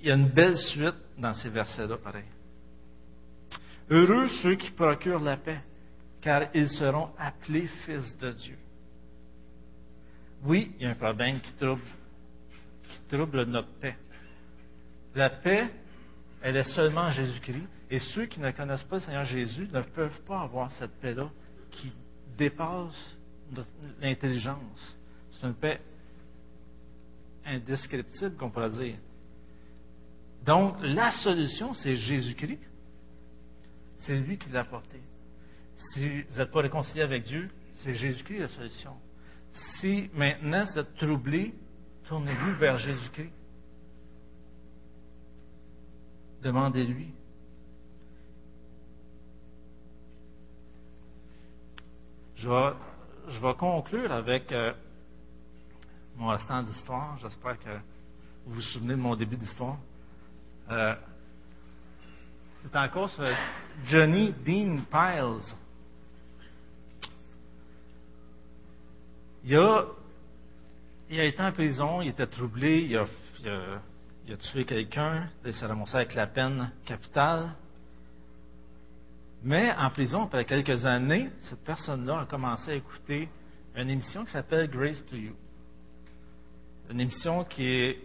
il 0.00 0.06
y 0.06 0.10
a 0.12 0.14
une 0.14 0.28
belle 0.28 0.56
suite 0.56 0.94
dans 1.18 1.34
ces 1.34 1.48
versets-là, 1.48 1.96
pareil. 1.96 2.26
Heureux 3.90 4.28
ceux 4.40 4.54
qui 4.54 4.70
procurent 4.70 5.18
la 5.18 5.36
paix, 5.36 5.60
car 6.20 6.42
ils 6.54 6.68
seront 6.68 7.10
appelés 7.18 7.66
fils 7.84 8.16
de 8.18 8.30
Dieu. 8.30 8.58
Oui, 10.44 10.72
il 10.78 10.84
y 10.84 10.86
a 10.86 10.90
un 10.90 10.94
problème 10.94 11.40
qui 11.40 11.52
trouble, 11.54 11.82
qui 12.88 13.00
trouble 13.16 13.46
notre 13.46 13.72
paix. 13.80 13.96
La 15.16 15.30
paix, 15.30 15.72
elle 16.40 16.56
est 16.56 16.74
seulement 16.74 17.06
en 17.06 17.10
Jésus-Christ, 17.10 17.66
et 17.90 17.98
ceux 17.98 18.26
qui 18.26 18.38
ne 18.38 18.52
connaissent 18.52 18.84
pas 18.84 18.96
le 18.96 19.02
Seigneur 19.02 19.24
Jésus 19.24 19.68
ne 19.72 19.82
peuvent 19.82 20.20
pas 20.20 20.42
avoir 20.42 20.70
cette 20.70 21.00
paix-là 21.00 21.28
qui 21.72 21.92
dépasse 22.36 23.17
l'intelligence. 24.00 24.96
C'est 25.30 25.46
une 25.46 25.54
paix 25.54 25.80
indescriptible, 27.44 28.36
qu'on 28.36 28.50
pourrait 28.50 28.70
dire. 28.70 28.96
Donc, 30.44 30.76
la 30.82 31.10
solution, 31.10 31.74
c'est 31.74 31.96
Jésus-Christ. 31.96 32.60
C'est 33.98 34.18
lui 34.20 34.38
qui 34.38 34.50
l'a 34.50 34.60
apporté. 34.60 35.00
Si 35.74 36.22
vous 36.22 36.36
n'êtes 36.36 36.50
pas 36.50 36.60
réconcilié 36.60 37.02
avec 37.02 37.24
Dieu, 37.24 37.50
c'est 37.74 37.94
Jésus-Christ 37.94 38.38
la 38.38 38.48
solution. 38.48 38.96
Si 39.50 40.10
maintenant 40.14 40.64
vous 40.64 40.78
êtes 40.78 40.96
troublé, 40.96 41.54
tournez-vous 42.08 42.54
vers 42.56 42.76
Jésus-Christ. 42.76 43.32
Demandez-lui. 46.42 47.12
Je 52.36 52.48
vais, 52.48 52.76
je 53.28 53.40
vais 53.40 53.54
conclure 53.54 54.10
avec 54.10 54.50
euh, 54.52 54.72
mon 56.16 56.28
restant 56.28 56.62
d'histoire. 56.62 57.18
J'espère 57.18 57.58
que 57.58 57.70
vous 58.46 58.54
vous 58.54 58.60
souvenez 58.60 58.94
de 58.94 59.00
mon 59.00 59.14
début 59.14 59.36
d'histoire. 59.36 59.76
Euh, 60.70 60.94
c'est 62.62 62.76
encore 62.76 63.10
sur 63.10 63.24
Johnny 63.84 64.32
Dean 64.44 64.78
Piles. 64.90 65.54
Il 69.44 69.56
a, 69.56 69.84
il 71.10 71.20
a 71.20 71.24
été 71.24 71.42
en 71.42 71.52
prison, 71.52 72.02
il 72.02 72.08
était 72.08 72.26
troublé, 72.26 72.80
il 72.82 72.96
a 72.96 74.36
tué 74.36 74.64
quelqu'un, 74.64 75.28
il 75.44 75.54
s'est 75.54 75.66
ramassé 75.66 75.96
avec 75.96 76.14
la 76.14 76.26
peine 76.26 76.70
capitale. 76.84 77.52
Mais 79.42 79.72
en 79.72 79.90
prison, 79.90 80.24
après 80.24 80.44
quelques 80.44 80.84
années, 80.84 81.30
cette 81.42 81.64
personne-là 81.64 82.20
a 82.20 82.26
commencé 82.26 82.72
à 82.72 82.74
écouter 82.74 83.28
une 83.76 83.90
émission 83.90 84.24
qui 84.24 84.32
s'appelle 84.32 84.68
Grace 84.68 85.04
to 85.06 85.16
You. 85.16 85.34
Une 86.90 87.00
émission 87.00 87.44
qui 87.44 87.64
est, 87.64 87.98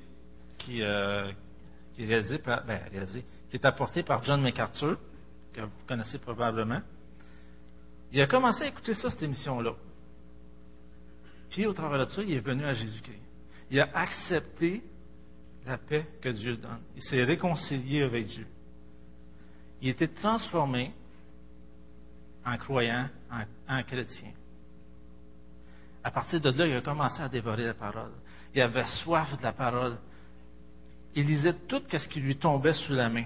qui, 0.57 0.81
euh, 0.81 1.31
qui 1.95 2.03
est 2.03 2.07
réalisée 2.07 2.37
par, 2.37 2.63
ben, 2.65 2.79
réalisée, 2.91 3.25
qui 3.49 3.55
est 3.55 3.65
apportée 3.65 4.03
par 4.03 4.23
John 4.23 4.41
MacArthur, 4.41 4.99
que 5.53 5.61
vous 5.61 5.71
connaissez 5.87 6.19
probablement. 6.19 6.81
Il 8.11 8.21
a 8.21 8.27
commencé 8.27 8.63
à 8.63 8.67
écouter 8.67 8.93
ça, 8.93 9.09
cette 9.09 9.23
émission-là. 9.23 9.73
Puis, 11.49 11.65
au 11.65 11.73
travers 11.73 12.05
de 12.05 12.11
ça, 12.11 12.21
il 12.21 12.33
est 12.33 12.39
venu 12.39 12.63
à 12.65 12.73
Jésus-Christ. 12.73 13.21
Il 13.71 13.79
a 13.79 13.89
accepté 13.93 14.83
la 15.65 15.77
paix 15.77 16.05
que 16.21 16.29
Dieu 16.29 16.57
donne. 16.57 16.81
Il 16.95 17.01
s'est 17.01 17.23
réconcilié 17.23 18.03
avec 18.03 18.25
Dieu. 18.25 18.45
Il 19.81 19.89
été 19.89 20.07
transformé 20.07 20.93
en 22.45 22.57
croyant, 22.57 23.07
en, 23.31 23.77
en, 23.77 23.83
chrétien. 23.83 24.31
À 26.03 26.11
partir 26.11 26.41
de 26.41 26.49
là, 26.49 26.67
il 26.67 26.75
a 26.75 26.81
commencé 26.81 27.21
à 27.21 27.29
dévorer 27.29 27.65
la 27.65 27.73
parole. 27.73 28.11
Il 28.53 28.61
avait 28.61 28.85
soif 28.85 29.37
de 29.37 29.43
la 29.43 29.53
parole. 29.53 29.97
Il 31.15 31.25
lisait 31.25 31.53
tout 31.67 31.81
ce 31.89 32.07
qui 32.07 32.19
lui 32.19 32.35
tombait 32.35 32.73
sous 32.73 32.93
la 32.93 33.09
main. 33.09 33.25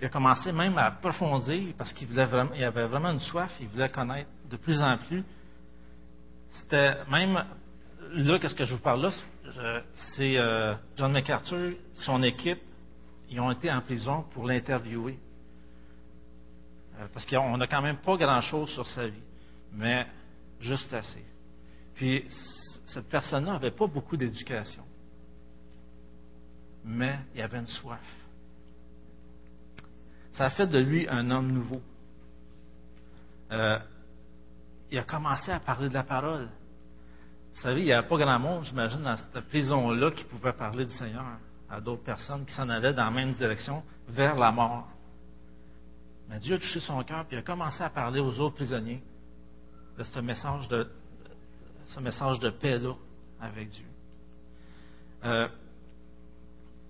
Il 0.00 0.06
a 0.06 0.08
commencé 0.08 0.50
même 0.50 0.78
à 0.78 0.86
approfondir 0.86 1.74
parce 1.76 1.92
qu'il 1.92 2.18
avait 2.18 2.86
vraiment 2.86 3.10
une 3.10 3.20
soif, 3.20 3.52
il 3.60 3.68
voulait 3.68 3.90
connaître 3.90 4.30
de 4.48 4.56
plus 4.56 4.80
en 4.82 4.96
plus. 4.96 5.22
C'était 6.52 7.04
même 7.10 7.44
là, 8.14 8.38
qu'est-ce 8.38 8.54
que 8.54 8.64
je 8.64 8.74
vous 8.74 8.80
parle 8.80 9.02
là, 9.02 9.10
c'est 10.16 10.38
euh, 10.38 10.74
John 10.96 11.12
MacArthur, 11.12 11.74
son 11.94 12.22
équipe, 12.22 12.60
ils 13.28 13.40
ont 13.40 13.50
été 13.50 13.70
en 13.70 13.80
prison 13.80 14.24
pour 14.32 14.46
l'interviewer. 14.46 15.18
Euh, 17.00 17.06
parce 17.12 17.26
qu'on 17.26 17.56
n'a 17.56 17.66
quand 17.66 17.82
même 17.82 17.98
pas 17.98 18.16
grand-chose 18.16 18.70
sur 18.70 18.86
sa 18.86 19.08
vie, 19.08 19.22
mais 19.72 20.06
juste 20.60 20.92
assez. 20.92 21.24
Puis, 21.94 22.26
cette 22.86 23.08
personne-là 23.08 23.52
n'avait 23.52 23.70
pas 23.70 23.86
beaucoup 23.86 24.16
d'éducation, 24.16 24.84
mais 26.84 27.18
il 27.34 27.40
avait 27.40 27.58
une 27.58 27.66
soif. 27.66 28.00
Ça 30.32 30.46
a 30.46 30.50
fait 30.50 30.66
de 30.66 30.78
lui 30.78 31.08
un 31.08 31.30
homme 31.30 31.52
nouveau. 31.52 31.80
Euh, 33.52 33.78
il 34.90 34.98
a 34.98 35.04
commencé 35.04 35.50
à 35.50 35.60
parler 35.60 35.88
de 35.88 35.94
la 35.94 36.04
parole. 36.04 36.48
Vous 37.52 37.60
savez, 37.60 37.80
il 37.80 37.86
n'y 37.86 37.92
avait 37.92 38.06
pas 38.06 38.16
grand 38.16 38.38
monde, 38.38 38.64
j'imagine, 38.64 39.02
dans 39.02 39.16
cette 39.16 39.40
prison-là 39.48 40.10
qui 40.12 40.24
pouvait 40.24 40.52
parler 40.52 40.84
du 40.84 40.92
Seigneur 40.92 41.24
à 41.68 41.80
d'autres 41.80 42.02
personnes 42.02 42.44
qui 42.44 42.52
s'en 42.52 42.68
allaient 42.68 42.92
dans 42.92 43.04
la 43.04 43.10
même 43.10 43.32
direction, 43.34 43.82
vers 44.08 44.36
la 44.36 44.52
mort. 44.52 44.88
Mais 46.30 46.38
Dieu 46.38 46.54
a 46.54 46.58
touché 46.58 46.78
son 46.78 47.02
cœur, 47.02 47.26
puis 47.26 47.36
il 47.36 47.40
a 47.40 47.42
commencé 47.42 47.82
à 47.82 47.90
parler 47.90 48.20
aux 48.20 48.38
autres 48.38 48.54
prisonniers 48.54 49.02
de 49.98 50.04
ce 50.04 50.20
message 50.20 50.68
de, 50.68 50.88
ce 51.86 51.98
message 51.98 52.38
de 52.38 52.50
paix-là 52.50 52.94
avec 53.40 53.68
Dieu. 53.68 53.86
Euh, 55.24 55.48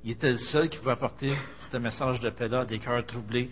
il 0.05 0.11
était 0.11 0.33
le 0.33 0.37
seul 0.37 0.69
qui 0.69 0.77
pouvait 0.77 0.93
apporter 0.93 1.35
ce 1.73 1.77
message 1.79 2.21
de 2.21 2.29
paix-là 2.29 2.61
à 2.61 2.65
des 2.67 2.79
cœurs 2.79 3.05
troublés. 3.07 3.51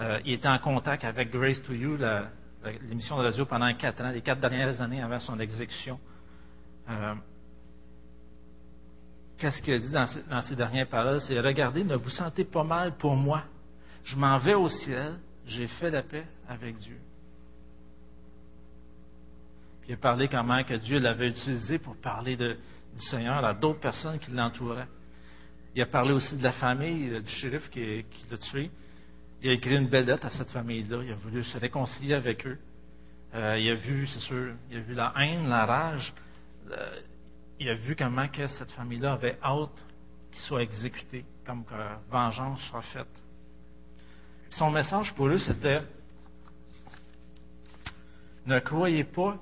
Euh, 0.00 0.20
il 0.26 0.34
était 0.34 0.48
en 0.48 0.58
contact 0.58 1.02
avec 1.04 1.30
Grace 1.30 1.62
to 1.62 1.72
You, 1.72 1.96
l'émission 2.82 3.16
de 3.16 3.22
radio, 3.22 3.46
pendant 3.46 3.72
quatre 3.72 4.02
ans, 4.02 4.10
les 4.10 4.20
quatre 4.20 4.40
dernières 4.40 4.82
années 4.82 5.00
avant 5.00 5.18
son 5.18 5.40
exécution. 5.40 5.98
Euh, 6.90 7.14
Qu'est-ce 9.38 9.62
qu'il 9.62 9.74
a 9.74 9.78
dit 9.78 9.90
dans 9.90 10.06
dans 10.30 10.42
ses 10.42 10.54
dernières 10.54 10.88
paroles? 10.88 11.20
C'est 11.22 11.40
Regardez, 11.40 11.82
ne 11.84 11.96
vous 11.96 12.10
sentez 12.10 12.44
pas 12.44 12.62
mal 12.62 12.96
pour 12.96 13.16
moi. 13.16 13.44
Je 14.04 14.16
m'en 14.16 14.38
vais 14.38 14.54
au 14.54 14.68
ciel, 14.68 15.18
j'ai 15.46 15.66
fait 15.66 15.90
la 15.90 16.02
paix 16.02 16.26
avec 16.48 16.76
Dieu. 16.76 16.98
Il 19.88 19.94
a 19.94 19.96
parlé 19.96 20.28
comment 20.28 20.62
que 20.62 20.74
Dieu 20.74 20.98
l'avait 20.98 21.28
utilisé 21.28 21.78
pour 21.78 21.96
parler 21.96 22.36
du 22.36 22.56
Seigneur 23.10 23.44
à 23.44 23.52
d'autres 23.52 23.80
personnes 23.80 24.18
qui 24.18 24.30
l'entouraient. 24.30 24.88
Il 25.74 25.82
a 25.82 25.86
parlé 25.86 26.12
aussi 26.12 26.36
de 26.36 26.42
la 26.42 26.52
famille 26.52 27.20
du 27.20 27.28
shérif 27.28 27.68
qui, 27.70 28.04
qui 28.10 28.24
l'a 28.30 28.38
tué. 28.38 28.70
Il 29.42 29.50
a 29.50 29.52
écrit 29.54 29.76
une 29.76 29.88
belle 29.88 30.06
lettre 30.06 30.26
à 30.26 30.30
cette 30.30 30.50
famille-là. 30.50 31.02
Il 31.02 31.12
a 31.12 31.16
voulu 31.16 31.42
se 31.42 31.58
réconcilier 31.58 32.14
avec 32.14 32.46
eux. 32.46 32.58
Euh, 33.34 33.58
il 33.58 33.70
a 33.70 33.74
vu, 33.74 34.06
c'est 34.06 34.20
sûr, 34.20 34.54
il 34.70 34.76
a 34.76 34.80
vu 34.80 34.94
la 34.94 35.12
haine, 35.16 35.48
la 35.48 35.64
rage. 35.64 36.12
Euh, 36.70 37.00
il 37.58 37.68
a 37.68 37.74
vu 37.74 37.96
comment 37.96 38.28
que 38.28 38.46
cette 38.46 38.70
famille-là 38.72 39.14
avait 39.14 39.38
hâte 39.42 39.84
qu'il 40.30 40.40
soit 40.42 40.62
exécuté, 40.62 41.24
comme 41.44 41.64
que 41.64 41.74
vengeance 42.10 42.60
soit 42.70 42.82
faite. 42.82 43.21
Son 44.56 44.70
message 44.70 45.14
pour 45.14 45.28
eux, 45.28 45.38
c'était 45.38 45.80
Ne 48.46 48.58
croyez 48.58 49.04
pas 49.04 49.38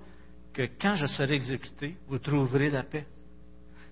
que 0.52 0.62
quand 0.80 0.94
je 0.94 1.06
serai 1.06 1.34
exécuté, 1.34 1.96
vous 2.08 2.18
trouverez 2.18 2.70
la 2.70 2.82
paix. 2.82 3.06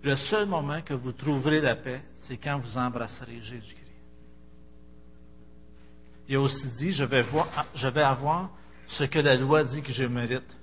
Le 0.03 0.15
seul 0.15 0.47
moment 0.47 0.81
que 0.83 0.95
vous 0.95 1.13
trouverez 1.13 1.61
la 1.61 1.75
paix, 1.75 2.03
c'est 2.19 2.37
quand 2.37 2.59
vous 2.59 2.77
embrasserez 2.79 3.41
Jésus-Christ. 3.43 3.85
Il 6.29 6.37
a 6.37 6.41
aussi 6.41 6.69
dit, 6.79 6.93
je 6.93 7.05
vais, 7.05 7.23
voir, 7.23 7.67
je 7.75 7.89
vais 7.89 8.03
avoir 8.03 8.51
ce 8.87 9.05
que 9.05 9.19
la 9.19 9.35
loi 9.35 9.65
dit 9.65 9.83
que 9.83 9.93
je 9.93 10.05
mérite. 10.05 10.57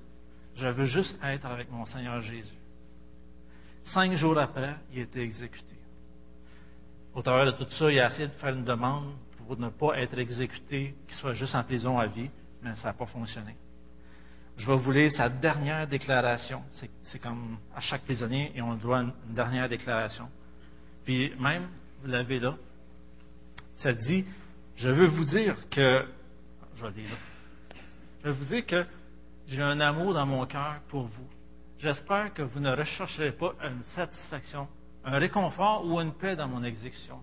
Je 0.56 0.68
veux 0.68 0.86
juste 0.86 1.18
être 1.24 1.46
avec 1.48 1.70
mon 1.70 1.86
Seigneur 1.86 2.22
Jésus. 2.22 2.54
Cinq 3.86 4.14
jours 4.14 4.38
après, 4.38 4.76
il 4.94 5.00
a 5.00 5.04
été 5.04 5.22
exécuté. 5.22 5.76
Au 7.14 7.22
travers 7.22 7.46
de 7.46 7.64
tout 7.64 7.70
ça, 7.72 7.92
il 7.92 8.00
a 8.00 8.08
essayé 8.08 8.28
de 8.28 8.34
faire 8.34 8.54
une 8.54 8.64
demande 8.64 9.14
pour 9.46 9.58
ne 9.58 9.70
pas 9.70 9.98
être 10.00 10.18
exécuté, 10.18 10.96
qu'il 11.08 11.16
soit 11.18 11.34
juste 11.34 11.56
en 11.56 11.64
prison 11.64 11.98
à 11.98 12.08
vie, 12.08 12.30
mais 12.62 12.76
ça 12.76 12.90
n'a 12.90 12.94
pas 12.94 13.06
fonctionné. 13.06 13.56
Je 14.58 14.66
vais 14.68 14.78
vous 14.78 14.92
lire 14.92 15.12
sa 15.12 15.30
dernière 15.30 15.88
déclaration. 15.88 16.64
C'est 17.04 17.20
comme 17.20 17.58
à 17.76 17.80
chaque 17.80 18.04
prisonnier, 18.04 18.52
et 18.56 18.62
on 18.62 18.72
à 18.72 19.02
une 19.02 19.14
dernière 19.30 19.68
déclaration. 19.68 20.30
Puis 21.04 21.34
même, 21.40 21.68
vous 22.02 22.08
l'avez 22.08 22.40
là, 22.40 22.56
ça 23.78 23.94
dit, 23.94 24.26
je 24.76 24.90
veux 24.90 25.08
vous 25.08 25.26
dire 25.26 25.70
que, 25.70 26.08
je 26.76 26.86
vais 26.86 27.02
là, 27.04 27.16
je 28.24 28.30
veux 28.30 28.34
vous 28.34 28.46
dire 28.46 28.66
que 28.66 28.86
j'ai 29.48 29.62
un 29.62 29.80
amour 29.80 30.14
dans 30.14 30.26
mon 30.26 30.46
cœur 30.46 30.80
pour 30.90 31.04
vous. 31.04 31.28
J'espère 31.78 32.34
que 32.34 32.42
vous 32.42 32.60
ne 32.60 32.72
rechercherez 32.76 33.34
pas 33.34 33.54
une 33.64 33.84
satisfaction, 33.94 34.68
un 35.04 35.20
réconfort 35.20 35.86
ou 35.86 36.00
une 36.00 36.14
paix 36.14 36.36
dans 36.36 36.48
mon 36.48 36.64
exécution. 36.64 37.22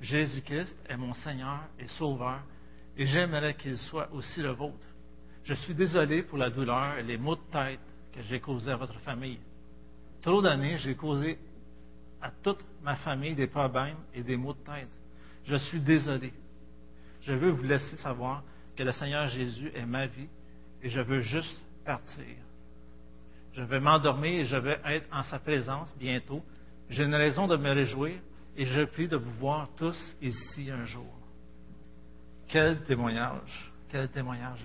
Jésus-Christ 0.00 0.76
est 0.88 0.96
mon 0.96 1.12
Seigneur 1.12 1.60
et 1.78 1.86
Sauveur, 1.86 2.40
et 2.96 3.06
j'aimerais 3.06 3.54
qu'il 3.54 3.76
soit 3.76 4.12
aussi 4.12 4.40
le 4.40 4.50
vôtre. 4.50 4.86
Je 5.44 5.54
suis 5.54 5.74
désolé 5.74 6.22
pour 6.22 6.38
la 6.38 6.50
douleur 6.50 6.98
et 6.98 7.02
les 7.02 7.16
maux 7.16 7.36
de 7.36 7.40
tête 7.52 7.80
que 8.12 8.22
j'ai 8.22 8.40
causés 8.40 8.70
à 8.70 8.76
votre 8.76 8.98
famille. 9.00 9.38
Trop 10.22 10.42
d'années, 10.42 10.76
j'ai 10.76 10.94
causé 10.94 11.38
à 12.20 12.30
toute 12.42 12.58
ma 12.82 12.96
famille 12.96 13.34
des 13.34 13.46
problèmes 13.46 13.96
et 14.14 14.22
des 14.22 14.36
maux 14.36 14.52
de 14.52 14.58
tête. 14.58 14.88
Je 15.44 15.56
suis 15.56 15.80
désolé. 15.80 16.32
Je 17.20 17.32
veux 17.34 17.50
vous 17.50 17.62
laisser 17.62 17.96
savoir 17.96 18.42
que 18.76 18.82
le 18.82 18.92
Seigneur 18.92 19.26
Jésus 19.28 19.70
est 19.74 19.86
ma 19.86 20.06
vie 20.06 20.28
et 20.82 20.88
je 20.88 21.00
veux 21.00 21.20
juste 21.20 21.58
partir. 21.84 22.24
Je 23.54 23.62
vais 23.62 23.80
m'endormir 23.80 24.40
et 24.40 24.44
je 24.44 24.56
vais 24.56 24.78
être 24.84 25.06
en 25.12 25.22
sa 25.22 25.38
présence 25.38 25.94
bientôt. 25.98 26.42
J'ai 26.88 27.04
une 27.04 27.14
raison 27.14 27.46
de 27.46 27.56
me 27.56 27.72
réjouir 27.72 28.18
et 28.58 28.64
je 28.64 28.82
prie 28.82 29.06
de 29.06 29.16
vous 29.16 29.30
voir 29.38 29.68
tous 29.76 29.96
ici 30.20 30.68
un 30.68 30.84
jour. 30.84 31.14
Quel 32.48 32.82
témoignage, 32.82 33.72
quel 33.88 34.08
témoignage. 34.08 34.64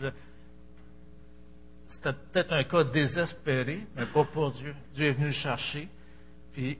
C'était 1.89 2.13
peut-être 2.13 2.51
un 2.51 2.63
cas 2.63 2.83
désespéré, 2.85 3.85
mais 3.95 4.07
pas 4.07 4.25
pour 4.25 4.51
Dieu. 4.51 4.73
Dieu 4.95 5.09
est 5.09 5.13
venu 5.13 5.27
le 5.27 5.31
chercher, 5.31 5.87
puis 6.53 6.79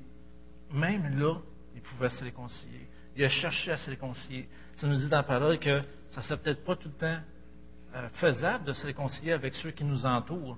même 0.72 1.20
là, 1.20 1.36
il 1.76 1.82
pouvait 1.82 2.09
se 2.09 2.24
réconcilier. 2.24 2.88
Il 3.16 3.24
a 3.24 3.30
cherché 3.30 3.72
à 3.72 3.78
se 3.78 3.91
réconcilier. 3.91 4.49
Ça 4.76 4.88
nous 4.88 4.95
dit 4.95 5.07
dans 5.07 5.18
la 5.18 5.24
parole 5.24 5.59
que 5.59 5.82
ça 6.09 6.20
ne 6.20 6.26
serait 6.26 6.38
peut-être 6.38 6.66
pas 6.66 6.76
tout 6.76 6.89
le 6.89 6.95
temps 6.95 7.22
euh, 7.93 8.09
faisable 8.14 8.66
de 8.66 8.74
se 8.74 8.88
réconcilier 8.88 9.34
avec 9.34 9.53
ceux 9.53 9.70
qui 9.70 9.84
nous 9.84 10.03
entourent. 10.03 10.57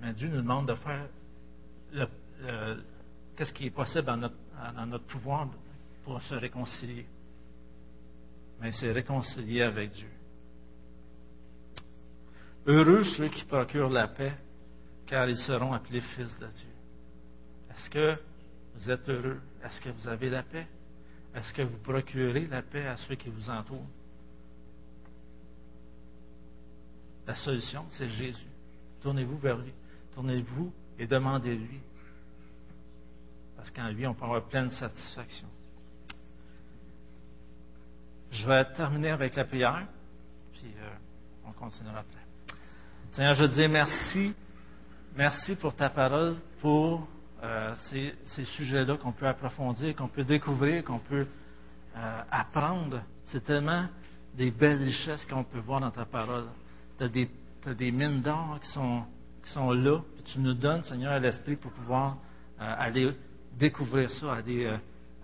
Mais 0.00 0.12
Dieu 0.12 0.28
nous 0.28 0.36
demande 0.36 0.68
de 0.68 0.74
faire 0.76 1.08
le, 1.92 2.06
qu'est-ce 3.42 3.54
qui 3.54 3.66
est 3.66 3.70
possible 3.70 4.04
dans 4.04 4.16
notre, 4.16 4.36
notre 4.86 5.04
pouvoir 5.06 5.48
pour 6.04 6.22
se 6.22 6.34
réconcilier? 6.34 7.06
Mais 8.60 8.70
c'est 8.70 8.92
réconcilier 8.92 9.62
avec 9.62 9.90
Dieu. 9.90 10.10
Heureux 12.64 13.02
ceux 13.02 13.28
qui 13.30 13.44
procurent 13.44 13.90
la 13.90 14.06
paix, 14.06 14.32
car 15.06 15.28
ils 15.28 15.36
seront 15.38 15.72
appelés 15.72 16.00
fils 16.00 16.38
de 16.38 16.46
Dieu. 16.46 16.68
Est-ce 17.72 17.90
que 17.90 18.16
vous 18.76 18.90
êtes 18.92 19.08
heureux? 19.08 19.40
Est-ce 19.64 19.80
que 19.80 19.88
vous 19.88 20.06
avez 20.06 20.30
la 20.30 20.44
paix? 20.44 20.68
Est-ce 21.34 21.52
que 21.52 21.62
vous 21.62 21.78
procurez 21.78 22.46
la 22.46 22.62
paix 22.62 22.86
à 22.86 22.96
ceux 22.96 23.16
qui 23.16 23.28
vous 23.28 23.50
entourent? 23.50 23.88
La 27.26 27.34
solution, 27.34 27.86
c'est 27.88 28.08
Jésus. 28.08 28.46
Tournez-vous 29.00 29.38
vers 29.38 29.58
lui. 29.58 29.72
Tournez-vous 30.14 30.72
et 30.96 31.08
demandez-lui. 31.08 31.80
Parce 33.62 33.70
qu'en 33.70 33.90
lui, 33.90 34.04
on 34.08 34.14
peut 34.14 34.24
avoir 34.24 34.42
pleine 34.42 34.70
satisfaction. 34.70 35.46
Je 38.32 38.44
vais 38.44 38.64
terminer 38.72 39.10
avec 39.10 39.36
la 39.36 39.44
prière, 39.44 39.86
puis 40.52 40.66
euh, 40.80 40.88
on 41.46 41.52
continuera 41.52 42.00
après. 42.00 42.24
Seigneur, 43.12 43.36
je 43.36 43.44
te 43.44 43.52
dis 43.52 43.68
merci. 43.68 44.34
Merci 45.14 45.54
pour 45.54 45.76
ta 45.76 45.90
parole, 45.90 46.34
pour 46.60 47.06
euh, 47.44 47.72
ces, 47.88 48.44
sujets-là 48.44 48.96
qu'on 48.96 49.12
peut 49.12 49.28
approfondir, 49.28 49.94
qu'on 49.94 50.08
peut 50.08 50.24
découvrir, 50.24 50.82
qu'on 50.82 50.98
peut 50.98 51.28
euh, 51.96 52.22
apprendre. 52.32 53.00
C'est 53.26 53.44
tellement 53.44 53.86
des 54.34 54.50
belles 54.50 54.82
richesses 54.82 55.24
qu'on 55.26 55.44
peut 55.44 55.60
voir 55.60 55.78
dans 55.78 55.92
ta 55.92 56.04
parole. 56.04 56.48
Tu 56.98 57.04
as 57.04 57.74
des, 57.74 57.92
mines 57.92 58.22
d'or 58.22 58.58
qui 58.60 58.72
sont, 58.72 59.04
qui 59.44 59.52
sont 59.52 59.70
là. 59.70 60.00
Puis 60.16 60.32
tu 60.32 60.40
nous 60.40 60.54
donnes, 60.54 60.82
Seigneur, 60.82 61.20
l'esprit 61.20 61.54
pour 61.54 61.70
pouvoir 61.70 62.16
aller 62.58 63.12
découvrir 63.58 64.10
ça, 64.10 64.34
aller 64.34 64.64
euh, 64.64 64.76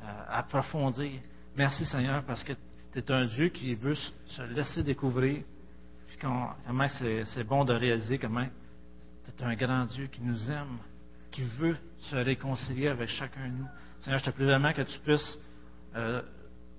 euh, 0.03 0.25
approfondir. 0.29 1.21
Merci, 1.57 1.85
Seigneur, 1.85 2.23
parce 2.25 2.45
que 2.45 2.53
tu 2.93 2.99
es 2.99 3.11
un 3.11 3.27
Dieu 3.27 3.49
qui 3.49 3.75
veut 3.75 3.95
se 3.95 4.43
laisser 4.43 4.83
découvrir. 4.83 5.43
Puis 6.09 6.17
comment 6.21 6.55
c'est 6.89 7.45
bon 7.45 7.65
de 7.65 7.73
réaliser 7.73 8.19
comment 8.19 8.47
tu 9.37 9.43
es 9.43 9.47
un 9.47 9.55
grand 9.55 9.85
Dieu 9.85 10.07
qui 10.07 10.23
nous 10.23 10.51
aime, 10.51 10.79
qui 11.31 11.43
veut 11.43 11.77
se 11.99 12.17
réconcilier 12.17 12.89
avec 12.89 13.09
chacun 13.09 13.49
de 13.49 13.55
nous. 13.55 13.69
Seigneur, 14.01 14.21
je 14.21 14.25
te 14.25 14.31
prie 14.31 14.45
vraiment 14.45 14.73
que 14.73 14.83
tu 14.83 14.99
puisses 15.01 15.39
euh, 15.97 16.23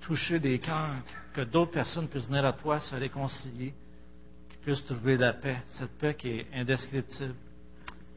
toucher 0.01 0.39
des 0.39 0.59
cœurs, 0.59 0.95
que 1.33 1.41
d'autres 1.41 1.71
personnes 1.71 2.07
puissent 2.07 2.27
venir 2.27 2.45
à 2.45 2.53
toi, 2.53 2.79
se 2.79 2.95
réconcilier, 2.95 3.73
qu'ils 4.49 4.59
puissent 4.59 4.85
trouver 4.85 5.17
la 5.17 5.33
paix, 5.33 5.61
cette 5.67 5.97
paix 5.97 6.15
qui 6.15 6.29
est 6.29 6.47
indescriptible. 6.53 7.35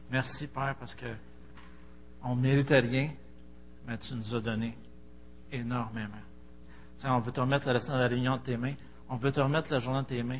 Merci, 0.09 0.47
Père, 0.47 0.75
parce 0.79 0.95
que 0.95 1.07
on 2.23 2.35
ne 2.35 2.41
méritait 2.41 2.79
rien, 2.79 3.11
mais 3.85 3.97
tu 3.97 4.13
nous 4.15 4.35
as 4.35 4.41
donné 4.41 4.77
énormément. 5.51 6.21
Seigneur, 6.97 7.17
on 7.17 7.21
veut 7.21 7.31
te 7.31 7.39
remettre 7.39 7.67
la 7.69 8.07
réunion 8.07 8.37
de 8.37 8.41
tes 8.43 8.57
mains. 8.57 8.75
On 9.09 9.17
veut 9.17 9.31
te 9.31 9.39
remettre 9.39 9.71
la 9.71 9.79
journée 9.79 10.01
de 10.01 10.07
tes 10.07 10.23
mains. 10.23 10.39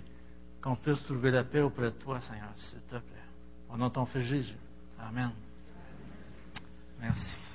Qu'on 0.61 0.75
puisse 0.75 1.03
trouver 1.03 1.31
la 1.31 1.43
paix 1.43 1.61
auprès 1.61 1.91
de 1.91 1.97
toi, 1.97 2.21
Seigneur, 2.21 2.51
s'il 2.55 2.79
te 2.81 2.95
plaît. 2.95 3.77
De 3.77 3.89
ton 3.89 4.05
Fils 4.05 4.21
Jésus. 4.21 4.57
Amen. 4.99 5.31
Merci. 6.99 7.52